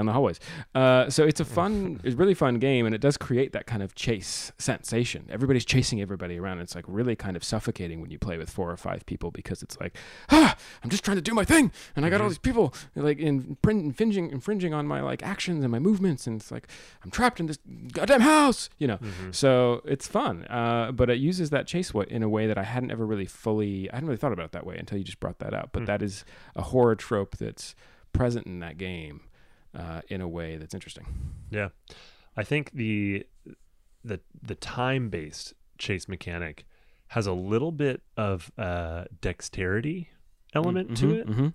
down 0.00 0.06
the 0.06 0.12
hallways. 0.12 0.40
Uh, 0.74 1.08
so 1.10 1.24
it's 1.24 1.40
a 1.40 1.44
fun, 1.44 2.00
it's 2.04 2.14
a 2.14 2.16
really 2.16 2.34
fun 2.34 2.58
game, 2.58 2.86
and 2.86 2.94
it 2.94 3.00
does 3.00 3.16
create 3.16 3.52
that 3.52 3.66
kind 3.66 3.82
of 3.82 3.94
chase 3.94 4.50
sensation. 4.58 5.26
Everybody's 5.30 5.64
chasing 5.64 6.00
everybody 6.00 6.38
around. 6.38 6.58
It's 6.60 6.74
like 6.74 6.84
really 6.88 7.14
kind 7.16 7.36
of 7.36 7.44
suffocating 7.44 8.00
when 8.00 8.10
you 8.10 8.18
play 8.18 8.38
with 8.38 8.50
four 8.50 8.70
or 8.70 8.76
five 8.76 9.04
people 9.06 9.30
because 9.30 9.62
it's 9.62 9.78
like, 9.80 9.96
ah, 10.30 10.56
I'm 10.82 10.90
just 10.90 11.04
trying 11.04 11.16
to 11.18 11.22
do 11.22 11.34
my 11.34 11.44
thing, 11.44 11.70
and 11.94 12.04
I 12.06 12.10
got 12.10 12.20
all 12.20 12.28
these 12.28 12.38
people 12.38 12.74
like 12.96 13.18
infring- 13.18 13.84
infringing, 13.86 14.30
infringing 14.30 14.74
on 14.74 14.86
my 14.86 15.00
like 15.00 15.22
actions 15.22 15.62
and 15.64 15.70
my 15.70 15.78
movements, 15.78 16.26
and 16.26 16.40
it's 16.40 16.50
like 16.50 16.66
I'm 17.04 17.10
trapped 17.10 17.40
in 17.40 17.46
this 17.46 17.58
goddamn 17.92 18.20
house, 18.22 18.70
you 18.78 18.86
know. 18.86 18.96
Mm-hmm. 18.96 19.30
So 19.32 19.82
it's 19.84 20.06
fun, 20.06 20.44
uh, 20.46 20.92
but 20.92 21.10
it 21.10 21.18
uses 21.18 21.50
that 21.50 21.66
chase 21.66 21.92
wa- 21.92 22.04
in 22.08 22.22
a 22.22 22.28
way 22.28 22.46
that 22.46 22.56
I 22.58 22.64
hadn't 22.64 22.90
ever 22.90 23.04
really 23.06 23.26
fully, 23.26 23.90
I 23.90 23.96
hadn't 23.96 24.08
really 24.08 24.18
thought 24.18 24.32
about 24.32 24.46
it 24.46 24.52
that 24.52 24.66
way 24.66 24.76
until 24.78 24.98
you 24.98 25.04
just 25.04 25.20
brought 25.20 25.38
that 25.40 25.54
up. 25.54 25.70
But 25.72 25.80
Hmm. 25.80 25.86
that 25.86 26.02
is 26.02 26.24
a 26.56 26.62
horror 26.62 26.94
trope 26.96 27.36
that's 27.36 27.74
present 28.12 28.46
in 28.46 28.58
that 28.60 28.76
game 28.78 29.20
uh, 29.74 30.02
in 30.08 30.20
a 30.20 30.28
way 30.28 30.56
that's 30.56 30.74
interesting. 30.74 31.06
Yeah, 31.50 31.68
I 32.36 32.42
think 32.44 32.72
the 32.72 33.26
the 34.04 34.20
the 34.42 34.54
time 34.54 35.08
based 35.10 35.54
chase 35.78 36.08
mechanic 36.08 36.66
has 37.08 37.26
a 37.26 37.32
little 37.32 37.72
bit 37.72 38.02
of 38.16 38.50
uh, 38.56 39.04
dexterity 39.20 40.10
element 40.54 40.96
to 40.98 41.10
it, 41.14 41.26
Mm-hmm. 41.28 41.48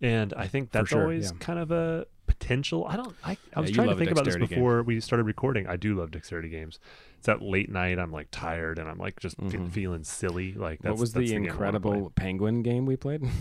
and 0.00 0.32
I 0.34 0.46
think 0.48 0.70
that's 0.72 0.88
sure, 0.90 1.02
always 1.02 1.30
yeah. 1.32 1.38
kind 1.40 1.58
of 1.58 1.70
a 1.70 2.06
potential. 2.26 2.86
I 2.88 2.96
don't. 2.96 3.14
I, 3.24 3.36
I 3.54 3.60
was 3.60 3.70
you 3.70 3.74
trying 3.76 3.88
to 3.88 3.96
think 3.96 4.10
about 4.10 4.24
this 4.24 4.34
dexterity 4.34 4.54
game. 4.54 4.58
before 4.64 4.82
we 4.82 5.00
started 5.00 5.24
recording. 5.24 5.66
I 5.66 5.76
do 5.76 5.94
love 5.94 6.10
dexterity 6.10 6.48
games. 6.48 6.78
It's 7.18 7.26
that 7.26 7.42
late 7.42 7.70
night. 7.70 7.98
I'm 7.98 8.12
like 8.12 8.28
tired 8.30 8.78
and 8.78 8.88
I'm 8.88 8.98
like 8.98 9.18
just 9.20 9.38
Mhm. 9.40 9.70
feeling 9.70 10.04
silly. 10.04 10.52
Like 10.52 10.80
that's 10.82 10.92
What 10.92 11.00
was 11.00 11.12
that's 11.14 11.28
the 11.28 11.34
incredible 11.36 12.12
penguin 12.14 12.62
game 12.62 12.86
we 12.86 12.96
played? 12.96 13.22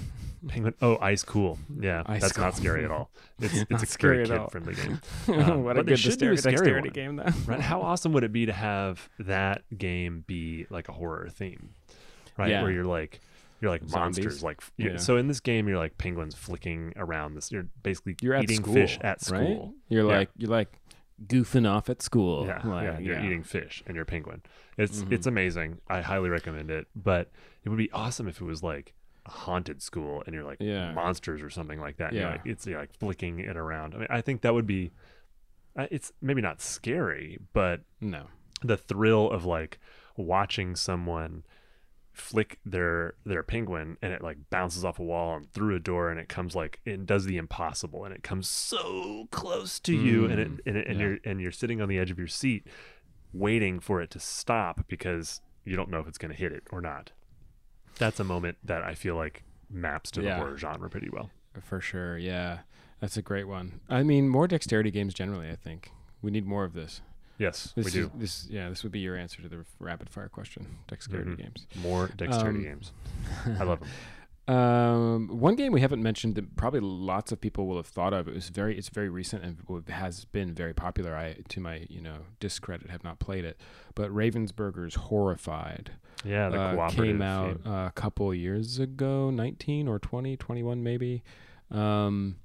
penguin? 0.47 0.73
Oh, 0.81 0.97
ice 1.01 1.23
cool. 1.23 1.57
Yeah, 1.79 2.03
Ice 2.05 2.21
that's 2.21 2.37
not 2.37 2.55
scary 2.55 2.83
at 2.85 2.91
all. 2.91 3.09
It's 3.39 3.65
it's 3.69 3.83
a 3.83 3.85
scary 3.85 4.17
great 4.25 4.31
at 4.31 4.37
all. 4.39 4.47
kid 4.47 4.51
friendly 4.51 4.73
game. 4.75 4.99
Um, 5.27 5.63
what 5.63 5.77
a 5.77 5.83
good 5.83 5.97
dexterity, 6.01 6.37
scary 6.37 6.55
dexterity 6.55 6.89
game, 6.89 7.17
though. 7.17 7.31
right? 7.45 7.59
How 7.71 7.81
awesome 7.81 8.13
would 8.13 8.23
it 8.23 8.31
be 8.33 8.45
to 8.47 8.53
have 8.53 9.07
that 9.19 9.61
game 9.77 10.23
be 10.25 10.65
like 10.71 10.89
a 10.89 10.91
horror 10.93 11.29
theme, 11.29 11.69
right? 12.37 12.49
Yeah. 12.49 12.63
Where 12.63 12.71
you're 12.71 12.83
like, 12.85 13.19
you're 13.61 13.69
like 13.71 13.81
Zombies. 13.87 13.93
monsters, 14.25 14.43
like 14.43 14.61
Yeah. 14.77 14.97
so 14.97 15.17
in 15.17 15.27
this 15.27 15.39
game 15.39 15.67
you're 15.67 15.77
like 15.77 15.97
penguins 15.97 16.33
flicking 16.35 16.93
around 16.95 17.35
this. 17.35 17.51
You're 17.51 17.67
basically 17.83 18.15
You're 18.21 18.33
at 18.35 18.43
eating 18.43 18.57
school, 18.61 18.73
fish 18.73 18.97
at 19.01 19.03
right? 19.03 19.21
school. 19.21 19.73
You're 19.89 20.07
Yeah. 20.09 20.17
like 20.17 20.29
you're 20.37 20.49
like 20.51 20.79
goofing 21.25 21.67
off 21.69 21.89
at 21.89 22.01
school. 22.01 22.45
Yeah, 22.45 22.61
Like, 22.63 22.83
yeah, 22.83 22.99
you're 22.99 23.15
yeah. 23.19 23.25
eating 23.25 23.43
fish 23.43 23.83
and 23.87 23.95
you're 23.95 24.03
a 24.03 24.05
penguin. 24.05 24.41
It's 24.77 25.01
Mhm. 25.03 25.11
it's 25.11 25.25
amazing. 25.27 25.79
I 25.87 26.01
highly 26.01 26.29
recommend 26.29 26.69
it. 26.71 26.87
But 26.95 27.31
it 27.63 27.69
would 27.69 27.77
be 27.77 27.91
awesome 27.91 28.27
if 28.27 28.39
it 28.41 28.45
was 28.45 28.61
like 28.63 28.93
haunted 29.27 29.81
school 29.81 30.23
and 30.25 30.33
you're 30.33 30.43
like 30.43 30.57
Yeah. 30.59 30.91
monsters 30.93 31.41
or 31.41 31.49
something 31.49 31.79
like 31.79 31.97
that. 31.97 32.13
Yeah. 32.13 32.31
like, 32.31 32.41
it's 32.45 32.65
you're 32.65 32.79
like 32.79 32.93
flicking 32.99 33.39
it 33.39 33.55
around. 33.57 33.93
I 33.93 33.97
mean, 33.97 34.07
I 34.09 34.21
think 34.21 34.41
that 34.41 34.53
would 34.53 34.67
be. 34.67 34.91
uh, 35.77 35.87
It's 35.91 36.11
maybe 36.21 36.41
not 36.41 36.61
scary, 36.61 37.37
but 37.53 37.81
No. 38.01 38.27
the 38.63 38.77
thrill 38.77 39.29
of 39.29 39.45
like 39.45 39.79
watching 40.15 40.75
someone 40.75 41.43
flick 42.13 42.57
their 42.65 43.13
their 43.25 43.43
penguin 43.43 43.95
and 44.01 44.11
it 44.11 44.23
like 44.23 44.37
bounces 44.49 44.83
off 44.83 44.97
a 44.97 45.03
wall 45.03 45.35
and 45.35 45.53
through 45.53 45.75
a 45.75 45.79
door 45.79 46.09
and 46.09 46.19
it 46.19 46.27
comes 46.27 46.55
like 46.55 46.79
and 46.83 47.05
does 47.05 47.25
the 47.25 47.37
impossible 47.37 48.03
and 48.05 48.15
it 48.15 48.23
comes 48.23 48.47
so 48.49 49.27
close 49.29 49.79
to 49.79 49.93
you 49.95 50.25
and 50.25 50.39
it 50.39 50.47
Mm, 50.49 50.59
and, 50.65 50.77
it, 50.77 50.87
and 50.87 50.99
yeah. 50.99 51.05
you're 51.05 51.17
and 51.25 51.39
you're 51.41 51.51
sitting 51.51 51.79
on 51.79 51.87
the 51.89 51.99
edge 51.99 52.09
of 52.09 52.17
your 52.17 52.27
seat 52.27 52.65
waiting 53.33 53.79
for 53.79 54.01
it 54.01 54.09
to 54.11 54.19
stop 54.19 54.87
because 54.87 55.41
you 55.63 55.75
don't 55.75 55.91
know 55.91 55.99
if 55.99 56.07
it's 56.07 56.17
going 56.17 56.31
to 56.31 56.37
hit 56.37 56.51
it 56.51 56.63
or 56.71 56.81
not 56.81 57.11
that's 57.97 58.19
a 58.19 58.23
moment 58.23 58.57
that 58.63 58.83
i 58.83 58.93
feel 58.93 59.15
like 59.15 59.43
maps 59.69 60.11
to 60.11 60.21
the 60.21 60.27
Yeah. 60.27 60.37
horror 60.37 60.57
genre 60.57 60.89
pretty 60.89 61.09
well 61.09 61.29
For 61.61 61.81
sure, 61.81 62.17
yeah. 62.19 62.59
That's 63.01 63.17
a 63.17 63.21
great 63.23 63.47
one. 63.47 63.79
I 63.89 64.03
mean, 64.03 64.29
more 64.29 64.47
dexterity 64.47 64.91
games 64.91 65.13
generally, 65.13 65.49
I 65.49 65.55
think. 65.55 65.91
We 66.21 66.29
need 66.31 66.45
more 66.45 66.63
of 66.63 66.73
this. 66.73 67.01
yes 67.39 67.73
This 67.75 67.85
we 67.85 67.91
do 67.91 68.05
is- 68.05 68.11
this 68.19 68.47
yeah, 68.49 68.69
this 68.69 68.83
would 68.83 68.91
be 68.91 68.99
your 68.99 69.15
answer 69.15 69.41
to 69.41 69.49
the 69.49 69.65
rapid 69.79 70.09
fire 70.09 70.29
question. 70.29 70.77
Dexterity 70.87 71.31
Mhm. 71.31 71.37
games. 71.37 71.67
more 71.75 72.07
dexterity 72.15 72.59
Um, 72.59 72.63
games 72.65 72.91
i 73.59 73.63
love 73.63 73.79
them 73.79 73.89
Um, 74.47 75.27
one 75.27 75.55
game 75.55 75.73
we 75.73 75.81
haven't 75.81 76.01
mentioned 76.01 76.35
that 76.35 76.55
probably 76.55 76.79
lots 76.79 77.31
of 77.33 77.41
people 77.41 77.67
will 77.67 77.75
have 77.75 77.87
thought 77.87 78.13
of. 78.13 78.27
It 78.27 78.33
was 78.33 78.47
very, 78.47 78.77
it's 78.77 78.87
very 78.89 79.09
recent 79.09 79.43
and 79.43 79.89
has 79.89 80.23
been 80.25 80.53
very 80.53 80.73
popular. 80.73 81.15
I, 81.15 81.37
to 81.49 81.59
my 81.59 81.85
you 81.89 82.01
know 82.01 82.19
discredit, 82.39 82.89
have 82.89 83.03
not 83.03 83.19
played 83.19 83.43
it. 83.43 83.59
But 83.93 84.09
Ravensburger's 84.11 84.95
Horrified 84.95 85.91
yeah 86.23 86.49
the 86.49 86.59
uh, 86.59 86.73
cooperative 86.73 87.05
came 87.05 87.21
out 87.21 87.59
uh, 87.65 87.87
a 87.87 87.91
couple 87.93 88.33
years 88.33 88.79
ago, 88.79 89.29
19 89.29 89.87
or 89.87 89.99
20, 89.99 90.37
21 90.37 90.81
maybe, 90.81 91.23
um, 91.71 92.37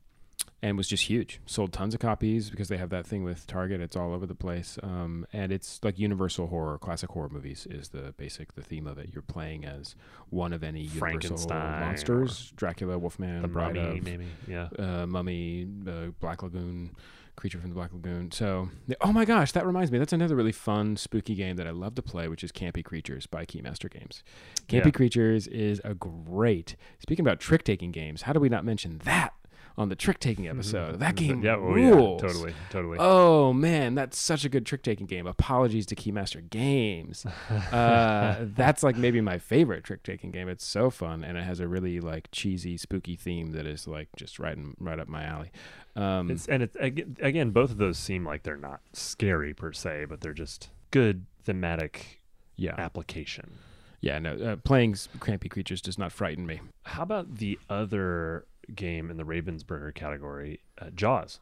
and 0.62 0.76
was 0.76 0.86
just 0.86 1.04
huge. 1.04 1.40
Sold 1.44 1.72
tons 1.72 1.92
of 1.92 2.00
copies 2.00 2.48
because 2.48 2.68
they 2.68 2.76
have 2.76 2.90
that 2.90 3.04
thing 3.04 3.24
with 3.24 3.46
Target. 3.46 3.80
It's 3.80 3.96
all 3.96 4.14
over 4.14 4.26
the 4.26 4.34
place, 4.34 4.78
um, 4.82 5.26
and 5.32 5.50
it's 5.50 5.80
like 5.82 5.98
universal 5.98 6.46
horror, 6.46 6.78
classic 6.78 7.10
horror 7.10 7.28
movies 7.28 7.66
is 7.68 7.88
the 7.88 8.14
basic 8.16 8.54
the 8.54 8.62
theme 8.62 8.86
of 8.86 8.96
it. 8.96 9.10
You're 9.12 9.22
playing 9.22 9.64
as 9.64 9.96
one 10.30 10.52
of 10.52 10.62
any 10.62 10.80
universal 10.82 11.00
Frankenstein 11.00 11.80
monsters: 11.80 12.52
Dracula, 12.56 12.98
Wolfman, 12.98 13.42
the 13.42 13.48
Bride 13.48 13.74
mummy 13.74 13.98
of, 13.98 14.04
maybe 14.04 14.26
yeah 14.46 14.68
uh, 14.78 15.06
Mummy, 15.06 15.66
uh, 15.86 16.06
Black 16.20 16.42
Lagoon, 16.44 16.94
Creature 17.34 17.58
from 17.60 17.70
the 17.70 17.74
Black 17.74 17.92
Lagoon. 17.92 18.30
So, 18.30 18.68
oh 19.00 19.12
my 19.12 19.24
gosh, 19.24 19.50
that 19.52 19.66
reminds 19.66 19.90
me. 19.90 19.98
That's 19.98 20.12
another 20.12 20.36
really 20.36 20.52
fun, 20.52 20.96
spooky 20.96 21.34
game 21.34 21.56
that 21.56 21.66
I 21.66 21.70
love 21.70 21.96
to 21.96 22.02
play, 22.02 22.28
which 22.28 22.44
is 22.44 22.52
Campy 22.52 22.84
Creatures 22.84 23.26
by 23.26 23.44
Keymaster 23.44 23.90
Games. 23.90 24.22
Campy 24.68 24.86
Yeah. 24.86 24.90
Creatures 24.92 25.46
is 25.48 25.80
a 25.84 25.94
great. 25.94 26.76
Speaking 27.00 27.24
about 27.24 27.40
trick 27.40 27.64
taking 27.64 27.90
games, 27.90 28.22
how 28.22 28.32
do 28.32 28.38
we 28.38 28.48
not 28.48 28.64
mention 28.64 29.00
that 29.04 29.32
on 29.78 29.88
the 29.88 29.96
trick 29.96 30.18
taking 30.20 30.46
episode? 30.48 30.98
That 31.00 31.14
game 31.16 31.36
Mm-hmm. 31.42 31.44
yeah, 31.44 31.54
oh, 31.56 31.72
rules. 31.72 32.22
yeah, 32.22 32.28
totally, 32.28 32.54
totally. 32.70 32.98
Oh 33.00 33.52
man, 33.52 33.94
that's 33.94 34.18
such 34.18 34.44
a 34.44 34.48
good 34.48 34.66
trick 34.66 34.82
taking 34.82 35.06
game. 35.06 35.26
Apologies 35.26 35.86
to 35.86 35.94
Keymaster 35.96 36.48
Games. 36.48 37.24
Uh, 37.72 38.36
that's 38.54 38.82
like 38.82 38.96
maybe 38.96 39.20
my 39.20 39.38
favorite 39.38 39.82
trick 39.84 40.02
taking 40.02 40.30
game. 40.30 40.48
It's 40.48 40.64
so 40.64 40.90
fun 40.90 41.24
and 41.24 41.38
it 41.38 41.44
has 41.44 41.58
a 41.60 41.66
really 41.68 42.00
like 42.00 42.28
cheesy, 42.32 42.76
spooky 42.76 43.16
theme 43.16 43.52
that 43.52 43.66
is 43.66 43.86
like 43.86 44.08
just 44.16 44.38
right 44.38 44.56
in, 44.56 44.74
right 44.78 44.98
up 44.98 45.08
my 45.08 45.24
alley. 45.24 45.50
Um, 45.96 46.30
It's 46.30 46.46
and 46.48 46.62
it's 46.62 46.76
again, 46.76 47.16
again, 47.20 47.50
both 47.50 47.70
of 47.70 47.78
those 47.78 47.98
seem 47.98 48.24
like 48.24 48.42
they're 48.42 48.56
not 48.56 48.80
scary 48.92 49.54
per 49.54 49.72
se, 49.72 50.06
but 50.08 50.20
they're 50.20 50.32
just 50.34 50.70
good 50.90 51.26
thematic 51.44 52.20
yeah, 52.56 52.74
application. 52.78 53.52
yeah. 54.00 54.18
No, 54.18 54.34
uh, 54.36 54.56
playing 54.56 54.94
Campy 54.94 55.50
Creatures 55.50 55.80
does 55.80 55.98
not 55.98 56.12
frighten 56.12 56.46
me. 56.46 56.60
How 56.84 57.02
about 57.02 57.36
the 57.36 57.58
other 57.70 58.44
game 58.74 59.10
in 59.10 59.16
the 59.16 59.24
Ravensburger 59.24 59.94
category, 59.94 60.60
uh, 60.80 60.90
Jaws? 60.94 61.40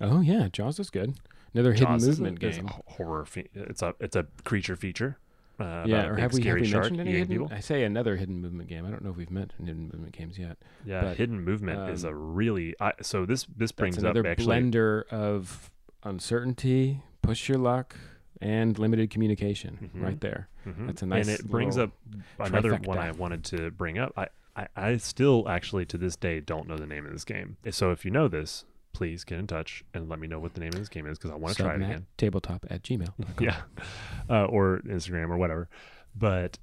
Oh 0.00 0.20
yeah, 0.20 0.48
Jaws 0.52 0.78
is 0.78 0.90
good. 0.90 1.14
Another 1.54 1.72
hidden 1.72 1.88
Jaws 1.88 2.06
is 2.06 2.18
a- 2.18 2.22
movement 2.22 2.42
is 2.42 2.56
a 2.58 2.60
game. 2.60 2.70
h- 2.74 2.82
horror. 2.86 3.24
Fe- 3.24 3.48
it's 3.54 3.82
a 3.82 3.94
it's 4.00 4.16
a 4.16 4.26
creature 4.44 4.76
feature. 4.76 5.18
Uh, 5.58 5.84
Yeah, 5.86 6.06
or 6.08 6.16
have 6.16 6.34
we 6.34 6.42
have 6.42 6.56
we 6.56 6.70
mentioned 6.70 7.00
any 7.00 7.12
hidden? 7.12 7.28
people. 7.28 7.48
I 7.50 7.60
say 7.60 7.84
another 7.84 8.16
hidden 8.16 8.42
movement 8.42 8.68
game. 8.68 8.84
I 8.84 8.90
don't 8.90 9.02
know 9.02 9.08
if 9.10 9.16
we've 9.16 9.30
mentioned 9.30 9.66
hidden 9.66 9.84
movement 9.84 10.12
games 10.12 10.38
yet. 10.38 10.58
Yeah, 10.84 11.00
but, 11.00 11.16
hidden 11.16 11.40
movement 11.42 11.88
is 11.88 12.04
a 12.04 12.08
um, 12.10 12.34
really. 12.34 12.74
I, 12.78 12.92
so 13.00 13.24
this 13.24 13.46
this 13.56 13.72
brings 13.72 13.96
up 13.96 14.02
another 14.04 14.26
actually. 14.26 14.54
blender 14.58 15.08
of 15.08 15.70
uncertainty, 16.04 17.00
push 17.22 17.48
your 17.48 17.58
luck, 17.58 17.96
and 18.40 18.78
limited 18.78 19.10
communication. 19.10 19.90
Mhm. 19.96 20.02
Right 20.02 20.20
there. 20.20 20.48
Mhm. 20.66 20.86
That's 20.88 21.02
a 21.02 21.06
nice 21.06 21.26
and 21.28 21.38
it 21.38 21.46
brings 21.48 21.78
up 21.78 21.90
another 22.38 22.72
trifecta. 22.72 22.86
one 22.86 22.98
I 22.98 23.10
wanted 23.12 23.44
to 23.46 23.70
bring 23.70 23.98
up. 23.98 24.12
I, 24.16 24.28
I 24.56 24.68
I 24.76 24.96
still 24.96 25.48
actually 25.48 25.84
to 25.86 25.98
this 25.98 26.16
day 26.16 26.40
don't 26.40 26.66
know 26.66 26.76
the 26.76 26.86
name 26.86 27.04
of 27.06 27.12
this 27.12 27.24
game. 27.24 27.56
So 27.70 27.90
if 27.90 28.04
you 28.04 28.10
know 28.10 28.26
this, 28.28 28.64
please 28.92 29.22
get 29.24 29.38
in 29.38 29.46
touch 29.46 29.84
and 29.92 30.08
let 30.08 30.18
me 30.18 30.26
know 30.26 30.38
what 30.40 30.54
the 30.54 30.60
name 30.60 30.72
of 30.72 30.78
this 30.78 30.88
game 30.88 31.06
is 31.06 31.18
because 31.18 31.30
I 31.30 31.34
want 31.36 31.56
to 31.56 31.62
try 31.62 31.74
it 31.74 31.82
again. 31.82 32.06
Tabletop 32.16 32.64
at 32.70 32.82
Gmail. 32.82 33.12
yeah, 33.38 33.56
uh, 34.30 34.46
or 34.46 34.80
Instagram 34.86 35.28
or 35.28 35.36
whatever. 35.36 35.68
But 36.14 36.58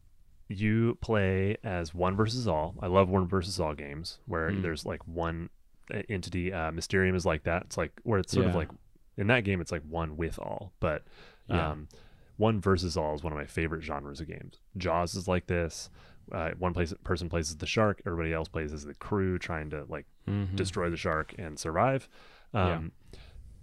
you 0.50 0.98
play 1.02 1.58
as 1.64 1.94
one 1.94 2.16
versus 2.16 2.48
all. 2.48 2.76
I 2.82 2.88
love 2.88 3.10
one 3.10 3.28
versus 3.28 3.60
all 3.60 3.74
games 3.76 4.18
where 4.26 4.50
Mm. 4.52 4.62
there's 4.64 4.86
like 4.86 5.06
one 5.08 5.50
uh, 5.94 6.02
entity. 6.10 6.52
Uh, 6.52 6.72
Mysterium 6.72 7.16
is 7.16 7.26
like 7.26 7.44
that. 7.44 7.64
It's 7.64 7.78
like 7.78 7.92
where 8.04 8.20
it's 8.20 8.34
sort 8.34 8.46
of 8.48 8.56
like 8.56 8.70
in 9.18 9.28
that 9.28 9.44
game 9.44 9.62
it's 9.62 9.72
like 9.72 9.84
one 9.88 10.18
with 10.18 10.40
all, 10.40 10.74
but 10.80 11.04
Yeah. 11.48 11.72
um, 11.72 11.88
one 12.38 12.60
versus 12.60 12.98
all 12.98 13.14
is 13.14 13.24
one 13.24 13.32
of 13.32 13.38
my 13.38 13.46
favorite 13.46 13.84
genres 13.84 14.20
of 14.20 14.28
games. 14.28 14.60
Jaws 14.76 15.14
is 15.14 15.28
like 15.28 15.46
this. 15.46 15.90
Uh, 16.32 16.52
one 16.58 16.74
place 16.74 16.94
person 17.04 17.30
plays 17.30 17.50
as 17.50 17.58
the 17.58 17.66
shark, 17.68 18.02
everybody 18.06 18.34
else 18.34 18.48
plays 18.48 18.72
as 18.74 18.86
the 18.86 18.94
crew 18.94 19.38
trying 19.38 19.70
to 19.72 19.86
like 19.90 20.06
Mhm. 20.28 20.56
destroy 20.56 20.90
the 20.90 20.98
shark 20.98 21.34
and 21.38 21.60
survive. 21.60 22.08
Yeah. 22.54 22.76
Um, 22.76 22.92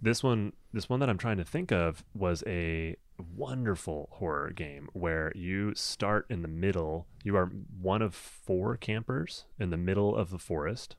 This 0.03 0.23
one, 0.23 0.53
this 0.73 0.89
one 0.89 0.99
that 1.01 1.09
I'm 1.11 1.17
trying 1.19 1.37
to 1.37 1.43
think 1.43 1.71
of 1.71 2.03
was 2.15 2.43
a 2.47 2.95
wonderful 3.35 4.09
horror 4.13 4.49
game 4.49 4.89
where 4.93 5.31
you 5.35 5.75
start 5.75 6.25
in 6.27 6.41
the 6.41 6.47
middle. 6.47 7.05
You 7.23 7.35
are 7.37 7.45
one 7.79 8.01
of 8.01 8.15
four 8.15 8.77
campers 8.77 9.45
in 9.59 9.69
the 9.69 9.77
middle 9.77 10.15
of 10.15 10.31
the 10.31 10.39
forest, 10.39 10.95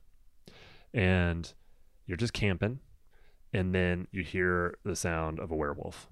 and 0.93 1.53
you're 2.05 2.15
just 2.17 2.31
camping, 2.31 2.79
and 3.51 3.73
then 3.75 4.07
you 4.11 4.23
hear 4.23 4.75
the 4.83 4.95
sound 4.95 5.37
of 5.39 5.51
a 5.51 5.55
werewolf, 5.55 6.07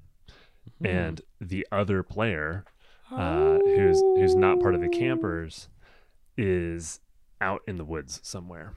Mhm. 0.82 0.90
and 0.90 1.22
the 1.40 1.66
other 1.72 2.04
player 2.04 2.66
uh, 3.12 3.60
who's 3.60 4.00
who's 4.18 4.36
not 4.36 4.60
part 4.60 4.76
of 4.76 4.82
the 4.82 4.90
campers 4.90 5.70
is 6.38 7.00
out 7.40 7.62
in 7.68 7.78
the 7.78 7.86
woods 7.86 8.20
somewhere 8.24 8.74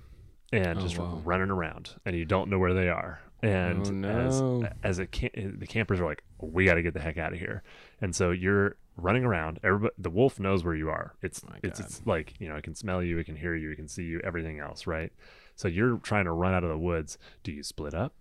and 0.53 0.79
Oh, 0.79 0.83
just 0.83 0.99
wow. 0.99 1.21
running 1.25 1.51
around 1.51 1.91
and 2.05 2.17
you 2.17 2.25
don't 2.25 2.49
know 2.51 2.59
where 2.59 2.75
they 2.75 2.89
are. 2.89 3.21
And 3.43 3.87
Oh, 3.87 3.91
no. 3.91 4.69
as 4.83 4.99
as 5.01 5.07
cam- 5.11 5.59
the 5.59 5.67
campers 5.67 6.01
are 6.01 6.05
like 6.07 6.23
we 6.41 6.65
got 6.65 6.75
to 6.75 6.83
get 6.83 6.95
the 6.95 7.01
heck 7.01 7.19
out 7.19 7.33
of 7.33 7.39
here. 7.39 7.63
And 8.01 8.15
so 8.15 8.31
you're 8.31 8.77
running 8.97 9.25
around. 9.25 9.61
Everybody 9.63 9.95
the 9.99 10.11
wolf 10.11 10.41
knows 10.41 10.65
where 10.65 10.75
you 10.75 10.89
are. 10.89 11.15
It's 11.23 11.45
My 11.45 11.59
it's, 11.63 11.79
it's 11.81 12.03
like 12.07 12.35
you 12.41 12.49
know 12.49 12.57
it 12.57 12.65
can 12.65 12.75
smell 12.75 13.03
you 13.03 13.19
it 13.19 13.25
can 13.25 13.37
hear 13.37 13.55
you 13.55 13.71
it 13.71 13.77
can 13.77 13.89
see 13.89 14.05
you 14.05 14.21
everything 14.25 14.61
else 14.61 14.87
right? 14.87 15.13
So 15.57 15.69
you're 15.69 15.99
trying 15.99 16.25
to 16.25 16.33
run 16.33 16.55
out 16.55 16.65
of 16.65 16.71
the 16.71 16.79
woods. 16.79 17.19
Do 17.43 17.53
you 17.53 17.63
split 17.63 17.95
up 17.95 18.15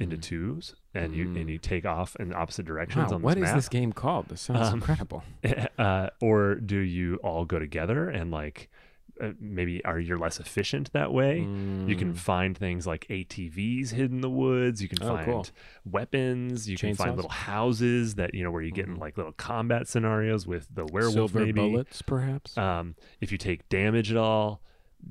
into 0.00 0.16
Mhm. 0.16 0.22
twos 0.22 0.74
and 0.98 1.14
you 1.14 1.26
Mm. 1.26 1.40
and 1.40 1.50
you 1.50 1.58
take 1.58 1.84
off 1.86 2.16
in 2.16 2.32
opposite 2.34 2.66
directions 2.66 3.10
Wow, 3.10 3.16
on 3.16 3.22
what 3.22 3.38
this 3.38 3.48
is 3.48 3.54
this 3.54 3.68
game 3.68 3.92
called? 3.92 4.28
This 4.28 4.40
sounds 4.42 4.68
Um, 4.68 4.74
incredible. 4.74 5.22
uh, 5.78 6.10
or 6.20 6.54
do 6.56 6.78
you 6.78 7.16
all 7.22 7.44
go 7.44 7.58
together 7.58 8.08
and 8.10 8.30
like 8.30 8.68
uh, 9.20 9.32
maybe 9.40 9.84
are 9.84 9.98
you're 9.98 10.16
less 10.16 10.38
efficient 10.38 10.92
that 10.92 11.12
way 11.12 11.38
you 11.40 11.96
can 11.96 12.12
Mm. 12.12 12.16
find 12.16 12.56
things 12.56 12.86
like 12.86 13.04
atvs 13.10 13.90
hidden 13.90 14.18
in 14.18 14.20
the 14.20 14.30
woods 14.30 14.80
you 14.80 14.88
can 14.88 15.02
Oh, 15.02 15.08
find 15.08 15.24
cool. 15.26 15.46
weapons 15.84 16.68
you 16.68 16.76
can 16.76 16.94
find 16.94 17.16
little 17.16 17.30
houses 17.30 18.14
that 18.14 18.32
you 18.34 18.44
know 18.44 18.50
where 18.52 18.62
you 18.62 18.70
get 18.70 18.86
in 18.86 18.94
Mhm. 18.96 19.00
like 19.00 19.16
little 19.16 19.32
combat 19.32 19.88
scenarios 19.88 20.46
with 20.46 20.68
the 20.72 20.84
werewolf 20.86 21.14
silver 21.14 21.40
maybe 21.40 21.52
bullets, 21.60 22.00
perhaps. 22.02 22.56
um, 22.56 22.94
if 23.20 23.32
you 23.32 23.38
take 23.38 23.68
damage 23.68 24.10
at 24.12 24.16
all 24.16 24.60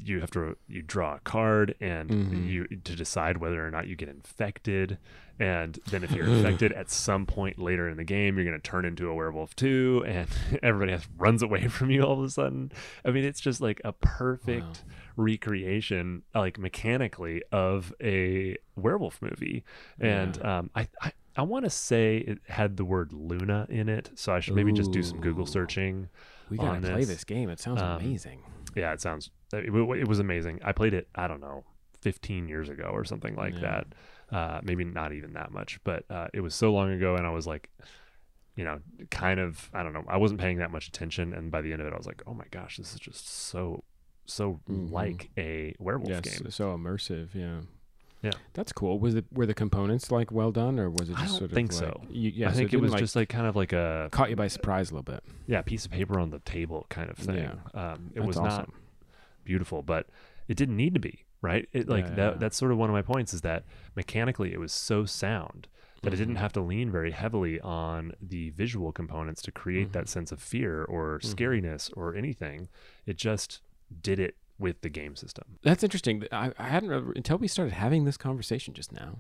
you 0.04 0.20
have 0.20 0.30
to 0.32 0.56
you 0.68 0.82
draw 0.82 1.16
a 1.16 1.20
card 1.20 1.74
and 1.80 2.10
Mhm. 2.10 2.48
you 2.48 2.68
to 2.68 2.96
decide 2.96 3.38
whether 3.38 3.66
or 3.66 3.72
not 3.72 3.88
you 3.88 3.96
get 3.96 4.10
infected 4.10 4.98
and 5.40 5.80
then 5.92 6.04
if 6.04 6.12
you're 6.12 6.26
infected 6.36 6.72
at 6.74 6.90
some 6.92 7.26
point 7.26 7.58
later 7.60 7.88
in 7.88 7.96
the 7.98 8.04
game 8.04 8.36
you're 8.36 8.46
going 8.46 8.60
to 8.60 8.70
turn 8.70 8.84
into 8.86 9.10
a 9.10 9.16
werewolf 9.16 9.56
too 9.56 10.04
and 10.08 10.28
everybody 10.64 10.92
else 10.94 11.08
runs 11.18 11.42
away 11.42 11.68
from 11.70 11.90
you 11.90 12.02
all 12.04 12.20
of 12.20 12.24
a 12.26 12.30
sudden 12.30 12.72
i 13.06 13.12
mean 13.12 13.24
it's 13.24 13.40
just 13.40 13.62
like 13.62 13.80
a 13.86 13.94
perfect 13.94 14.84
recreation 15.16 16.24
like 16.34 16.58
mechanically 16.58 17.42
of 17.52 17.94
a 18.02 18.58
werewolf 18.76 19.22
movie 19.22 19.64
and 20.00 20.44
um, 20.46 20.70
i 20.76 20.88
i, 21.02 21.12
I 21.36 21.42
want 21.44 21.66
to 21.66 21.70
say 21.70 22.18
it 22.18 22.40
had 22.48 22.78
the 22.78 22.86
word 22.86 23.14
luna 23.14 23.68
in 23.70 23.88
it 23.90 24.10
so 24.16 24.34
i 24.34 24.40
should 24.40 24.56
maybe 24.56 24.72
just 24.74 24.92
do 24.92 25.04
some 25.04 25.20
google 25.22 25.46
searching 25.46 26.10
we 26.50 26.58
gotta 26.58 26.80
play 26.80 27.00
this. 27.00 27.08
this 27.10 27.24
game. 27.26 27.50
It 27.50 27.60
sounds 27.60 27.82
Um, 27.82 28.00
amazing. 28.00 28.40
Yeah 28.76 28.94
it 28.94 29.02
sounds 29.02 29.30
it, 29.54 29.66
it 29.74 30.08
was 30.08 30.20
amazing 30.20 30.60
i 30.64 30.72
played 30.72 30.94
it 30.94 31.08
i 31.16 31.28
don't 31.28 31.42
know 31.42 31.64
15 32.02 32.48
years 32.48 32.70
ago 32.70 32.90
or 32.92 33.04
something 33.06 33.36
like 33.36 33.56
Yeah. 33.56 33.62
that 33.62 33.88
uh 34.38 34.60
maybe 34.64 34.84
not 34.84 35.14
even 35.14 35.34
that 35.34 35.52
much 35.52 35.80
but 35.84 36.04
uh 36.10 36.28
it 36.34 36.42
was 36.42 36.54
so 36.54 36.72
long 36.72 36.92
ago 36.92 37.16
and 37.16 37.26
i 37.26 37.30
was 37.32 37.48
like 37.48 37.70
you 38.56 38.64
know 38.64 38.80
kind 39.10 39.40
of 39.40 39.70
i 39.74 39.84
don't 39.84 39.94
know 39.94 40.04
i 40.08 40.18
wasn't 40.18 40.40
paying 40.40 40.58
that 40.58 40.72
much 40.72 40.88
attention 40.88 41.34
and 41.34 41.52
by 41.52 41.62
the 41.62 41.72
end 41.72 41.82
of 41.82 41.88
it 41.88 41.94
i 41.94 41.98
was 41.98 42.08
like 42.08 42.22
oh 42.28 42.34
my 42.34 42.46
gosh 42.52 42.78
this 42.78 42.94
is 42.94 43.00
just 43.00 43.28
so 43.28 43.84
so 44.26 44.60
Mhm. 44.70 44.92
like 44.92 45.30
a 45.38 45.74
werewolf 45.80 46.10
Yes, 46.10 46.22
game 46.40 46.52
so 46.52 46.76
immersive. 46.78 47.30
Yeah. 47.34 47.62
Yeah. 48.22 48.32
That's 48.54 48.72
cool. 48.74 49.00
Was 49.00 49.14
it 49.16 49.26
were 49.32 49.46
the 49.46 49.54
components 49.54 50.10
like 50.12 50.32
well 50.32 50.52
done, 50.52 50.80
or 50.80 50.90
was 50.90 51.10
it 51.10 51.14
just 51.14 51.20
I 51.22 51.26
don't 51.28 51.38
sort 51.38 51.52
of 51.52 51.56
think 51.56 51.72
like, 51.72 51.80
so. 51.80 52.02
You, 52.10 52.32
yeah, 52.34 52.48
i 52.48 52.52
so 52.52 52.58
think 52.58 52.70
it 52.70 52.72
didn't, 52.72 52.82
was 52.84 52.92
like, 52.94 53.00
just 53.02 53.16
like 53.16 53.30
kind 53.30 53.46
of 53.48 53.56
like 53.56 53.74
a 53.74 54.10
caught 54.12 54.30
you 54.32 54.36
by 54.36 54.48
surprise 54.48 54.90
a 54.90 54.96
little 54.96 55.04
bit. 55.04 55.24
yeah 55.46 55.62
piece 55.62 55.86
of 55.86 55.92
paper 55.92 56.20
on 56.20 56.32
the 56.32 56.40
table 56.40 56.86
kind 56.90 57.10
of 57.12 57.18
thing 57.18 57.36
Yeah. 57.36 57.54
um 57.94 58.12
it 58.16 58.20
That's 58.20 58.28
was 58.28 58.36
not 58.38 58.70
beautiful, 59.44 59.82
but 59.84 60.08
it 60.48 60.58
didn't 60.58 60.76
need 60.78 60.94
to 60.96 61.00
be, 61.00 61.26
right? 61.42 61.68
It 61.74 61.88
like 61.88 62.06
Yeah, 62.06 62.16
that 62.16 62.32
yeah. 62.34 62.38
that's 62.40 62.58
sort 62.58 62.72
of 62.72 62.78
one 62.78 62.90
of 62.90 62.94
my 62.94 63.02
points 63.04 63.34
is 63.34 63.42
that 63.42 63.66
mechanically 63.96 64.52
it 64.54 64.60
was 64.60 64.72
so 64.74 65.06
sound 65.06 65.68
that 66.04 66.14
it 66.14 66.18
didn't 66.18 66.36
Mhm. 66.36 66.40
have 66.40 66.54
to 66.54 66.62
lean 66.62 66.92
very 66.92 67.12
heavily 67.12 67.60
on 67.62 68.14
the 68.22 68.52
visual 68.52 68.92
components 68.92 69.42
to 69.44 69.52
create 69.52 69.94
that 69.94 70.06
Mhm. 70.06 70.10
sense 70.10 70.32
of 70.32 70.40
fear 70.42 70.84
or 70.84 71.20
Mhm. 71.20 71.34
scariness 71.36 71.92
or 71.98 72.16
anything. 72.16 72.70
It 73.06 73.18
just 73.18 73.62
did 74.02 74.20
it 74.20 74.36
with 74.60 74.82
the 74.82 74.90
game 74.90 75.16
system. 75.16 75.58
That's 75.64 75.84
interesting. 75.84 76.24
I, 76.32 76.52
I 76.58 76.64
hadn't 76.70 76.92
until 77.16 77.38
we 77.38 77.48
started 77.48 77.74
having 77.74 78.06
this 78.06 78.18
conversation 78.18 78.74
just 78.74 78.92
now. 78.92 79.20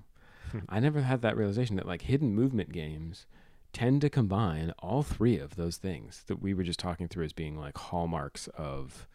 Hmm. 0.51 0.59
I 0.69 0.79
never 0.79 1.01
had 1.01 1.21
that 1.21 1.35
realization 1.37 1.75
that 1.75 1.85
like 1.85 2.03
hidden 2.03 2.33
movement 2.33 2.71
games 2.71 3.25
tend 3.73 4.01
to 4.01 4.09
combine 4.09 4.73
all 4.79 5.03
three 5.03 5.37
of 5.37 5.55
those 5.55 5.77
things 5.77 6.23
that 6.27 6.41
we 6.41 6.53
were 6.53 6.63
just 6.63 6.79
talking 6.79 7.07
through 7.07 7.25
as 7.25 7.33
being 7.33 7.57
like 7.57 7.77
hallmarks 7.77 8.47
of 8.57 9.07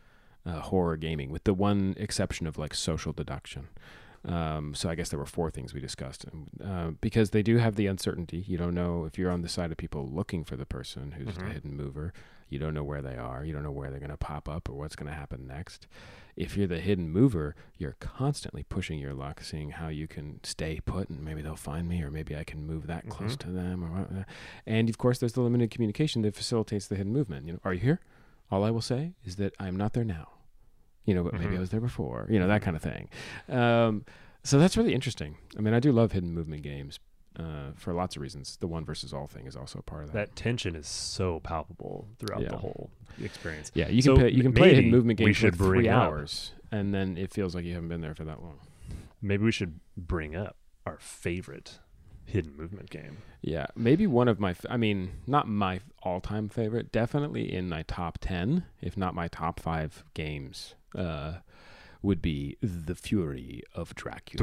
uh, 0.44 0.60
horror 0.60 0.96
gaming, 0.96 1.30
with 1.30 1.44
the 1.44 1.54
one 1.54 1.94
exception 1.98 2.46
of 2.46 2.58
like 2.58 2.74
social 2.74 3.12
deduction. 3.12 3.68
Um, 4.24 4.72
so 4.74 4.88
I 4.88 4.94
guess 4.94 5.08
there 5.08 5.18
were 5.18 5.26
four 5.26 5.50
things 5.50 5.74
we 5.74 5.80
discussed 5.80 6.26
um, 6.32 6.46
uh, 6.64 6.90
because 7.00 7.30
they 7.30 7.42
do 7.42 7.56
have 7.58 7.74
the 7.74 7.86
uncertainty. 7.88 8.44
You 8.46 8.56
don't 8.56 8.74
know 8.74 9.04
if 9.04 9.18
you're 9.18 9.32
on 9.32 9.42
the 9.42 9.48
side 9.48 9.72
of 9.72 9.78
people 9.78 10.06
looking 10.08 10.44
for 10.44 10.54
the 10.56 10.66
person 10.66 11.12
who's 11.12 11.34
the 11.34 11.42
Mhm. 11.42 11.52
hidden 11.52 11.76
mover. 11.76 12.12
You 12.52 12.58
don't 12.58 12.74
know 12.74 12.84
where 12.84 13.00
they 13.00 13.16
are. 13.16 13.44
You 13.46 13.54
don't 13.54 13.62
know 13.62 13.70
where 13.70 13.90
they're 13.90 13.98
going 13.98 14.10
to 14.10 14.16
pop 14.18 14.46
up 14.46 14.68
or 14.68 14.74
what's 14.74 14.94
going 14.94 15.06
to 15.10 15.16
happen 15.16 15.46
next. 15.46 15.86
If 16.36 16.54
you're 16.54 16.66
the 16.66 16.80
hidden 16.80 17.08
mover, 17.08 17.56
you're 17.78 17.96
constantly 17.98 18.62
pushing 18.62 18.98
your 18.98 19.14
luck, 19.14 19.40
seeing 19.42 19.70
how 19.70 19.88
you 19.88 20.06
can 20.06 20.38
stay 20.42 20.78
put 20.84 21.08
and 21.08 21.24
maybe 21.24 21.40
they'll 21.40 21.56
find 21.56 21.88
me 21.88 22.02
or 22.02 22.10
maybe 22.10 22.36
I 22.36 22.44
can 22.44 22.66
move 22.66 22.86
that 22.88 23.08
close 23.08 23.36
Mhm. 23.36 23.40
to 23.40 23.50
them 23.50 23.82
or 23.82 23.88
what. 23.88 24.26
And 24.66 24.90
of 24.90 24.98
course, 24.98 25.18
there's 25.18 25.32
the 25.32 25.40
limited 25.40 25.70
communication 25.70 26.20
that 26.22 26.34
facilitates 26.34 26.86
the 26.88 26.94
hidden 26.96 27.12
movement. 27.12 27.46
You 27.46 27.54
know, 27.54 27.60
are 27.64 27.72
you 27.72 27.80
here? 27.80 28.00
All 28.50 28.64
I 28.64 28.70
will 28.70 28.82
say 28.82 29.14
is 29.24 29.36
that 29.36 29.54
I'm 29.58 29.76
not 29.76 29.94
there 29.94 30.04
now. 30.04 30.28
You 31.06 31.14
know, 31.14 31.24
but 31.24 31.32
maybe 31.32 31.54
Mhm. 31.54 31.56
I 31.56 31.60
was 31.60 31.70
there 31.70 31.80
before. 31.80 32.26
You 32.30 32.38
know, 32.38 32.48
that 32.48 32.60
kind 32.60 32.76
of 32.76 32.82
thing. 32.82 33.08
Um, 33.48 34.04
so 34.44 34.58
that's 34.58 34.76
really 34.76 34.92
interesting. 34.92 35.36
I 35.56 35.62
mean, 35.62 35.72
I 35.72 35.80
do 35.80 35.90
love 35.90 36.12
hidden 36.12 36.32
movement 36.34 36.62
games 36.62 37.00
uh, 37.38 37.72
for 37.76 37.92
lots 37.94 38.16
of 38.16 38.22
reasons. 38.22 38.56
The 38.60 38.66
one 38.66 38.84
versus 38.84 39.12
all 39.12 39.26
thing 39.26 39.46
is 39.46 39.56
also 39.56 39.78
a 39.78 39.82
part 39.82 40.04
of 40.04 40.12
that. 40.12 40.28
That 40.30 40.36
tension 40.36 40.76
is 40.76 40.86
so 40.86 41.40
palpable 41.40 42.08
throughout 42.18 42.42
Yeah. 42.42 42.48
the 42.50 42.58
whole 42.58 42.90
experience. 43.22 43.70
yeah, 43.74 43.88
you 43.88 44.02
can 44.02 44.16
play, 44.16 44.30
you 44.30 44.42
can 44.42 44.52
play 44.52 44.72
a 44.72 44.74
hidden 44.74 44.90
movement 44.90 45.18
game 45.18 45.32
for 45.34 45.50
three 45.50 45.66
bring 45.68 45.88
up- 45.88 46.02
hours, 46.02 46.52
and 46.70 46.94
then 46.94 47.16
it 47.16 47.32
feels 47.32 47.54
like 47.54 47.64
you 47.64 47.74
haven't 47.74 47.88
been 47.88 48.00
there 48.00 48.14
for 48.14 48.24
that 48.24 48.42
long. 48.42 48.58
Maybe 49.20 49.44
we 49.44 49.52
should 49.52 49.80
bring 49.96 50.34
up 50.34 50.56
our 50.84 50.98
favorite 50.98 51.78
hidden 52.24 52.56
movement 52.56 52.90
game. 52.90 53.18
Yeah, 53.40 53.66
maybe 53.76 54.06
one 54.06 54.28
of 54.28 54.38
my. 54.40 54.54
I 54.70 54.76
mean, 54.76 55.12
not 55.26 55.46
my 55.48 55.80
all-time 56.02 56.48
favorite, 56.48 56.90
definitely 56.92 57.52
in 57.52 57.68
my 57.68 57.82
top 57.82 58.18
ten, 58.20 58.64
if 58.80 58.96
not 58.96 59.14
my 59.14 59.28
top 59.28 59.60
five 59.60 60.04
games, 60.14 60.74
uh, 60.96 61.34
would 62.02 62.20
be 62.20 62.56
The 62.60 62.94
Fury 62.94 63.62
of 63.74 63.94
Dracula. 63.94 64.36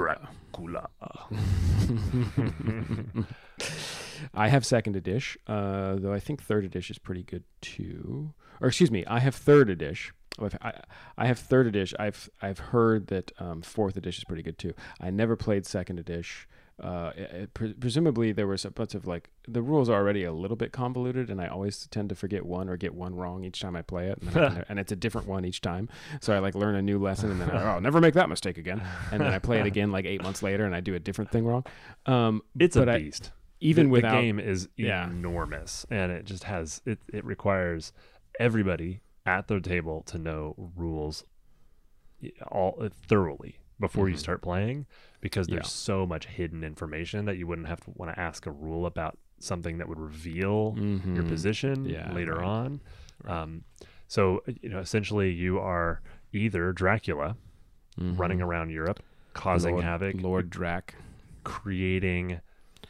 Dracula. 0.54 0.90
I 4.34 4.48
have 4.50 4.66
second 4.66 4.96
edition, 4.96 5.42
uh, 5.48 5.96
though 5.96 6.14
I 6.14 6.20
think 6.20 6.42
third 6.42 6.66
edition 6.66 6.94
is 6.94 7.00
pretty 7.00 7.24
good 7.24 7.44
too. 7.62 8.34
Or 8.62 8.68
excuse 8.68 8.92
me, 8.92 9.06
I 9.06 9.20
have 9.20 9.36
third 9.36 9.70
edition. 9.70 10.14
I've- 10.40 10.58
I, 10.62 10.74
I 11.18 11.28
have 11.28 11.40
third 11.40 11.68
edition. 11.68 11.98
I've 12.00 12.30
I've 12.42 12.60
heard 12.60 13.08
that 13.08 13.32
um, 13.40 13.62
fourth 13.62 13.98
edition 13.98 14.22
is 14.22 14.26
pretty 14.26 14.44
good 14.44 14.58
too. 14.58 14.74
I 15.00 15.10
never 15.10 15.36
played 15.36 15.66
second 15.66 16.00
edition. 16.00 16.48
Uh, 16.80 17.12
it- 17.18 17.32
it- 17.32 17.54
pre- 17.54 17.74
presumably 17.74 18.32
there 18.32 18.48
was 18.48 18.64
a 18.64 18.72
bunch 18.72 18.96
of 18.96 19.06
like 19.06 19.30
the 19.48 19.62
rules 19.62 19.90
are 19.90 19.96
already 20.00 20.24
a 20.24 20.32
little 20.32 20.56
bit 20.56 20.72
convoluted, 20.72 21.30
and 21.30 21.42
I 21.42 21.48
always 21.48 21.88
tend 21.88 22.08
to 22.10 22.16
forget 22.16 22.46
one 22.46 22.70
or 22.70 22.78
get 22.78 22.94
one 22.96 23.16
wrong 23.16 23.44
each 23.44 23.60
time 23.60 23.76
I 23.76 23.82
play 23.82 24.08
it, 24.08 24.20
and, 24.22 24.64
and 24.70 24.80
it's 24.80 24.92
a 24.92 24.96
different 24.96 25.28
one 25.28 25.44
each 25.44 25.60
time. 25.62 25.90
So 26.22 26.34
I 26.34 26.40
like 26.40 26.56
learn 26.56 26.76
a 26.76 26.82
new 26.82 26.98
lesson, 26.98 27.32
and 27.32 27.42
then 27.42 27.52
I, 27.52 27.76
oh, 27.76 27.80
never 27.80 28.00
make 28.00 28.14
that 28.14 28.30
mistake 28.30 28.58
again. 28.58 28.82
And 29.12 29.20
then 29.22 29.34
I 29.34 29.40
play 29.40 29.60
it 29.60 29.66
again 29.66 29.92
like 29.92 30.06
eight 30.06 30.24
months 30.24 30.42
later, 30.42 30.64
and 30.66 30.74
I 30.74 30.80
do 30.80 30.96
a 30.96 31.00
different 31.00 31.32
thing 31.32 31.46
wrong. 31.46 31.66
Um, 32.06 32.44
It's 32.58 32.76
a 32.78 32.80
but 32.80 32.90
I- 32.90 33.00
beast. 33.00 33.32
even 33.60 33.88
the, 33.88 33.92
without 33.92 34.12
the 34.16 34.22
game 34.22 34.40
is 34.40 34.70
Yeah. 34.78 35.06
enormous 35.10 35.86
and 35.90 36.14
it 36.14 36.24
just 36.26 36.46
has 36.46 36.82
it 36.86 37.00
it 37.12 37.26
requires 37.26 37.92
everybody 38.40 39.02
at 39.26 39.50
the 39.50 39.60
table 39.60 40.02
to 40.04 40.18
know 40.18 40.72
rules 40.78 41.26
all 42.50 42.78
uh, 42.82 42.90
thoroughly 43.08 43.60
before 43.80 44.10
you 44.10 44.16
Mhm. 44.16 44.20
start 44.20 44.42
playing 44.42 44.86
because 45.22 45.48
there's 45.48 45.66
Yeah. 45.66 45.68
so 45.68 46.06
much 46.06 46.26
hidden 46.28 46.64
information 46.64 47.26
that 47.26 47.38
you 47.38 47.48
wouldn't 47.48 47.68
have 47.68 47.82
to 47.82 47.92
want 47.96 48.14
to 48.14 48.20
ask 48.20 48.46
a 48.46 48.52
rule 48.52 48.86
about 48.86 49.18
something 49.40 49.78
that 49.78 49.88
would 49.88 50.00
reveal 50.00 50.76
your 50.78 51.24
Mhm. 51.24 51.28
position 51.28 51.86
Yeah, 51.86 52.12
later 52.14 52.36
right. 52.36 52.46
on 52.46 52.82
Right. 53.24 53.42
um 53.42 53.64
so 54.08 54.44
you 54.62 54.70
know 54.70 54.80
essentially 54.80 55.32
you 55.32 55.60
are 55.60 56.02
either 56.34 56.74
Dracula 56.74 57.38
running 57.98 58.40
Mhm. 58.40 58.46
around 58.46 58.70
Europe 58.70 59.02
causing 59.34 59.74
Lord, 59.76 59.84
havoc 59.86 60.22
Lord 60.22 60.50
Drac. 60.50 60.96
creating 61.44 62.40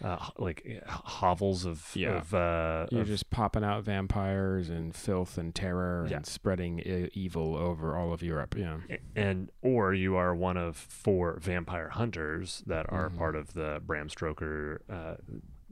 uh, 0.04 0.30
like 0.38 0.82
hovels 0.88 1.66
of 1.66 1.92
Yeah. 1.96 2.18
of 2.18 2.34
uh, 2.34 2.88
You're 2.92 3.02
of- 3.02 3.08
just 3.08 3.30
popping 3.30 3.64
out 3.64 3.84
vampires 3.84 4.70
and 4.70 4.96
filth 4.96 5.38
and 5.38 5.54
terror 5.54 6.08
Yeah. 6.10 6.18
and 6.18 6.26
spreading 6.26 6.80
e- 6.80 7.10
evil 7.14 7.56
over 7.56 7.96
all 7.98 8.14
of 8.14 8.22
Europe. 8.24 8.56
Yeah. 8.58 8.78
and 9.16 9.52
or 9.62 9.94
you 9.94 10.16
are 10.16 10.34
one 10.36 10.58
of 10.58 10.76
four 10.78 11.38
vampire 11.40 11.90
hunters 11.90 12.64
that 12.68 12.86
are 12.92 13.10
Mhm. 13.10 13.18
part 13.18 13.36
of 13.36 13.54
the 13.54 13.82
Bram 13.86 14.10
Stoker 14.10 14.82
uh, 14.90 15.16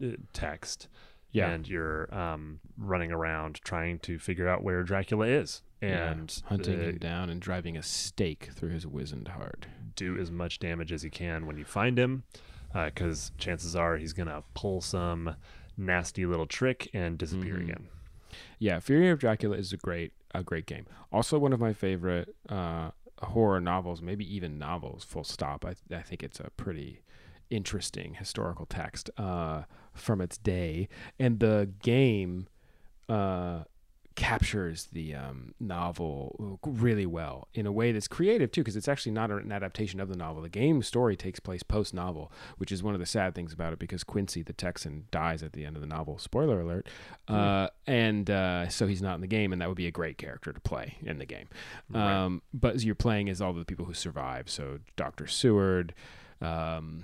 uh, 0.03 0.11
text. 0.34 0.88
Yeah. 1.32 1.49
and 1.51 1.67
you're 1.67 2.11
um, 2.15 2.61
running 2.78 3.11
around 3.11 3.55
trying 3.63 3.99
to 3.99 4.17
figure 4.17 4.47
out 4.47 4.63
where 4.63 4.82
Dracula 4.84 5.28
is 5.28 5.61
Yeah. 5.82 6.09
and 6.11 6.41
hunting 6.45 6.80
uh, 6.80 6.84
him 6.86 6.97
down 6.97 7.30
and 7.30 7.39
driving 7.41 7.78
a 7.78 7.84
stake 7.84 8.49
through 8.53 8.69
his 8.71 8.88
wizened 8.88 9.28
heart. 9.28 9.67
do 9.95 10.17
as 10.17 10.30
much 10.32 10.59
damage 10.59 10.91
as 10.93 11.03
you 11.03 11.09
can 11.11 11.45
when 11.47 11.57
you 11.57 11.65
find 11.65 11.97
him, 11.99 12.23
because 12.74 13.32
chances 13.38 13.76
are 13.76 13.97
he's 13.97 14.13
gonna 14.13 14.43
pull 14.53 14.82
some 14.82 15.36
nasty 15.78 16.26
little 16.26 16.45
trick 16.47 16.89
and 16.93 17.18
disappear 17.18 17.55
Mhm. 17.55 17.63
again. 17.63 17.88
Yeah, 18.59 18.80
Fury 18.80 19.09
of 19.09 19.20
Dracula 19.20 19.57
is 19.57 19.72
a 19.74 19.78
great 19.78 20.13
a 20.34 20.43
great 20.43 20.65
game. 20.65 20.86
Also 21.11 21.39
one 21.39 21.53
of 21.53 21.59
my 21.59 21.74
favorite 21.74 22.36
uh, 22.49 22.91
horror 23.24 23.61
novels, 23.61 24.01
maybe 24.01 24.26
even 24.36 24.57
novels. 24.59 25.03
Full 25.03 25.24
stop. 25.24 25.65
I 25.65 25.76
I 25.95 26.01
think 26.01 26.22
it's 26.24 26.39
a 26.39 26.49
pretty 26.57 27.01
interesting 27.49 28.15
historical 28.15 28.65
text 28.65 29.09
uh, 29.18 29.63
from 29.93 30.20
its 30.22 30.38
day, 30.38 30.89
and 31.18 31.39
the 31.39 31.72
game 31.82 32.47
uh, 33.07 33.63
captures 34.18 34.88
the 34.91 35.13
um, 35.13 35.53
novel 35.59 36.59
really 36.65 37.05
well 37.05 37.47
in 37.53 37.68
a 37.68 37.72
way 37.72 37.91
that's 37.91 38.07
creative 38.07 38.51
too, 38.51 38.61
because 38.61 38.76
it's 38.76 38.88
actually 38.88 39.11
not 39.11 39.30
an 39.30 39.51
adaptation 39.51 39.99
of 39.99 40.09
the 40.09 40.18
novel. 40.18 40.41
The 40.41 40.49
game 40.49 40.82
story 40.82 41.15
takes 41.15 41.39
place 41.39 41.61
post 41.61 41.93
novel, 41.93 42.32
which 42.57 42.72
is 42.72 42.82
one 42.82 42.95
of 42.95 42.99
the 42.99 43.05
sad 43.05 43.36
things 43.36 43.53
about 43.53 43.74
it, 43.74 43.80
because 43.80 44.03
Quincy 44.03 44.41
the 44.41 44.53
Texan 44.53 45.05
dies 45.11 45.43
at 45.43 45.53
the 45.53 45.63
end 45.63 45.78
of 45.78 45.82
the 45.82 45.88
novel. 45.88 46.18
Spoiler 46.18 46.59
alert. 46.59 46.88
Uh, 47.28 47.68
and 47.86 48.30
uh, 48.32 48.68
so 48.70 48.88
he's 48.88 49.03
not 49.03 49.15
in 49.15 49.22
the 49.22 49.28
game, 49.28 49.53
and 49.53 49.61
that 49.61 49.70
would 49.70 49.78
be 49.78 49.88
a 49.88 49.91
great 49.91 50.18
character 50.18 50.51
to 50.51 50.59
play 50.59 50.95
in 51.03 51.20
the 51.20 51.26
game. 51.26 51.47
Right. 51.89 52.24
Um, 52.24 52.41
but 52.53 52.82
you're 52.82 52.95
playing 52.95 53.30
as 53.30 53.39
all 53.39 53.53
the 53.53 53.65
people 53.65 53.86
who 53.86 53.93
survive. 53.93 54.49
So 54.49 54.80
Dr. 54.95 55.28
Seward, 55.28 55.93
um, 56.41 57.03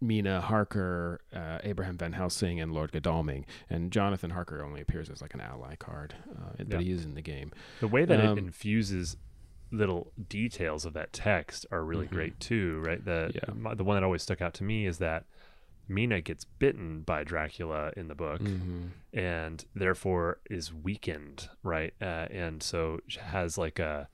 Mina 0.00 0.40
Harker, 0.40 1.20
uh, 1.32 1.58
Abraham 1.64 1.96
Van 1.96 2.12
Helsing, 2.12 2.60
and 2.60 2.72
Lord 2.72 2.92
Godalming. 2.92 3.46
And 3.70 3.90
Jonathan 3.90 4.30
Harker 4.30 4.62
only 4.62 4.80
appears 4.80 5.08
as 5.08 5.22
like 5.22 5.34
an 5.34 5.40
ally 5.40 5.74
card, 5.76 6.14
uh, 6.30 6.52
Yeah. 6.58 6.64
but 6.68 6.80
he 6.80 6.90
is 6.90 7.04
in 7.04 7.14
the 7.14 7.22
game. 7.22 7.52
The 7.80 7.88
way 7.88 8.04
that 8.04 8.20
Um, 8.24 8.36
it 8.38 8.40
infuses 8.42 9.16
little 9.72 10.12
details 10.28 10.84
of 10.84 10.92
that 10.92 11.12
text 11.12 11.66
are 11.72 11.82
really 11.84 12.06
Mhm. 12.06 12.10
great 12.10 12.40
too, 12.40 12.80
right? 12.84 13.04
The 13.04 13.32
Yeah. 13.34 13.74
the 13.74 13.84
one 13.84 13.96
that 13.96 14.04
always 14.04 14.22
stuck 14.22 14.40
out 14.40 14.54
to 14.54 14.64
me 14.64 14.86
is 14.86 14.98
that 14.98 15.24
Mina 15.88 16.20
gets 16.20 16.44
bitten 16.44 17.02
by 17.02 17.22
Dracula 17.24 17.92
in 17.96 18.08
the 18.08 18.14
book. 18.14 18.40
Mhm. 18.42 18.90
and 19.12 19.64
therefore 19.74 20.38
is 20.50 20.74
weakened, 20.74 21.48
right? 21.62 21.94
Uh, 22.02 22.26
and 22.30 22.62
so 22.62 23.00
has 23.18 23.56
like 23.56 23.78
a 23.78 24.08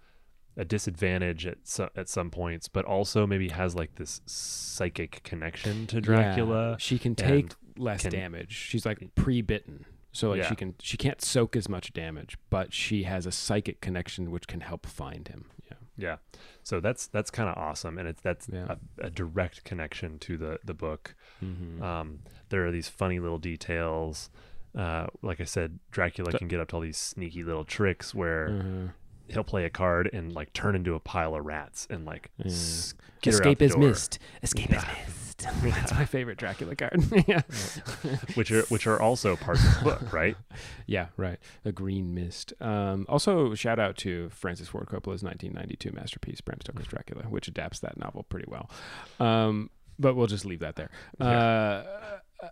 a 0.57 0.65
disadvantage 0.65 1.47
at 1.47 1.59
so, 1.65 1.89
at 1.97 2.09
some 2.09 2.31
points, 2.31 2.69
but 2.69 2.85
also 2.85 3.27
maybe 3.27 3.49
has 3.49 3.75
like 3.75 3.95
this 3.97 4.21
psychic 4.27 5.23
connection 5.25 5.87
to 5.89 6.01
Dracula. 6.01 6.71
Yeah, 6.73 6.77
she 6.79 6.99
can 6.99 7.15
take 7.15 7.53
less 7.77 8.03
can- 8.03 8.13
damage. 8.13 8.53
She's 8.53 8.85
like 8.87 9.15
pre-bitten. 9.15 9.87
So 10.15 10.29
like 10.31 10.43
Yeah. 10.43 10.49
she 10.51 10.57
can 10.57 10.75
she 10.81 10.97
can't 10.99 11.23
soak 11.23 11.57
as 11.57 11.69
much 11.71 11.93
damage, 11.95 12.37
but 12.51 12.75
she 12.75 13.05
has 13.05 13.25
a 13.25 13.33
psychic 13.33 13.81
connection 13.81 14.31
which 14.31 14.47
can 14.47 14.61
help 14.61 14.85
find 14.87 15.27
him. 15.29 15.47
Yeah. 15.71 15.77
Yeah, 15.97 16.17
so 16.63 16.81
that's 16.81 17.07
that's 17.07 17.31
kind 17.31 17.49
of 17.51 17.57
awesome, 17.57 17.97
and 17.99 18.09
it's 18.09 18.21
that's 18.23 18.49
Yeah. 18.53 18.77
a, 19.01 19.07
a 19.07 19.11
direct 19.11 19.65
connection 19.65 20.19
to 20.21 20.37
the 20.37 20.59
the 20.65 20.75
book. 20.75 21.15
Mm-hmm. 21.43 21.83
Um, 21.83 22.19
there 22.51 22.67
are 22.67 22.71
these 22.71 22.89
funny 22.89 23.21
little 23.21 23.39
details. 23.39 24.29
Uh, 24.77 25.07
like 25.23 25.39
I 25.41 25.45
said, 25.45 25.79
Dracula 25.91 26.33
can 26.33 26.49
get 26.49 26.61
up 26.61 26.69
to 26.69 26.77
all 26.77 26.81
these 26.83 26.97
sneaky 26.97 27.43
little 27.45 27.65
tricks 27.65 28.15
where 28.15 28.49
Uh-huh. 28.49 28.89
He'll 29.33 29.45
play 29.45 29.65
a 29.65 29.71
card 29.71 30.09
and 30.13 30.33
like 30.33 30.53
turn 30.53 30.75
into 30.77 30.95
a 30.95 31.01
pile 31.01 31.35
of 31.35 31.45
rats 31.45 31.87
and 31.91 32.05
like 32.05 32.31
Yeah. 32.39 32.47
s- 32.47 32.95
get 33.23 33.35
her 33.35 33.39
out 33.39 33.41
Escape 33.41 33.59
the 33.59 33.65
is 33.67 33.73
door. 33.73 33.81
missed. 33.89 34.19
Escape 34.43 34.71
Yeah. 34.71 34.79
is 34.79 34.85
missed. 35.09 35.19
That's 35.65 35.93
my 35.93 36.05
favorite 36.05 36.39
Dracula 36.39 36.77
card. 36.77 37.03
yeah. 37.27 37.41
which 38.35 38.53
are 38.53 38.63
which 38.67 38.87
are 38.87 39.01
also 39.03 39.35
parts 39.35 39.65
of 39.67 39.75
the 39.79 39.85
book, 39.85 40.13
right? 40.13 40.37
Yeah, 40.87 41.07
right. 41.17 41.39
A 41.65 41.73
green 41.73 42.15
mist. 42.15 42.53
Um, 42.61 43.07
also, 43.09 43.53
shout 43.57 43.81
out 43.81 43.97
to 43.99 44.29
Francis 44.31 44.69
Ford 44.69 44.87
Coppola's 44.87 45.25
1992 45.25 45.91
masterpiece, 45.93 46.41
Bram 46.41 46.61
Stoker's 46.61 46.87
Dracula, 46.87 47.25
which 47.25 47.49
adapts 47.49 47.81
that 47.81 47.99
novel 47.99 48.23
pretty 48.23 48.47
well. 48.49 48.71
Um, 49.19 49.71
but 49.99 50.15
we'll 50.15 50.29
just 50.29 50.45
leave 50.45 50.61
that 50.61 50.77
there. 50.77 50.91
Uh, 51.21 51.83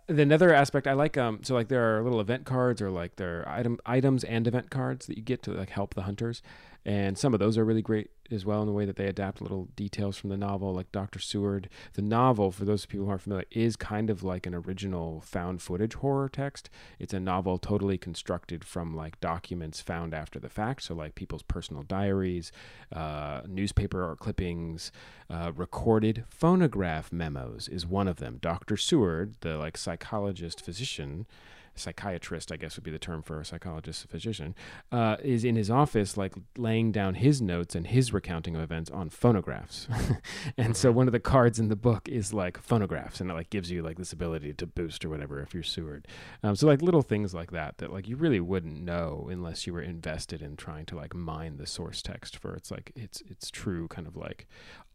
the 0.07 0.21
another 0.21 0.53
aspect 0.53 0.87
I 0.87 0.93
like, 0.93 1.17
um, 1.17 1.39
so 1.43 1.53
like 1.53 1.67
there 1.69 1.97
are 1.97 2.03
little 2.03 2.19
event 2.21 2.45
cards 2.45 2.81
or 2.81 2.89
like 2.89 3.15
there 3.17 3.41
are 3.47 3.49
item 3.49 3.77
items 3.85 4.23
and 4.25 4.47
event 4.47 4.69
cards 4.69 5.05
that 5.07 5.17
you 5.17 5.23
get 5.23 5.43
to 5.43 5.51
like 5.51 5.69
help 5.69 5.93
the 5.95 6.03
hunters, 6.03 6.41
and 6.85 7.17
some 7.17 7.33
of 7.33 7.39
those 7.39 7.57
are 7.57 7.65
really 7.65 7.81
great 7.81 8.09
as 8.31 8.45
well 8.45 8.61
in 8.61 8.67
the 8.67 8.73
way 8.73 8.85
that 8.85 8.95
they 8.95 9.07
adapt 9.07 9.41
little 9.41 9.67
details 9.75 10.17
from 10.17 10.29
the 10.29 10.37
novel, 10.37 10.73
like 10.73 10.91
Doctor 10.91 11.19
Seward. 11.19 11.69
The 11.93 12.01
novel, 12.01 12.51
for 12.51 12.65
those 12.65 12.85
people 12.85 13.05
who 13.05 13.11
aren't 13.11 13.23
familiar, 13.23 13.45
is 13.51 13.75
kind 13.75 14.09
of 14.09 14.23
like 14.23 14.45
an 14.47 14.55
original 14.55 15.21
found 15.21 15.61
footage 15.61 15.95
horror 15.95 16.29
text. 16.29 16.69
It's 16.97 17.13
a 17.13 17.19
novel 17.19 17.57
totally 17.57 17.97
constructed 17.97 18.63
from 18.63 18.95
like 18.95 19.19
documents 19.19 19.81
found 19.81 20.13
after 20.13 20.39
the 20.39 20.49
fact, 20.49 20.83
so 20.83 20.95
like 20.95 21.15
people's 21.15 21.43
personal 21.43 21.83
diaries, 21.83 22.51
uh, 22.91 23.41
newspaper 23.47 24.15
clippings, 24.19 24.91
uh, 25.29 25.51
recorded 25.55 26.23
phonograph 26.29 27.11
memos 27.11 27.67
is 27.67 27.85
one 27.85 28.07
of 28.07 28.17
them. 28.17 28.39
Doctor 28.41 28.77
Seward, 28.77 29.35
the 29.41 29.57
like 29.57 29.77
psychologist 29.77 30.63
physician. 30.63 31.27
Psychiatrist, 31.75 32.51
I 32.51 32.57
guess 32.57 32.75
would 32.75 32.83
be 32.83 32.91
the 32.91 32.99
term 32.99 33.21
for 33.21 33.39
a 33.39 33.45
psychologist 33.45 34.07
physician, 34.07 34.55
uh, 34.91 35.17
is 35.23 35.43
in 35.43 35.55
his 35.55 35.69
office, 35.69 36.17
like 36.17 36.33
laying 36.57 36.91
down 36.91 37.15
his 37.15 37.41
notes 37.41 37.75
and 37.75 37.87
his 37.87 38.13
recounting 38.13 38.55
of 38.55 38.61
events 38.61 38.89
on 38.91 39.09
phonographs. 39.09 39.87
and 40.57 40.75
so 40.75 40.91
one 40.91 41.07
of 41.07 41.11
the 41.11 41.19
cards 41.19 41.59
in 41.59 41.69
the 41.69 41.75
book 41.75 42.07
is 42.09 42.33
like 42.33 42.61
phonographs, 42.61 43.21
and 43.21 43.31
it 43.31 43.33
like 43.33 43.49
gives 43.49 43.71
you 43.71 43.81
like 43.81 43.97
this 43.97 44.13
ability 44.13 44.53
to 44.53 44.67
boost 44.67 45.05
or 45.05 45.09
whatever 45.09 45.41
if 45.41 45.53
you're 45.53 45.63
Seward. 45.63 46.07
Um, 46.43 46.55
so 46.55 46.67
like 46.67 46.81
little 46.81 47.01
things 47.01 47.33
like 47.33 47.51
that 47.51 47.77
that 47.77 47.91
like 47.91 48.07
you 48.07 48.15
really 48.15 48.39
wouldn't 48.39 48.81
know 48.81 49.27
unless 49.31 49.65
you 49.65 49.73
were 49.73 49.81
invested 49.81 50.41
in 50.41 50.55
trying 50.55 50.85
to 50.87 50.95
like 50.95 51.15
mine 51.15 51.57
the 51.57 51.67
source 51.67 52.01
text 52.01 52.37
for 52.37 52.55
its 52.55 52.71
like 52.71 52.91
its 52.95 53.21
its 53.21 53.49
true 53.49 53.87
kind 53.87 54.07
of 54.07 54.15
like 54.15 54.47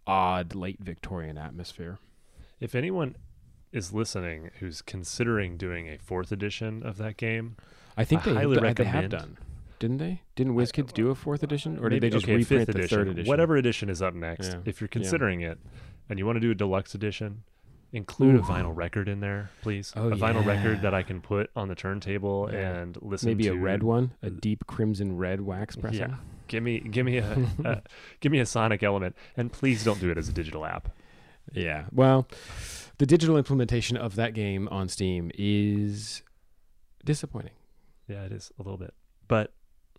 odd 0.07 0.55
late 0.55 0.81
Victorian 0.81 1.39
atmosphere. 1.39 1.99
If 2.61 2.74
anyone 2.74 3.16
is 3.77 3.93
listening 3.93 4.51
who's 4.59 4.83
considering 4.83 5.57
doing 5.57 5.89
a 5.89 5.99
fourth 5.99 6.33
edition 6.33 6.83
of 6.85 6.97
that 6.99 7.16
game, 7.16 7.57
I 7.97 8.05
think 8.05 8.22
I 8.22 8.31
they, 8.31 8.35
highly 8.35 8.59
th- 8.61 8.74
they 8.77 8.85
have 8.85 9.11
done, 9.11 9.39
didn't 9.79 9.99
they? 9.99 10.22
Didn't 10.35 10.55
WizKids 10.55 10.93
do 10.93 11.11
a 11.11 11.14
fourth 11.14 11.43
edition, 11.43 11.79
or 11.79 11.83
maybe- 11.83 12.01
did 12.01 12.03
they 12.03 12.11
just 12.11 12.24
okay, 12.24 12.37
reprint 12.37 12.66
fifth 12.66 12.74
the 12.74 12.79
edition, 12.81 12.99
third 12.99 13.09
edition? 13.09 13.29
whatever 13.29 13.57
edition 13.57 13.89
is 13.89 14.01
up 14.03 14.14
next? 14.14 14.49
Yeah. 14.49 14.61
If 14.64 14.81
you're 14.81 14.89
considering 14.89 15.43
it 15.43 15.59
and 16.09 16.18
you 16.18 16.27
want 16.27 16.37
to 16.37 16.41
do 16.41 16.51
a 16.51 16.55
deluxe 16.55 16.95
edition, 16.95 17.43
include 17.93 18.35
Ooh. 18.37 18.39
a 18.39 18.43
vinyl 18.43 18.74
record 18.74 19.09
in 19.09 19.20
there, 19.20 19.51
please. 19.62 19.93
Oh, 19.97 20.09
a 20.09 20.16
vinyl 20.16 20.45
record 20.45 20.83
that 20.83 20.93
I 20.95 21.03
can 21.03 21.20
put 21.20 21.51
on 21.55 21.68
the 21.68 21.74
turntable 21.74 22.49
Yeah. 22.53 22.77
and 22.79 22.99
listen 23.01 23.29
Maybe 23.29 23.45
to. 23.45 23.51
Maybe 23.51 23.61
a 23.61 23.62
red 23.64 23.83
one, 23.83 24.12
a 24.22 24.31
deep 24.31 24.66
crimson 24.66 25.16
red 25.16 25.41
wax 25.43 25.77
pressing. 25.77 26.01
Yeah. 26.01 26.16
Give 26.49 26.62
me, 26.62 26.79
give 26.81 27.05
me 27.05 27.18
a, 27.18 27.37
a, 27.64 27.83
give 28.20 28.31
me 28.33 28.39
a 28.41 28.47
sonic 28.47 28.83
element, 28.83 29.16
and 29.37 29.53
please 29.53 29.85
don't 29.85 30.01
do 30.01 30.11
it 30.11 30.18
as 30.18 30.29
a 30.29 30.33
digital 30.33 30.64
app. 30.64 30.89
Yeah. 31.53 31.85
Well, 31.93 32.27
the 32.99 33.07
digital 33.07 33.36
implementation 33.36 33.97
of 33.97 34.14
that 34.16 34.34
game 34.34 34.68
on 34.70 34.88
Steam 34.88 35.30
is 35.38 36.22
disappointing. 37.05 37.53
Yeah, 38.09 38.22
it 38.24 38.32
is 38.32 38.53
a 38.59 38.62
little 38.62 38.78
bit, 38.78 38.94
but 39.28 39.53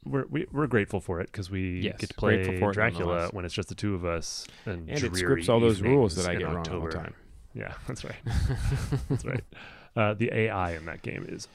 we're 0.05 0.25
we, 0.29 0.45
we're 0.51 0.67
grateful 0.67 1.01
for 1.01 1.19
it 1.19 1.27
because 1.31 1.49
we 1.51 1.81
Yes, 1.81 1.97
get 1.99 2.09
to 2.09 2.15
play 2.15 2.59
for 2.59 2.71
Dracula 2.71 3.05
nonetheless. 3.05 3.33
when 3.33 3.43
it's 3.45 3.53
just 3.53 3.67
the 3.69 3.75
two 3.75 3.93
of 3.95 4.05
us 4.05 4.45
and, 4.65 4.89
And 4.89 5.03
it 5.03 5.15
scripts 5.15 5.49
all 5.49 5.59
those 5.59 5.81
rules 5.81 6.15
that 6.15 6.27
I 6.29 6.35
get 6.35 6.45
wrong 6.45 6.57
October. 6.59 6.79
all 6.79 6.85
the 6.87 6.93
time. 6.93 7.13
Yeah, 7.53 7.73
that's 7.87 8.03
right. 8.05 8.15
that's 9.09 9.25
right. 9.25 9.43
Uh, 9.95 10.13
the 10.13 10.31
AI 10.33 10.73
in 10.75 10.85
that 10.85 11.01
game 11.01 11.25
is 11.27 11.47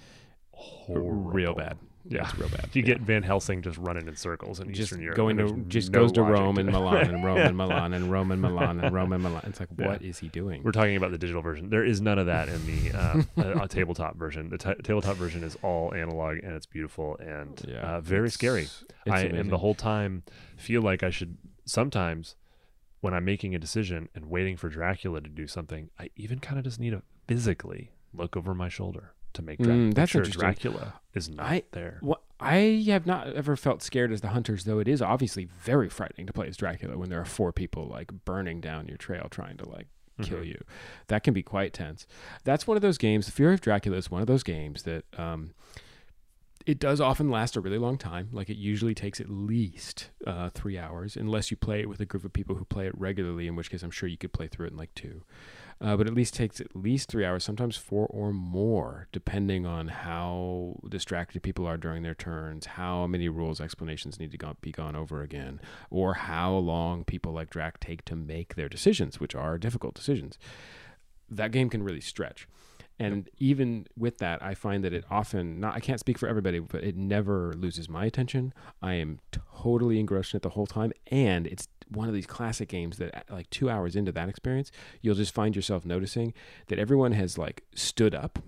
horrible. 0.52 1.10
Real 1.12 1.54
bad. 1.54 1.78
Yeah. 2.04 2.24
It's 2.24 2.36
real 2.38 2.48
bad. 2.48 2.68
You 2.72 2.82
Yeah. 2.82 2.86
get 2.86 3.00
Van 3.00 3.22
Helsing 3.22 3.62
just 3.62 3.78
running 3.78 4.08
in 4.08 4.16
circles 4.16 4.58
in 4.60 4.68
just 4.72 4.88
Eastern 4.92 5.02
Europe. 5.02 5.16
going 5.16 5.36
to 5.38 5.56
just 5.68 5.92
no 5.92 6.00
goes 6.00 6.12
to 6.12 6.22
Rome 6.22 6.58
and. 6.58 6.70
Milan 6.70 7.08
and 7.08 7.24
Rome 7.24 7.38
and 7.38 7.56
Milan 7.56 7.92
and 7.92 8.10
Rome 8.10 8.30
and 8.32 8.42
Milan 8.46 8.80
and 8.80 8.94
Rome 8.94 9.12
and 9.12 9.22
Milan. 9.22 9.42
It's 9.46 9.60
like, 9.60 9.68
Yeah. 9.78 9.86
what 9.88 10.02
is 10.02 10.18
he 10.18 10.28
doing? 10.28 10.62
We're 10.64 10.72
talking 10.72 10.96
about 10.96 11.10
the 11.12 11.18
digital 11.18 11.42
version. 11.42 11.70
There 11.70 11.84
is 11.84 12.00
none 12.00 12.18
of 12.18 12.26
that 12.26 12.48
in 12.48 12.60
the 12.66 12.92
uh, 12.98 13.22
uh, 13.62 13.66
tabletop 13.68 14.16
version. 14.16 14.48
The 14.48 14.58
ta 14.58 14.74
tabletop 14.82 15.16
version 15.16 15.44
is 15.44 15.56
all 15.62 15.94
analog 15.94 16.38
and 16.42 16.52
it's 16.54 16.66
beautiful 16.66 17.16
and 17.18 17.64
uh, 17.70 18.00
very 18.00 18.26
it's- 18.26 18.34
scary. 18.34 18.62
it's 18.62 18.82
I 19.08 19.20
am 19.20 19.26
amazing. 19.30 19.50
the 19.50 19.58
whole 19.58 19.74
time 19.74 20.22
feel 20.56 20.82
like 20.82 21.02
I 21.02 21.10
should 21.10 21.36
sometimes 21.64 22.34
when 23.00 23.14
I'm 23.14 23.24
making 23.24 23.54
a 23.54 23.58
decision 23.58 24.08
and 24.14 24.26
waiting 24.26 24.56
for 24.56 24.68
Dracula 24.68 25.20
to 25.20 25.28
do 25.28 25.46
something, 25.46 25.90
I 25.98 26.10
even 26.16 26.38
kind 26.38 26.58
of 26.58 26.64
just 26.64 26.78
need 26.78 26.90
to 26.90 27.02
physically 27.26 27.90
look 28.12 28.36
over 28.36 28.54
my 28.54 28.68
shoulder 28.68 29.12
to 29.34 29.42
make, 29.42 29.58
Mm, 29.58 29.86
make 29.86 29.94
that's 29.94 30.10
sure 30.10 30.20
interesting. 30.22 30.40
Dracula 30.40 30.94
is 31.14 31.28
not 31.28 31.46
I- 31.46 31.62
there. 31.72 31.98
Well, 32.02 32.22
I 32.40 32.84
have 32.88 33.06
not 33.06 33.28
ever 33.34 33.54
felt 33.56 33.82
scared 33.82 34.10
as 34.12 34.20
the 34.20 34.28
hunters, 34.28 34.64
though 34.64 34.78
it 34.80 34.88
is 34.88 35.00
obviously 35.00 35.44
very 35.60 35.88
frightening 35.88 36.26
to 36.26 36.32
play 36.32 36.48
as 36.48 36.56
Dracula 36.56 36.98
when 36.98 37.08
there 37.08 37.20
are 37.20 37.24
four 37.24 37.52
people 37.52 37.86
like 37.86 38.10
burning 38.24 38.60
down 38.60 38.88
your 38.88 38.96
trail 38.96 39.28
trying 39.30 39.56
to 39.58 39.68
like 39.68 39.86
kill 40.22 40.38
Mhm. 40.40 40.46
you. 40.48 40.64
That 41.06 41.22
can 41.24 41.34
be 41.34 41.42
quite 41.42 41.72
tense. 41.72 42.06
That's 42.44 42.66
one 42.66 42.76
of 42.76 42.82
those 42.82 42.98
games. 42.98 43.26
The 43.26 43.32
Fury 43.32 43.54
of 43.54 43.60
Dracula 43.60 43.96
is 43.96 44.10
one 44.10 44.20
of 44.20 44.26
those 44.26 44.42
games 44.42 44.82
that 44.82 45.04
um, 45.18 45.52
it 46.66 46.78
does 46.78 47.00
often 47.00 47.28
last 47.30 47.56
a 47.56 47.60
really 47.60 47.78
long 47.78 47.96
time. 47.98 48.28
Like 48.32 48.48
it 48.50 48.56
usually 48.56 48.94
takes 48.94 49.20
at 49.20 49.28
least 49.30 50.10
uh, 50.26 50.50
three 50.50 50.78
hours, 50.78 51.16
unless 51.16 51.50
you 51.50 51.56
play 51.56 51.80
it 51.80 51.88
with 51.88 52.00
a 52.00 52.04
group 52.06 52.24
of 52.24 52.32
people 52.32 52.56
who 52.56 52.64
play 52.64 52.86
it 52.86 52.96
regularly. 52.98 53.46
In 53.48 53.56
which 53.56 53.70
case, 53.70 53.82
I'm 53.82 53.90
sure 53.90 54.08
you 54.08 54.18
could 54.18 54.32
play 54.32 54.46
through 54.48 54.66
it 54.66 54.72
in 54.72 54.76
like 54.78 54.94
two. 54.94 55.22
Uh, 55.82 55.96
but 55.96 56.06
at 56.06 56.14
least 56.14 56.34
takes 56.34 56.60
at 56.60 56.76
least 56.76 57.10
three 57.10 57.24
hours, 57.24 57.42
sometimes 57.42 57.76
four 57.76 58.06
or 58.06 58.32
more, 58.32 59.08
depending 59.10 59.66
on 59.66 59.88
how 59.88 60.78
distracted 60.88 61.42
people 61.42 61.66
are 61.66 61.76
during 61.76 62.04
their 62.04 62.14
turns, 62.14 62.66
how 62.66 63.04
many 63.04 63.28
rules 63.28 63.60
explanations 63.60 64.20
need 64.20 64.30
to 64.30 64.38
go, 64.38 64.56
be 64.60 64.70
gone 64.70 64.94
over 64.94 65.22
again, 65.22 65.60
or 65.90 66.14
how 66.14 66.54
long 66.54 67.02
people 67.02 67.32
like 67.32 67.50
Drac 67.50 67.80
take 67.80 68.04
to 68.04 68.14
make 68.14 68.54
their 68.54 68.68
decisions, 68.68 69.18
which 69.18 69.34
are 69.34 69.58
difficult 69.58 69.94
decisions. 69.94 70.38
That 71.28 71.50
game 71.50 71.68
can 71.68 71.82
really 71.82 72.00
stretch. 72.00 72.46
And 73.00 73.28
even 73.38 73.86
with 73.96 74.18
that, 74.18 74.40
I 74.40 74.54
find 74.54 74.84
that 74.84 74.92
it 74.92 75.04
often 75.10 75.58
not 75.58 75.74
I 75.74 75.80
can't 75.80 75.98
speak 75.98 76.18
for 76.18 76.28
everybody, 76.28 76.60
but 76.60 76.84
it 76.84 76.96
never 76.96 77.52
loses 77.54 77.88
my 77.88 78.04
attention. 78.04 78.54
I 78.80 78.94
am 78.94 79.18
totally 79.62 79.98
engrossed 79.98 80.34
in 80.34 80.36
it 80.36 80.42
the 80.42 80.50
whole 80.50 80.66
time, 80.66 80.92
and 81.10 81.48
it's 81.48 81.66
one 81.94 82.08
of 82.08 82.14
these 82.14 82.26
classic 82.26 82.68
games 82.68 82.98
that 82.98 83.14
uh, 83.14 83.34
like 83.34 83.48
2 83.50 83.68
hours 83.70 83.96
into 83.96 84.12
that 84.12 84.28
experience, 84.28 84.70
you'll 85.00 85.14
just 85.14 85.34
find 85.34 85.54
yourself 85.56 85.84
noticing 85.84 86.32
that 86.68 86.78
everyone 86.78 87.12
has 87.12 87.38
like 87.38 87.62
stood 87.74 88.14
up 88.14 88.38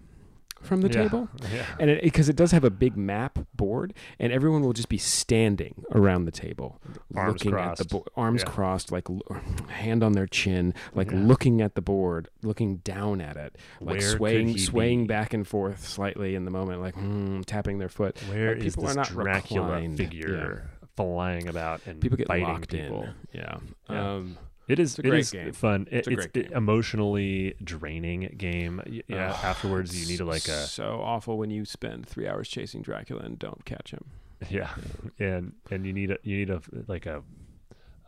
from 0.62 0.80
the 0.80 0.88
Yeah. 0.88 1.02
table 1.02 1.28
Yeah. 1.52 1.66
and 1.78 1.90
it 1.90 2.02
because 2.02 2.30
it, 2.30 2.36
does 2.36 2.52
have 2.52 2.64
a 2.64 2.70
big 2.70 2.96
map 2.96 3.38
board, 3.54 3.92
and 4.18 4.32
everyone 4.32 4.62
will 4.62 4.72
just 4.72 4.88
be 4.88 4.96
standing 4.96 5.84
around 5.92 6.24
the 6.24 6.30
table, 6.30 6.80
Arms 7.14 7.44
looking 7.44 7.52
at 7.60 7.76
the 7.76 7.84
crossed. 7.84 7.90
board, 7.90 8.08
arms 8.16 8.42
Yeah. 8.46 8.50
crossed, 8.50 8.90
like 8.90 9.10
l- 9.10 9.20
hand 9.68 10.02
on 10.02 10.12
their 10.12 10.26
chin, 10.26 10.72
like 10.94 11.12
looking 11.12 11.60
at 11.60 11.74
the 11.74 11.82
board, 11.82 12.28
looking 12.42 12.76
down 12.76 13.20
at 13.20 13.36
it, 13.36 13.56
like 13.82 14.00
Where 14.00 14.16
swaying, 14.16 14.56
swaying 14.56 15.02
be? 15.02 15.08
back 15.08 15.34
and 15.34 15.46
forth 15.46 15.86
slightly 15.86 16.34
in 16.34 16.46
the 16.46 16.50
moment, 16.50 16.80
like 16.80 16.94
hmm, 16.94 17.42
tapping 17.42 17.76
their 17.78 17.90
foot. 17.90 18.16
Where 18.30 18.54
Like, 18.54 18.64
is 18.64 18.74
people 18.74 18.84
are 18.84 18.86
this 18.88 18.96
not 18.96 19.08
Dracula 19.08 19.66
reclined. 19.66 19.98
figure 19.98 20.70
flying 20.96 21.48
about 21.48 21.80
and 21.86 22.00
People 22.00 22.16
get 22.18 22.28
biting 22.28 22.46
locked 22.46 22.70
people? 22.70 23.04
in. 23.04 23.14
Yeah. 23.32 23.58
Yeah. 23.90 24.12
Um, 24.14 24.38
It 24.68 24.78
is. 24.78 24.96
Great 24.96 25.20
is 25.20 25.30
game. 25.30 25.52
fun. 25.52 25.88
It, 25.90 25.98
It's 25.98 26.08
it's 26.08 26.26
great 26.26 26.46
a 26.46 26.48
game. 26.48 26.56
emotionally 26.56 27.54
draining 27.62 28.34
game. 28.38 28.80
Yeah. 29.08 29.30
ugh, 29.32 29.44
afterwards, 29.44 29.98
you 30.00 30.06
need 30.10 30.18
to 30.18 30.24
like 30.24 30.46
a 30.48 30.66
so 30.66 31.00
awful 31.02 31.36
when 31.38 31.50
you 31.50 31.64
spend 31.64 32.06
three 32.06 32.26
hours 32.28 32.48
chasing 32.48 32.80
Dracula 32.82 33.22
and 33.22 33.38
don't 33.38 33.64
catch 33.64 33.90
him. 33.90 34.04
yeah, 34.50 34.70
and 35.18 35.52
and 35.70 35.84
you 35.86 35.92
need 35.92 36.10
a 36.10 36.18
you 36.22 36.36
need 36.38 36.50
a 36.50 36.60
like 36.86 37.06
a 37.06 37.22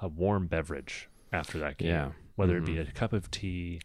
a 0.00 0.08
warm 0.08 0.46
beverage 0.46 1.08
after 1.32 1.58
that 1.58 1.76
game. 1.78 1.88
Yeah. 1.88 2.10
Whether 2.36 2.56
it 2.58 2.64
be 2.66 2.74
Mhm. 2.74 2.88
a 2.88 2.92
cup 2.92 3.12
of 3.12 3.30
tea 3.30 3.80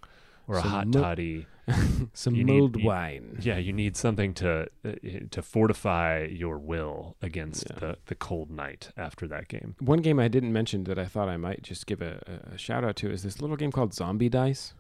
or 0.48 0.56
a 0.58 0.62
hot 0.62 0.88
milk- 0.88 1.04
toddy. 1.04 1.48
Some 2.14 2.36
You 2.36 2.44
need- 2.44 2.58
mulled 2.60 2.78
you- 2.78 2.86
wine. 2.88 3.38
Yeah, 3.42 3.58
you 3.58 3.72
need 3.72 3.96
something 3.96 4.34
to 4.36 4.68
uh, 4.84 4.92
to 5.30 5.42
fortify 5.42 6.24
your 6.30 6.58
will 6.58 7.16
against 7.22 7.68
Yeah. 7.70 7.80
the 7.80 7.98
the 8.08 8.16
cold 8.16 8.50
night 8.52 8.90
after 8.98 9.28
that 9.28 9.48
game. 9.48 9.76
One 9.80 10.00
game 10.02 10.20
I 10.20 10.28
didn't 10.28 10.52
mention 10.54 10.84
that 10.86 10.98
I 11.00 11.06
thought 11.06 11.30
I 11.30 11.38
might 11.38 11.62
just 11.62 11.86
give 11.86 12.02
a, 12.02 12.22
a, 12.52 12.56
a 12.56 12.58
shout 12.58 12.84
out 12.84 12.96
to 12.98 13.12
is 13.12 13.24
this 13.24 13.42
little 13.42 13.56
game 13.56 13.72
called 13.72 13.94
Zombie 13.94 14.30
Dice. 14.30 14.74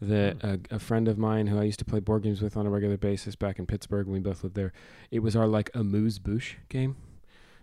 That 0.00 0.42
Hmm. 0.42 0.46
a, 0.72 0.76
a 0.76 0.78
friend 0.78 1.08
of 1.08 1.16
mine 1.16 1.46
who 1.46 1.58
I 1.58 1.62
used 1.64 1.78
to 1.78 1.84
play 1.86 2.00
board 2.00 2.22
games 2.24 2.42
with 2.42 2.56
on 2.56 2.66
a 2.66 2.70
regular 2.70 2.96
basis 2.98 3.34
back 3.36 3.58
in 3.58 3.64
Pittsburgh 3.66 4.06
when 4.06 4.14
we 4.14 4.20
both 4.20 4.42
lived 4.44 4.54
there, 4.56 4.72
it 5.10 5.20
was 5.20 5.34
our 5.36 5.46
like 5.46 5.70
amuse 5.74 6.18
bouche 6.18 6.56
game. 6.68 6.96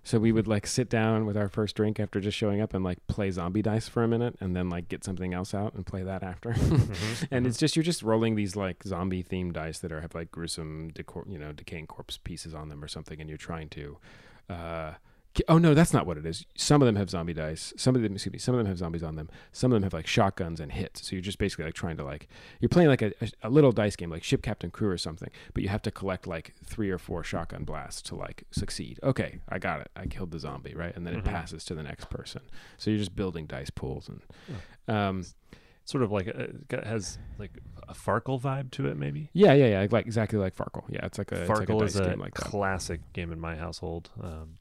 So 0.05 0.19
we 0.19 0.33
would 0.33 0.47
like 0.49 0.67
sit 0.67 0.89
down 0.89 1.25
with 1.25 1.37
our 1.37 1.47
first 1.47 1.75
drink 1.77 1.97
after 1.97 2.19
just 2.19 2.37
showing 2.37 2.59
up 2.59 2.73
and 2.73 2.83
like 2.83 2.97
play 3.07 3.31
zombie 3.31 3.61
dice 3.61 3.87
for 3.87 4.03
a 4.03 4.07
minute 4.07 4.35
and 4.41 4.53
then 4.53 4.69
like 4.69 4.89
get 4.89 5.03
something 5.05 5.33
else 5.33 5.53
out 5.53 5.73
and 5.75 5.85
play 5.85 6.03
that 6.03 6.23
after. 6.23 6.51
Mhm, 6.53 7.27
and 7.31 7.47
it's 7.47 7.57
just 7.57 7.75
you're 7.77 7.83
just 7.83 8.03
rolling 8.03 8.35
these 8.35 8.55
like 8.55 8.83
zombie 8.83 9.23
themed 9.23 9.53
dice 9.53 9.79
that 9.79 9.91
are 9.93 10.01
have 10.01 10.13
like 10.13 10.29
gruesome 10.31 10.89
decor 10.89 11.23
you 11.29 11.37
know 11.39 11.51
decaying 11.53 11.87
corpse 11.87 12.17
pieces 12.17 12.53
on 12.53 12.67
them 12.69 12.83
or 12.83 12.87
something 12.89 13.21
and 13.21 13.29
you're 13.29 13.37
trying 13.37 13.69
to 13.69 13.97
uh 14.49 14.91
oh 15.47 15.57
no 15.57 15.73
that's 15.73 15.93
not 15.93 16.05
what 16.05 16.17
it 16.17 16.25
is. 16.25 16.45
Some 16.55 16.81
of 16.81 16.85
them 16.85 16.95
have 16.95 17.09
zombie 17.09 17.33
dice. 17.33 17.73
Some 17.75 17.95
of 17.95 18.01
them 18.01 18.13
excuse 18.13 18.33
me 18.33 18.39
some 18.39 18.53
of 18.55 18.59
them 18.59 18.67
have 18.67 18.77
zombies 18.77 19.03
on 19.03 19.15
them. 19.15 19.29
Some 19.51 19.71
of 19.71 19.75
them 19.75 19.83
have 19.83 19.93
like 19.93 20.05
shotguns 20.07 20.59
and 20.59 20.71
hits. 20.71 21.07
So 21.07 21.15
you're 21.15 21.21
just 21.23 21.37
basically 21.39 21.65
like 21.65 21.73
trying 21.73 21.97
to 21.97 22.03
like 22.03 22.27
you're 22.59 22.69
playing 22.69 22.89
like 22.89 23.01
a, 23.01 23.11
a, 23.41 23.49
little 23.49 23.71
dice 23.71 23.95
game 23.95 24.09
like 24.09 24.23
ship 24.23 24.41
captain 24.43 24.69
crew 24.71 24.89
or 24.89 24.97
something 24.97 25.29
but 25.53 25.63
you 25.63 25.69
have 25.69 25.81
to 25.83 25.91
collect 25.91 26.27
like 26.27 26.53
three 26.63 26.89
or 26.91 26.97
four 26.97 27.23
shotgun 27.23 27.63
blasts 27.63 28.01
to 28.03 28.15
like 28.15 28.43
succeed. 28.51 28.99
Okay 29.01 29.39
i 29.49 29.57
got 29.59 29.81
it. 29.81 29.89
I 29.95 30.05
killed 30.05 30.31
the 30.31 30.39
zombie 30.39 30.75
right? 30.75 30.95
And 30.95 31.05
then 31.07 31.13
Mhm. 31.15 31.19
it 31.19 31.25
passes 31.25 31.65
to 31.65 31.75
the 31.75 31.83
next 31.83 32.09
person. 32.09 32.41
So 32.77 32.89
you're 32.91 32.99
just 32.99 33.15
building 33.15 33.45
dice 33.45 33.69
pools 33.69 34.09
and 34.09 34.21
um 34.87 35.25
sort 35.85 36.03
of 36.03 36.11
like 36.11 36.27
a, 36.27 36.49
has 36.85 37.17
like 37.37 37.51
a 37.87 37.93
Farkle 37.93 38.41
vibe 38.41 38.71
to 38.71 38.87
it, 38.87 38.97
maybe. 38.97 39.29
Yeah, 39.33 39.53
yeah, 39.53 39.81
yeah. 39.81 39.87
Like 39.91 40.05
exactly 40.05 40.39
like 40.39 40.55
Farkle. 40.55 40.83
Yeah, 40.89 41.05
it's 41.05 41.17
like 41.17 41.31
a, 41.31 41.41
it's 41.41 41.49
like 41.49 41.69
a 41.69 41.71
Farkle 41.71 41.83
is 41.83 41.95
a 41.95 42.05
game 42.05 42.19
like 42.19 42.33
that. 42.35 42.45
classic 42.45 43.01
game 43.13 43.31
in 43.31 43.39
my 43.39 43.55
household. 43.55 44.09
Um, 44.21 44.55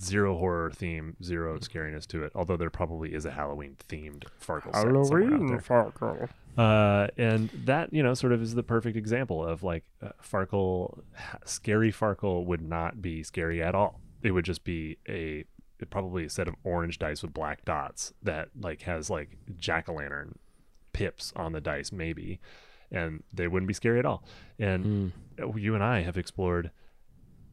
zero 0.00 0.36
horror 0.36 0.70
theme, 0.70 1.16
zero 1.22 1.58
scariness 1.58 2.06
to 2.08 2.24
it. 2.24 2.32
Although 2.34 2.56
there 2.56 2.70
probably 2.70 3.14
is 3.14 3.24
a 3.24 3.30
Halloween 3.30 3.76
themed 3.88 4.24
Farkle 4.44 4.74
set 4.74 4.82
somewhere 4.82 5.34
out 5.34 5.48
there. 5.48 5.58
Farkle. 5.58 6.28
Uh, 6.56 7.08
and 7.18 7.50
that 7.64 7.92
you 7.92 8.02
know 8.02 8.14
sort 8.14 8.32
of 8.32 8.42
is 8.42 8.54
the 8.54 8.62
perfect 8.62 8.96
example 8.96 9.44
of 9.44 9.62
like 9.62 9.84
uh, 10.02 10.08
Farkle, 10.22 11.00
scary 11.44 11.92
Farkle 11.92 12.44
would 12.46 12.62
not 12.62 13.02
be 13.02 13.22
scary 13.22 13.62
at 13.62 13.74
all. 13.74 14.00
It 14.22 14.32
would 14.32 14.44
just 14.44 14.64
be 14.64 14.98
a 15.08 15.44
probably 15.90 16.24
a 16.24 16.30
set 16.30 16.48
of 16.48 16.54
orange 16.64 16.98
dice 16.98 17.22
with 17.22 17.34
black 17.34 17.64
dots 17.66 18.14
that 18.22 18.48
like 18.58 18.82
has 18.82 19.10
like 19.10 19.36
jack 19.58 19.90
o' 19.90 19.92
lantern 19.92 20.38
pips 20.96 21.32
on 21.36 21.52
the 21.52 21.60
dice 21.60 21.92
maybe, 21.92 22.40
and 22.90 23.22
they 23.32 23.46
wouldn't 23.48 23.68
be 23.68 23.74
scary 23.74 23.98
at 23.98 24.06
all. 24.06 24.24
And 24.58 25.12
Mm. 25.38 25.58
you 25.60 25.74
and 25.74 25.82
I 25.84 26.02
have 26.02 26.16
explored 26.16 26.70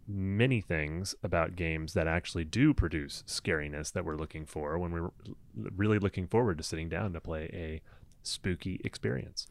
many 0.07 0.59
things 0.61 1.15
about 1.23 1.55
games 1.55 1.93
that 1.93 2.07
actually 2.07 2.43
do 2.43 2.73
produce 2.73 3.23
scariness 3.25 3.91
that 3.93 4.03
we're 4.03 4.17
looking 4.17 4.45
for 4.45 4.77
when 4.77 4.91
we're 4.91 5.11
really 5.55 5.97
looking 5.99 6.27
forward 6.27 6.57
to 6.57 6.63
sitting 6.63 6.89
down 6.89 7.13
to 7.13 7.21
play 7.21 7.49
a 7.53 7.81
spooky 8.21 8.81
experience. 8.83 9.47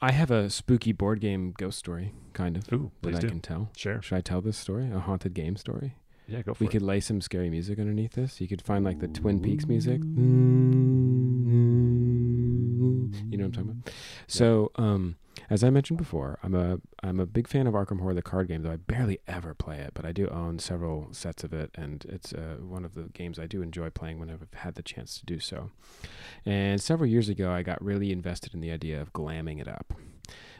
I 0.00 0.12
have 0.12 0.30
a 0.30 0.50
spooky 0.50 0.92
board 0.92 1.20
game 1.20 1.52
ghost 1.56 1.78
story, 1.78 2.12
kind 2.32 2.56
of, 2.56 2.72
Ooh, 2.72 2.90
that 3.02 3.16
I 3.16 3.18
do. 3.20 3.28
can 3.28 3.40
tell. 3.40 3.70
Sure. 3.76 4.00
Should 4.02 4.16
I 4.16 4.20
tell 4.20 4.40
this 4.40 4.56
story? 4.56 4.90
A 4.90 4.98
haunted 5.00 5.34
game 5.34 5.56
story? 5.56 5.94
Yeah, 6.28 6.42
go 6.42 6.54
for 6.54 6.62
We 6.64 6.68
it. 6.68 6.70
could 6.72 6.82
lay 6.82 7.00
some 7.00 7.20
scary 7.20 7.48
music 7.50 7.78
underneath 7.78 8.12
this. 8.12 8.40
You 8.40 8.46
could 8.48 8.62
find 8.62 8.84
like 8.84 8.98
the 9.00 9.08
Twin 9.08 9.40
Peaks 9.40 9.66
music. 9.66 10.00
You 13.30 13.38
know 13.38 13.44
what 13.44 13.48
I'm 13.48 13.52
talking 13.52 13.70
about? 13.82 13.92
So, 14.26 14.70
um, 14.76 15.16
as 15.50 15.62
I 15.62 15.70
mentioned 15.70 15.98
before, 15.98 16.38
I'm 16.42 16.54
a 16.54 16.78
I'm 17.02 17.20
a 17.20 17.26
big 17.26 17.48
fan 17.48 17.66
of 17.66 17.74
Arkham 17.74 18.00
Horror, 18.00 18.14
the 18.14 18.22
card 18.22 18.48
game. 18.48 18.62
Though 18.62 18.72
I 18.72 18.76
barely 18.76 19.20
ever 19.26 19.54
play 19.54 19.78
it, 19.78 19.92
but 19.94 20.04
I 20.04 20.12
do 20.12 20.28
own 20.28 20.58
several 20.58 21.08
sets 21.12 21.44
of 21.44 21.52
it, 21.52 21.70
and 21.74 22.04
it's 22.08 22.32
uh, 22.32 22.56
one 22.60 22.84
of 22.84 22.94
the 22.94 23.04
games 23.12 23.38
I 23.38 23.46
do 23.46 23.62
enjoy 23.62 23.90
playing 23.90 24.18
whenever 24.18 24.46
I've 24.52 24.60
had 24.60 24.74
the 24.74 24.82
chance 24.82 25.18
to 25.18 25.26
do 25.26 25.38
so. 25.38 25.70
And 26.44 26.80
several 26.80 27.08
years 27.08 27.28
ago, 27.28 27.50
I 27.50 27.62
got 27.62 27.82
really 27.82 28.12
invested 28.12 28.54
in 28.54 28.60
the 28.60 28.70
idea 28.70 29.00
of 29.00 29.12
glamming 29.12 29.60
it 29.60 29.68
up. 29.68 29.94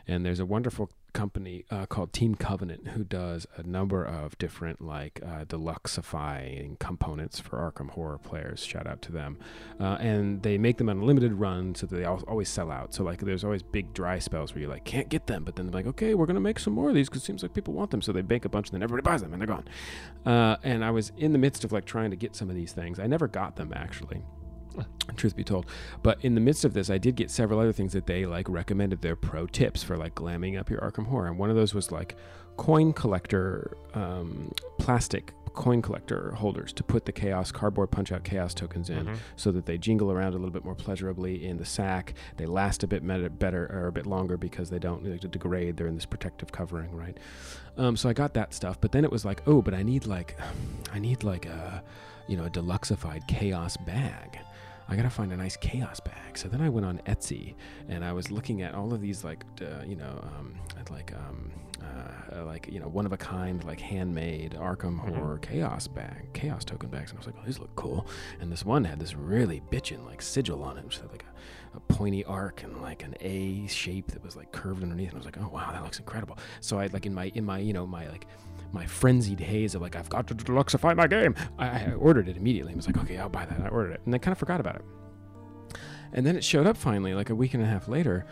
And 0.09 0.25
there's 0.25 0.41
a 0.41 0.47
wonderful 0.47 0.91
company 1.13 1.65
uh, 1.71 1.85
called 1.85 2.13
Team 2.13 2.35
Covenant 2.35 2.89
who 2.89 3.05
does 3.05 3.47
a 3.57 3.63
number 3.63 4.03
of 4.05 4.39
different 4.39 4.81
like 4.81 5.21
uh, 5.23 5.45
deluxifying 5.45 6.79
components 6.79 7.39
for 7.39 7.59
Arkham 7.59 7.91
Horror 7.91 8.19
players. 8.19 8.65
Shout 8.65 8.87
out 8.87 9.03
to 9.03 9.13
them. 9.13 9.37
Uh, 9.79 9.99
and 10.01 10.43
they 10.43 10.57
make 10.57 10.79
them 10.79 10.89
on 10.89 11.01
a 11.01 11.05
limited 11.05 11.35
run 11.35 11.75
so 11.75 11.87
that 11.87 11.95
they 11.95 12.05
al- 12.05 12.25
always 12.27 12.49
sell 12.49 12.71
out. 12.71 12.95
So 12.95 13.05
like 13.05 13.21
there's 13.21 13.45
always 13.45 13.63
big 13.63 13.93
dry 13.93 14.19
spells 14.19 14.55
where 14.55 14.63
you 14.63 14.69
like 14.69 14.85
can't 14.85 15.11
get 15.11 15.27
them, 15.27 15.45
but 15.45 15.57
then 15.57 15.67
they're 15.67 15.75
like, 15.75 15.87
okay, 15.87 16.15
we're 16.15 16.27
gonna 16.27 16.41
make 16.41 16.59
some 16.59 16.73
more 16.73 16.89
of 16.89 16.95
these 16.95 17.09
because 17.09 17.23
it 17.23 17.27
seems 17.27 17.43
like 17.43 17.53
people 17.53 17.75
want 17.75 17.91
them. 17.91 18.01
So 18.01 18.13
they 18.13 18.23
make 18.23 18.47
a 18.47 18.49
bunch 18.49 18.69
and 18.69 18.75
then 18.75 18.83
everybody 18.83 19.05
buys 19.05 19.21
them 19.21 19.33
and 19.33 19.43
they're 19.43 19.47
gone. 19.47 19.69
Uh, 20.25 20.57
and 20.63 20.85
I 20.85 20.91
was 20.91 21.13
in 21.19 21.33
the 21.33 21.39
midst 21.39 21.65
of 21.65 21.73
like 21.73 21.85
trying 21.85 22.11
to 22.11 22.17
get 22.17 22.35
some 22.35 22.49
of 22.49 22.57
these 22.57 22.73
things. 22.73 22.99
I 22.99 23.07
never 23.07 23.29
got 23.29 23.57
them 23.57 23.73
actually 23.75 24.23
truth 25.17 25.35
be 25.37 25.45
told. 25.45 25.67
But 26.03 26.19
in 26.25 26.35
the 26.35 26.41
midst 26.41 26.65
of 26.65 26.75
this 26.75 26.91
i 26.91 26.99
did 26.99 27.17
get 27.17 27.31
several 27.31 27.59
other 27.61 27.73
things 27.73 27.93
that 27.95 28.07
they 28.07 28.27
like 28.27 28.49
recommended 28.49 29.01
their 29.03 29.17
pro 29.17 29.47
tips 29.47 29.83
for 29.83 29.97
like 29.97 30.15
glamming 30.15 30.59
up 30.59 30.71
your 30.71 30.81
arkham 30.81 31.07
horror. 31.07 31.27
And 31.29 31.39
one 31.39 31.51
of 31.51 31.57
those 31.57 31.75
was 31.75 31.91
like 31.93 32.17
coin 32.57 32.93
collector 32.93 33.77
um, 33.95 34.53
plastic 34.79 35.33
coin 35.55 35.83
collector 35.83 36.33
holders 36.33 36.73
to 36.73 36.85
put 36.85 37.05
the 37.05 37.11
chaos 37.11 37.51
cardboard 37.51 37.91
punch 37.91 38.13
out 38.13 38.23
chaos 38.23 38.55
tokens 38.55 38.91
in 38.91 39.07
Mhm. 39.07 39.17
so 39.35 39.51
that 39.51 39.67
they 39.67 39.77
jingle 39.79 40.13
around 40.13 40.35
a 40.35 40.37
little 40.37 40.51
bit 40.53 40.65
more 40.65 40.75
pleasurably 40.75 41.45
in 41.45 41.57
the 41.57 41.65
sack. 41.65 42.15
They 42.37 42.47
last 42.47 42.85
a 42.85 42.87
bit 42.87 43.03
better 43.39 43.69
or 43.73 43.89
a 43.89 43.93
bit 43.93 44.07
longer 44.07 44.37
because 44.37 44.71
they 44.71 44.79
don't 44.79 45.05
like, 45.05 45.21
degrade. 45.31 45.77
They're 45.77 45.89
in 45.89 45.95
this 45.97 46.07
protective 46.07 46.53
covering 46.53 46.95
right? 46.95 47.17
Um, 47.77 47.97
so 47.97 48.09
i 48.09 48.13
got 48.13 48.35
that 48.35 48.53
stuff 48.55 48.81
but 48.81 48.91
then 48.93 49.05
it 49.05 49.11
was 49.13 49.25
like 49.25 49.41
oh 49.47 49.63
but 49.63 49.73
i 49.73 49.83
need 49.85 50.05
like 50.07 50.37
i 50.93 50.99
need 50.99 51.23
like 51.23 51.47
a 51.47 51.83
you 52.27 52.37
know 52.37 52.45
a 52.45 52.51
deluxified 52.51 53.27
chaos 53.29 53.77
bag 53.77 54.39
I 54.89 54.97
gotta 54.97 55.11
find 55.11 55.33
a 55.33 55.37
nice 55.37 55.57
chaos 55.57 56.01
bag. 56.01 56.39
So 56.39 56.49
then 56.49 56.61
I 56.63 56.69
went 56.71 56.87
on 56.87 56.99
Etsy 57.07 57.55
and 57.89 58.05
I 58.05 58.13
was 58.13 58.31
looking 58.31 58.63
at 58.63 58.75
all 58.75 58.93
of 58.95 59.01
these 59.01 59.23
like 59.25 59.45
uh, 59.61 59.85
you 59.87 59.97
know 59.97 60.19
um, 60.39 60.55
like 60.91 61.13
um, 61.15 61.51
uh, 61.83 62.45
like 62.47 62.69
you 62.73 62.81
know 62.81 62.89
one 62.89 63.05
of 63.05 63.13
a 63.13 63.17
kind 63.19 63.63
like 63.65 63.81
handmade 63.81 64.53
Arkham 64.59 64.99
Mhm. 64.99 65.15
Horror 65.17 65.39
chaos 65.39 65.87
bag, 65.89 66.33
chaos 66.33 66.65
token 66.65 66.89
bags, 66.89 67.11
and 67.11 67.19
I 67.19 67.21
was 67.21 67.27
like, 67.27 67.37
oh, 67.39 67.45
these 67.45 67.59
look 67.59 67.75
cool. 67.77 68.07
And 68.41 68.51
this 68.51 68.65
one 68.65 68.85
had 68.85 68.99
this 68.99 69.15
really 69.15 69.61
bitchin' 69.71 70.07
like 70.07 70.23
sigil 70.23 70.63
on 70.63 70.79
it, 70.79 70.85
which 70.87 70.99
had 70.99 71.11
like 71.11 71.25
a, 71.75 71.77
a 71.77 71.81
pointy 71.81 72.25
arc 72.25 72.63
and 72.63 72.81
like 72.81 73.03
an 73.05 73.15
A 73.21 73.67
shape 73.67 74.11
that 74.13 74.25
was 74.25 74.37
like 74.37 74.53
curved 74.53 74.83
underneath. 74.83 75.09
And 75.11 75.17
I 75.17 75.19
was 75.19 75.27
like, 75.27 75.39
oh 75.39 75.51
wow, 75.53 75.71
that 75.73 75.83
looks 75.83 75.99
incredible. 75.99 76.39
So 76.61 76.79
I 76.79 76.87
like 76.87 77.05
in 77.05 77.13
my 77.13 77.31
in 77.35 77.45
my 77.45 77.59
you 77.59 77.75
know 77.75 77.87
my 77.87 78.09
like 78.09 78.27
my 78.73 78.85
frenzied 78.87 79.41
haze 79.41 79.75
of 79.75 79.83
like 79.83 79.97
I've 79.97 80.09
got 80.11 80.27
to 80.29 80.35
deluxify 80.35 80.95
my 80.97 81.07
game. 81.07 81.35
I, 81.59 81.67
I 81.87 81.93
ordered 81.93 82.29
it 82.29 82.37
immediately. 82.37 82.73
I 82.73 82.77
was 82.77 82.87
like, 82.87 82.99
okay, 82.99 83.17
I'll 83.19 83.29
buy 83.29 83.47
that. 83.47 83.61
I 83.61 83.69
ordered 83.69 83.93
it, 83.93 84.01
and 84.05 84.15
I 84.15 84.19
kind 84.19 84.33
of 84.33 84.39
forgot 84.39 84.61
about 84.61 84.77
it. 84.77 84.85
And 86.13 86.27
then 86.27 86.37
it 86.37 86.45
showed 86.45 86.67
up 86.67 86.77
finally, 86.77 87.15
like 87.15 87.31
a 87.31 87.35
week 87.35 87.55
and 87.55 87.63
a 87.63 87.67
half 87.67 87.89
later, 87.89 88.25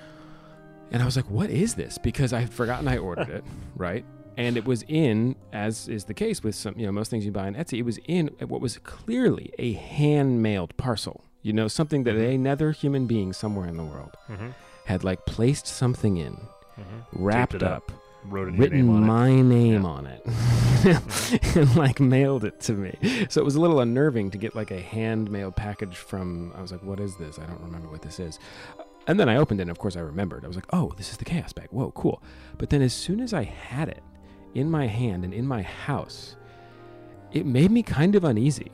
and 0.90 1.02
I 1.02 1.04
was 1.04 1.16
like, 1.16 1.28
what 1.30 1.50
is 1.50 1.74
this? 1.74 1.98
Because 1.98 2.32
I 2.32 2.40
had 2.40 2.50
forgotten 2.52 2.88
I 2.88 2.96
ordered 2.98 3.28
it, 3.28 3.44
right? 3.76 4.04
And 4.38 4.56
it 4.56 4.64
was 4.66 4.82
in, 4.88 5.34
as 5.52 5.88
is 5.88 6.04
the 6.04 6.14
case 6.14 6.42
with 6.42 6.54
some, 6.54 6.74
you 6.78 6.84
know, 6.86 6.92
most 6.92 7.10
things 7.10 7.24
you 7.24 7.32
buy 7.32 7.46
on 7.46 7.54
Etsy, 7.54 7.78
it 7.78 7.82
was 7.82 7.98
in 8.06 8.28
what 8.46 8.60
was 8.60 8.76
clearly 8.78 9.50
a 9.58 9.72
hand 9.72 10.42
mailed 10.42 10.76
parcel. 10.76 11.24
You 11.42 11.52
know, 11.54 11.68
something 11.68 12.04
that 12.04 12.14
Mhm. 12.16 12.34
another 12.34 12.72
human 12.72 13.06
being 13.06 13.32
somewhere 13.32 13.66
in 13.66 13.76
the 13.76 13.84
world 13.84 14.14
Mm-hmm. 14.28 14.48
had 14.86 15.04
like 15.04 15.24
placed 15.26 15.66
something 15.66 16.16
in, 16.18 16.34
Mm-hmm. 16.78 17.24
wrapped 17.24 17.62
up, 17.62 17.90
up, 17.90 17.92
Wrote 18.28 18.52
written 18.54 18.86
name 18.86 18.90
on 18.90 19.02
it. 19.02 19.06
my 19.06 19.40
name 19.40 19.82
Yeah. 19.82 19.88
on 19.88 20.06
it. 20.06 20.26
And 21.56 21.74
like 21.76 21.98
mailed 22.00 22.44
it 22.44 22.60
to 22.60 22.72
me. 22.74 23.26
So 23.28 23.40
it 23.40 23.44
was 23.44 23.56
a 23.56 23.60
little 23.60 23.80
unnerving 23.80 24.30
to 24.32 24.38
get 24.38 24.54
like 24.54 24.70
a 24.70 24.80
hand 24.80 25.30
mailed 25.30 25.56
package 25.56 25.96
from 25.96 26.52
i 26.56 26.60
was 26.62 26.70
like 26.70 26.82
what 26.82 27.00
is 27.00 27.16
this? 27.16 27.38
I 27.38 27.46
don't 27.46 27.60
remember 27.60 27.88
what 27.88 28.02
this 28.02 28.20
is. 28.20 28.38
And 29.08 29.18
then 29.18 29.28
i 29.28 29.36
opened 29.36 29.60
it 29.60 29.62
and 29.62 29.70
of 29.70 29.78
course 29.78 29.96
i 29.96 30.00
remembered. 30.00 30.44
I 30.44 30.48
was 30.48 30.56
like 30.56 30.66
oh 30.72 30.92
this 30.96 31.10
is 31.10 31.16
the 31.16 31.24
chaos 31.24 31.52
bag 31.52 31.68
whoa 31.70 31.90
cool. 31.92 32.22
But 32.58 32.70
then 32.70 32.82
as 32.82 32.92
soon 32.94 33.20
as 33.20 33.32
i 33.32 33.42
had 33.42 33.88
it 33.88 34.02
in 34.54 34.70
my 34.70 34.86
hand 34.86 35.24
and 35.24 35.34
in 35.34 35.46
my 35.46 35.62
house 35.62 36.36
it 37.32 37.44
made 37.46 37.70
me 37.70 37.82
kind 37.82 38.14
of 38.14 38.24
uneasy 38.24 38.70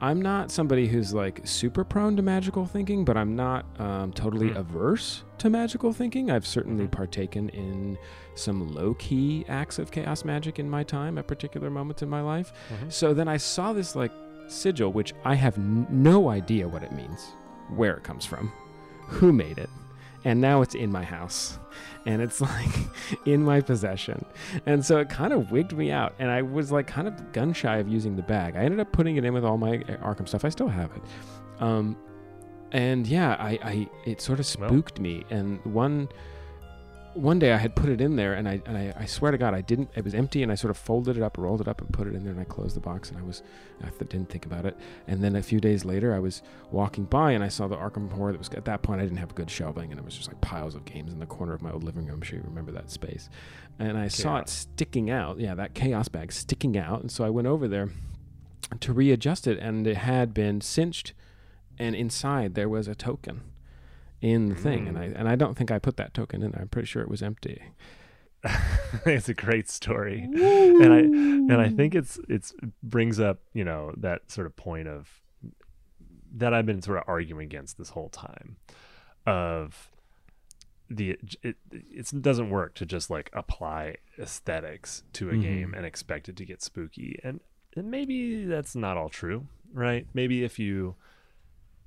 i'm 0.00 0.20
not 0.20 0.50
somebody 0.50 0.86
who's 0.88 1.14
like 1.14 1.40
super 1.44 1.84
prone 1.84 2.16
to 2.16 2.22
magical 2.22 2.66
thinking 2.66 3.04
but 3.04 3.16
i'm 3.16 3.34
not 3.36 3.64
um, 3.80 4.12
totally 4.12 4.50
Hmm. 4.50 4.56
averse 4.58 5.22
to 5.38 5.48
magical 5.50 5.92
thinking 5.92 6.30
i've 6.30 6.46
certainly 6.46 6.86
Mhm. 6.86 6.90
partaken 6.90 7.48
in 7.50 7.96
some 8.34 8.74
low 8.74 8.94
key 8.94 9.44
acts 9.48 9.78
of 9.78 9.90
chaos 9.90 10.24
magic 10.24 10.58
in 10.58 10.68
my 10.68 10.82
time 10.82 11.18
at 11.18 11.26
particular 11.28 11.70
moments 11.70 12.02
in 12.02 12.08
my 12.08 12.20
life. 12.20 12.52
Mhm. 12.82 12.90
So 12.92 13.14
then 13.14 13.28
I 13.28 13.36
saw 13.36 13.72
this 13.72 13.94
like 13.94 14.10
sigil, 14.48 14.92
which 14.92 15.14
I 15.24 15.36
have 15.36 15.56
n- 15.56 15.86
no 15.88 16.28
idea 16.28 16.66
what 16.66 16.82
it 16.82 16.90
means, 16.92 17.32
where 17.68 17.94
it 17.96 18.02
comes 18.02 18.24
from, 18.24 18.50
who 19.06 19.32
made 19.32 19.58
it, 19.58 19.70
and 20.24 20.40
now 20.40 20.62
it's 20.62 20.74
in 20.74 20.90
my 20.90 21.04
house. 21.04 21.58
And 22.06 22.20
it's 22.20 22.40
like 22.52 22.74
in 23.24 23.42
my 23.44 23.60
possession. 23.60 24.24
And 24.66 24.84
so 24.84 24.98
it 24.98 25.08
kind 25.08 25.32
of 25.32 25.50
wigged 25.50 25.76
me 25.76 25.90
out. 25.90 26.14
And 26.18 26.30
I 26.30 26.42
was 26.42 26.70
like 26.72 26.86
kind 26.86 27.08
of 27.08 27.32
gun 27.32 27.52
shy 27.52 27.78
of 27.78 27.88
using 27.88 28.16
the 28.16 28.22
bag. 28.22 28.56
I 28.56 28.60
ended 28.60 28.80
up 28.80 28.92
putting 28.92 29.16
it 29.16 29.24
in 29.24 29.32
with 29.34 29.44
all 29.44 29.56
my 29.58 29.78
Arkham 30.02 30.28
stuff. 30.28 30.44
I 30.44 30.48
still 30.50 30.68
have 30.68 30.90
it. 30.96 31.02
Um, 31.60 31.96
and 32.72 33.06
yeah, 33.06 33.36
I, 33.38 33.58
I 33.62 33.88
it 34.04 34.20
sort 34.20 34.40
of 34.40 34.46
Well- 34.58 34.68
spooked 34.68 35.00
me. 35.00 35.24
And 35.30 35.64
one 35.64 36.08
one 37.14 37.38
day 37.38 37.52
I 37.52 37.56
had 37.56 37.74
put 37.76 37.88
it 37.88 38.00
in 38.00 38.16
there, 38.16 38.34
and 38.34 38.48
I 38.48 38.60
and 38.66 38.76
I, 38.76 38.94
I 38.98 39.06
swear 39.06 39.32
to 39.32 39.38
God, 39.38 39.54
I 39.54 39.60
didn't. 39.60 39.90
It 39.94 40.04
was 40.04 40.14
empty, 40.14 40.42
and 40.42 40.50
I 40.50 40.54
sort 40.54 40.70
of 40.70 40.76
folded 40.76 41.16
it 41.16 41.22
up, 41.22 41.38
rolled 41.38 41.60
it 41.60 41.68
up, 41.68 41.80
and 41.80 41.92
put 41.92 42.06
it 42.06 42.14
in 42.14 42.24
there, 42.24 42.32
and 42.32 42.40
I 42.40 42.44
closed 42.44 42.76
the 42.76 42.80
box, 42.80 43.10
and 43.10 43.18
I 43.18 43.22
was 43.22 43.42
I 43.82 43.88
th- 43.88 44.10
didn't 44.10 44.28
think 44.28 44.46
about 44.46 44.66
it. 44.66 44.76
And 45.06 45.22
then 45.22 45.36
a 45.36 45.42
few 45.42 45.60
days 45.60 45.84
later, 45.84 46.14
I 46.14 46.18
was 46.18 46.42
walking 46.70 47.04
by, 47.04 47.32
and 47.32 47.42
I 47.42 47.48
saw 47.48 47.68
the 47.68 47.76
Arkham 47.76 48.10
Horror. 48.10 48.32
That 48.32 48.38
was 48.38 48.48
at 48.50 48.64
that 48.64 48.82
point 48.82 49.00
I 49.00 49.04
didn't 49.04 49.18
have 49.18 49.34
good 49.34 49.50
shelving, 49.50 49.90
and 49.90 49.98
it 49.98 50.04
was 50.04 50.16
just 50.16 50.28
like 50.28 50.40
piles 50.40 50.74
of 50.74 50.84
games 50.84 51.12
in 51.12 51.18
the 51.18 51.26
corner 51.26 51.54
of 51.54 51.62
my 51.62 51.70
old 51.70 51.84
living 51.84 52.06
room. 52.06 52.16
I'm 52.16 52.22
sure 52.22 52.38
you 52.38 52.44
remember 52.44 52.72
that 52.72 52.90
space. 52.90 53.28
And 53.78 53.96
I 53.96 54.08
saw 54.08 54.38
it 54.38 54.48
sticking 54.48 55.10
out. 55.10 55.38
Yeah, 55.38 55.54
that 55.54 55.74
chaos 55.74 56.08
bag 56.08 56.32
sticking 56.32 56.76
out, 56.76 57.00
and 57.00 57.10
so 57.10 57.24
I 57.24 57.30
went 57.30 57.48
over 57.48 57.68
there 57.68 57.90
to 58.80 58.92
readjust 58.92 59.46
it, 59.46 59.58
and 59.58 59.86
it 59.86 59.98
had 59.98 60.34
been 60.34 60.60
cinched, 60.60 61.12
and 61.78 61.94
inside 61.94 62.54
there 62.54 62.68
was 62.68 62.88
a 62.88 62.94
token 62.94 63.42
in 64.24 64.48
the 64.48 64.54
thing, 64.54 64.88
and 64.88 64.96
I 64.98 65.04
and 65.04 65.28
I 65.28 65.36
don't 65.36 65.54
think 65.54 65.70
I 65.70 65.78
put 65.78 65.96
that 65.98 66.14
token 66.14 66.42
in 66.42 66.50
there. 66.52 66.62
I'm 66.62 66.68
pretty 66.68 66.86
sure 66.86 67.02
it 67.02 67.08
was 67.10 67.22
empty. 67.22 67.62
it's 69.06 69.28
a 69.28 69.34
great 69.34 69.68
story, 69.68 70.28
and 70.32 70.92
I 70.92 70.98
and 70.98 71.60
I 71.60 71.68
think 71.68 71.94
it's 71.94 72.18
it's 72.28 72.54
brings 72.82 73.20
up 73.20 73.40
you 73.52 73.64
know 73.64 73.92
that 73.98 74.30
sort 74.30 74.46
of 74.46 74.56
point 74.56 74.88
of 74.88 75.20
that 76.36 76.52
I've 76.54 76.66
been 76.66 76.82
sort 76.82 76.98
of 76.98 77.04
arguing 77.06 77.44
against 77.44 77.76
this 77.78 77.90
whole 77.90 78.08
time 78.08 78.56
of 79.26 79.90
the 80.90 81.18
it 81.42 81.56
it 81.70 82.22
doesn't 82.22 82.50
work 82.50 82.74
to 82.74 82.86
just 82.86 83.10
like 83.10 83.30
apply 83.32 83.96
aesthetics 84.18 85.02
to 85.14 85.30
a 85.30 85.34
Mhm. 85.34 85.42
game 85.42 85.74
and 85.74 85.86
expect 85.86 86.28
it 86.28 86.36
to 86.36 86.44
get 86.44 86.62
spooky 86.62 87.18
and, 87.24 87.40
and 87.76 87.90
maybe 87.90 88.44
that's 88.44 88.76
not 88.76 88.96
all 88.98 89.08
true 89.08 89.46
right 89.72 90.06
maybe 90.12 90.44
if 90.44 90.58
you 90.58 90.94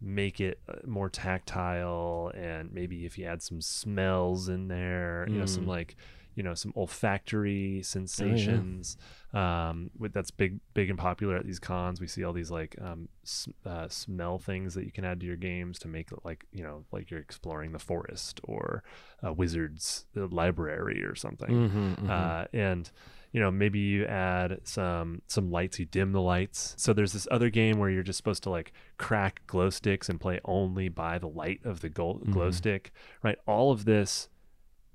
make 0.02 0.40
it 0.40 0.60
uh, 0.70 0.74
more 0.86 1.10
tactile 1.10 2.32
and 2.36 2.72
maybe 2.72 3.06
if 3.06 3.18
you 3.18 3.26
add 3.26 3.42
some 3.42 3.60
smells 3.62 4.48
in 4.48 4.68
there 4.68 5.28
you 5.30 5.40
know 5.40 5.46
some 5.46 5.64
Mm. 5.66 5.68
like 5.70 5.96
you 6.36 6.44
know 6.44 6.54
some 6.54 6.72
olfactory 6.76 7.82
sensations 7.84 8.96
um 9.34 9.90
with 9.98 10.14
that's 10.14 10.30
big 10.30 10.60
big 10.76 10.90
and 10.92 11.00
popular 11.00 11.36
at 11.36 11.46
these 11.46 11.60
cons. 11.60 12.00
We 12.00 12.08
see 12.08 12.24
all 12.24 12.32
these 12.34 12.52
like 12.52 12.76
um 12.82 13.10
s- 13.26 13.48
uh, 13.66 13.88
smell 13.90 14.38
things 14.40 14.74
that 14.76 14.86
you 14.86 14.92
can 14.92 15.04
add 15.04 15.20
to 15.22 15.26
your 15.26 15.36
games 15.36 15.80
to 15.80 15.88
make 15.88 16.12
it 16.12 16.20
like 16.24 16.46
you 16.52 16.62
know 16.64 16.86
like 16.92 17.10
you're 17.10 17.20
exploring 17.20 17.72
the 17.72 17.80
forest 17.80 18.40
or 18.44 18.84
a 19.24 19.34
wizard's 19.34 20.06
uh, 20.16 20.28
library 20.28 21.04
or 21.04 21.16
something. 21.16 21.50
Mm-hmm, 21.70 22.10
uh, 22.10 22.46
and 22.54 22.92
you 23.38 23.44
know 23.44 23.52
maybe 23.52 23.78
you 23.78 24.04
add 24.06 24.60
some 24.64 25.22
some 25.28 25.52
lights 25.52 25.78
you 25.78 25.86
dim 25.86 26.12
the 26.12 26.20
lights 26.20 26.74
so 26.76 26.92
there's 26.92 27.14
this 27.14 27.28
other 27.30 27.52
game 27.52 27.78
where 27.78 27.92
you're 27.92 28.02
just 28.02 28.18
supposed 28.18 28.42
to 28.42 28.50
like 28.50 28.74
crack 28.98 29.42
glow 29.46 29.70
sticks 29.70 30.10
and 30.10 30.20
play 30.20 30.40
only 30.44 30.90
by 30.90 31.20
the 31.20 31.28
light 31.28 31.60
of 31.64 31.82
the 31.82 31.90
glow, 31.90 32.16
glow 32.32 32.50
Mhm. 32.50 32.54
stick 32.56 32.92
right 33.22 33.38
all 33.46 33.72
of 33.72 33.86
this 33.86 34.28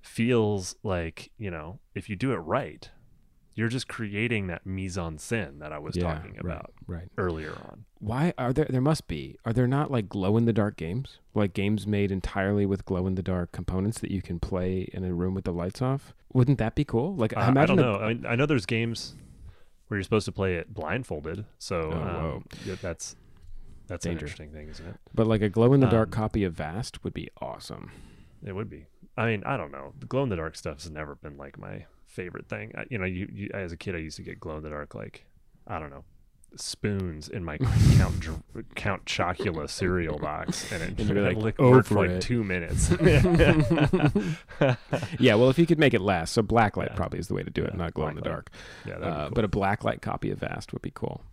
feels 0.00 0.74
like 0.82 1.30
you 1.38 1.52
know 1.52 1.78
if 1.94 2.08
you 2.10 2.16
do 2.16 2.32
it 2.32 2.38
right 2.38 2.90
you're 3.54 3.68
just 3.68 3.86
creating 3.88 4.46
that 4.46 4.64
mise 4.66 4.96
en 4.96 5.16
scène 5.18 5.58
that 5.58 5.72
i 5.72 5.78
was 5.78 5.96
talking 5.96 6.36
about 6.38 6.72
Right. 6.86 7.08
earlier 7.18 7.52
on 7.52 7.84
Why 8.00 8.32
are 8.36 8.52
there? 8.52 8.66
There 8.68 8.80
must 8.80 9.06
be. 9.06 9.36
Are 9.44 9.52
there 9.52 9.68
not 9.68 9.90
like 9.90 10.08
glow 10.08 10.36
in 10.36 10.44
the 10.44 10.52
dark 10.52 10.76
games? 10.76 11.18
Like 11.34 11.54
games 11.54 11.86
made 11.86 12.10
entirely 12.10 12.66
with 12.66 12.84
glow 12.84 13.06
in 13.06 13.14
the 13.14 13.22
dark 13.22 13.52
components 13.52 14.00
that 14.00 14.10
you 14.10 14.20
can 14.20 14.40
play 14.40 14.88
in 14.92 15.04
a 15.04 15.14
room 15.14 15.34
with 15.34 15.44
the 15.44 15.52
lights 15.52 15.80
off? 15.80 16.12
Wouldn't 16.32 16.58
that 16.58 16.74
be 16.74 16.84
cool? 16.84 17.14
Like 17.14 17.36
Uh, 17.36 17.40
I 17.40 17.44
I 17.46 17.48
imagine. 17.50 17.76
don't 17.76 17.86
know. 17.86 17.98
I, 18.00 18.08
mean, 18.14 18.26
I 18.26 18.34
know 18.34 18.44
there's 18.46 18.66
games 18.66 19.14
where 19.86 19.96
you're 19.98 20.02
supposed 20.04 20.24
to 20.26 20.32
play 20.32 20.56
it 20.56 20.74
blindfolded, 20.74 21.44
so 21.58 21.76
Oh, 21.92 22.36
um, 22.36 22.44
yeah, 22.66 22.74
that's 22.82 23.14
that's 23.86 24.04
Danger. 24.04 24.10
an 24.10 24.18
interesting 24.18 24.50
thing, 24.52 24.68
isn't 24.68 24.86
it? 24.86 24.96
but 25.14 25.26
like 25.28 25.40
a 25.42 25.48
glow 25.48 25.72
in 25.72 25.80
the 25.80 25.86
dark 25.88 26.08
Um, 26.08 26.12
copy 26.22 26.42
of 26.44 26.52
Vast 26.54 27.04
would 27.04 27.14
be 27.14 27.28
awesome. 27.40 27.90
It 28.44 28.52
would 28.56 28.68
be. 28.68 28.86
I 29.16 29.26
mean, 29.26 29.44
I 29.44 29.56
don't 29.56 29.70
know. 29.70 29.92
The 30.00 30.06
glow 30.06 30.24
in 30.24 30.28
the 30.28 30.36
dark 30.36 30.56
stuff 30.56 30.82
has 30.82 30.90
never 30.90 31.14
been 31.14 31.36
like 31.36 31.56
my 31.58 31.86
favorite 32.12 32.48
thing. 32.48 32.72
I, 32.76 32.84
you 32.90 32.98
know, 32.98 33.04
you, 33.06 33.28
you 33.32 33.50
as 33.54 33.72
a 33.72 33.76
kid, 33.76 33.94
I 33.94 33.98
used 33.98 34.16
to 34.18 34.22
get 34.22 34.38
glow 34.40 34.56
in 34.58 34.62
the 34.62 34.70
dark 34.70 34.94
like 34.94 35.24
I 35.66 35.78
don't 35.78 35.90
know 35.90 36.04
spoons 36.54 37.30
in 37.30 37.42
my 37.42 37.56
Count 37.96 38.20
Dr- 38.20 38.42
Count 38.74 39.06
Chocula 39.06 39.70
cereal 39.70 40.18
box, 40.18 40.70
and 40.70 40.82
it, 40.82 41.00
And 41.08 41.16
it 41.16 41.22
like, 41.22 41.36
licked- 41.38 41.58
"Oh, 41.60 41.80
for 41.82 41.94
like 41.94 42.10
it." 42.10 42.20
two 42.22 42.44
minutes. 42.44 42.90
yeah, 45.18 45.34
well, 45.34 45.50
if 45.50 45.58
you 45.58 45.66
could 45.66 45.78
make 45.78 45.94
it 45.94 46.00
last, 46.00 46.32
so 46.32 46.42
blacklight 46.42 46.88
Yeah. 46.90 46.94
probably 46.94 47.18
is 47.18 47.28
the 47.28 47.34
way 47.34 47.42
to 47.42 47.50
do 47.50 47.62
it, 47.64 47.70
Yeah, 47.72 47.78
not 47.78 47.94
glow 47.94 48.08
in 48.08 48.16
the 48.16 48.20
dark. 48.22 48.50
yeah, 48.86 48.94
Uh, 48.96 49.26
cool. 49.28 49.34
But 49.34 49.44
a 49.44 49.48
blacklight 49.48 50.02
copy 50.02 50.30
of 50.30 50.38
Vast 50.40 50.72
would 50.72 50.82
be 50.82 50.90
cool. 50.94 51.24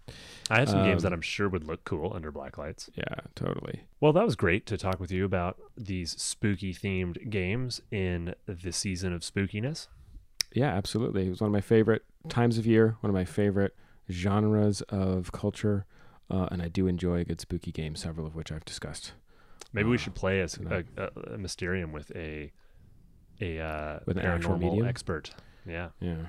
I 0.50 0.60
have 0.60 0.70
some 0.70 0.84
games 0.84 1.04
that 1.04 1.10
um, 1.10 1.16
I'm 1.16 1.22
sure 1.22 1.48
would 1.50 1.66
look 1.68 1.84
cool 1.84 2.12
under 2.16 2.32
black 2.32 2.58
lights. 2.58 2.90
Yeah, 2.96 3.04
totally. 3.36 3.82
Well, 4.00 4.14
that 4.14 4.26
was 4.26 4.36
great 4.36 4.66
to 4.68 4.78
talk 4.78 5.00
with 5.00 5.12
you 5.12 5.26
about 5.26 5.58
these 5.78 6.12
spooky 6.20 6.74
themed 6.74 7.30
games 7.30 7.82
in 7.92 8.34
the 8.48 8.72
season 8.72 9.14
of 9.14 9.22
spookiness. 9.22 9.88
Yeah, 10.54 10.70
absolutely. 10.74 11.28
It 11.28 11.30
was 11.30 11.42
one 11.42 11.48
of 11.50 11.54
my 11.54 11.62
favorite 11.62 12.04
times 12.28 12.58
of 12.58 12.66
year, 12.66 12.98
one 13.02 13.10
of 13.10 13.14
my 13.14 13.26
favorite 13.26 13.76
genres 14.12 14.82
of 14.90 15.32
culture, 15.32 15.86
uh, 16.32 16.48
and 16.52 16.62
I 16.62 16.68
do 16.68 16.88
enjoy 16.88 17.20
a 17.20 17.24
good 17.24 17.40
spooky 17.42 17.72
game, 17.72 17.96
several 17.96 18.26
of 18.26 18.36
which 18.36 18.52
I've 18.52 18.66
discussed. 18.66 19.14
Maybe 19.74 19.90
we 19.90 19.96
Uh, 19.96 20.00
should 20.00 20.16
play 20.16 20.40
a, 20.42 20.48
a, 20.98 21.10
a 21.34 21.38
Mysterium 21.38 21.92
with 21.92 22.12
a 22.16 22.52
a 23.42 23.60
uh, 23.60 24.00
With 24.06 24.18
an 24.18 24.26
actual 24.26 24.58
medium? 24.58 24.86
expert. 24.88 25.32
Yeah, 25.66 25.90
Yeah, 26.02 26.26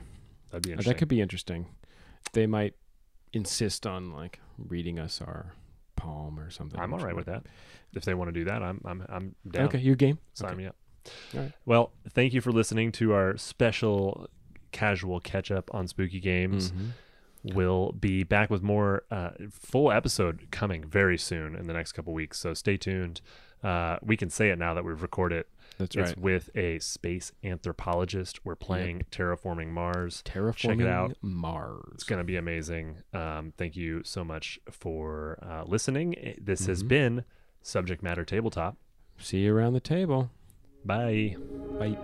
that'd 0.51 0.63
be 0.63 0.71
Uh, 0.71 0.73
interesting. 0.73 0.93
that 0.93 0.99
could 0.99 1.09
be 1.09 1.21
interesting. 1.21 1.67
They 2.35 2.47
might 2.47 2.75
insist 3.33 3.87
on 3.87 4.13
like 4.13 4.39
reading 4.59 4.99
us 4.99 5.21
our 5.23 5.55
palm 5.97 6.39
or 6.39 6.51
something. 6.51 6.79
I'm 6.79 6.93
all 6.93 7.01
right 7.01 7.17
with 7.17 7.27
that. 7.27 7.47
If 7.95 8.05
they 8.05 8.15
want 8.15 8.29
to 8.29 8.33
do 8.33 8.45
that, 8.45 8.63
I'm 8.63 8.81
I'm 8.85 9.05
I'm 9.09 9.35
down. 9.51 9.67
Okay, 9.67 9.79
your 9.79 9.97
game. 9.97 10.19
Sign 10.35 10.51
Okay. 10.51 10.59
me 10.59 10.67
up. 10.67 10.77
Right. 11.35 11.53
Well, 11.65 11.93
thank 12.09 12.33
you 12.35 12.41
for 12.41 12.53
listening 12.53 12.93
to 12.93 13.13
our 13.13 13.37
special 13.37 14.29
casual 14.73 15.21
catch 15.21 15.51
up 15.51 15.71
on 15.75 15.89
spooky 15.89 16.21
games. 16.21 16.71
Mhm. 16.73 16.91
We'll 17.55 17.93
be 17.93 18.23
back 18.23 18.51
with 18.51 18.63
more 18.63 19.05
uh, 19.11 19.31
full 19.51 19.91
episode 19.91 20.49
coming 20.51 20.85
very 20.87 21.17
soon 21.17 21.57
in 21.57 21.67
the 21.67 21.73
next 21.73 21.93
couple 21.93 22.13
weeks. 22.13 22.39
So 22.39 22.53
stay 22.53 22.77
tuned. 22.77 23.23
Uh, 23.65 23.99
we 24.03 24.17
can 24.17 24.29
say 24.31 24.51
it 24.51 24.59
now 24.59 24.75
that 24.75 24.85
we've 24.85 25.01
recorded. 25.01 25.45
That's 25.79 25.97
It's 25.97 26.11
right. 26.11 26.19
with 26.19 26.51
a 26.55 26.79
space 26.81 27.33
anthropologist. 27.43 28.45
We're 28.45 28.57
playing 28.57 29.03
Terraforming 29.11 29.69
Mars. 29.69 30.23
Terraforming 30.27 30.57
Check 30.57 30.81
it 30.81 30.87
out. 30.87 31.17
Mars. 31.23 31.93
It's 31.95 32.05
going 32.05 32.19
to 32.19 32.25
be 32.25 32.37
amazing. 32.37 32.97
Um, 33.15 33.55
thank 33.57 33.75
you 33.77 34.03
so 34.05 34.23
much 34.23 34.59
for 34.71 35.39
uh, 35.43 35.65
listening. 35.67 36.37
This 36.39 36.67
has 36.67 36.83
Mhm. 36.83 36.89
been 36.89 37.25
Subject 37.63 38.03
Matter 38.03 38.25
Tabletop. 38.27 38.77
See 39.19 39.39
you 39.41 39.55
around 39.57 39.73
the 39.73 39.81
table. 39.81 40.31
Bye. 40.85 41.37
Bye. 41.79 41.97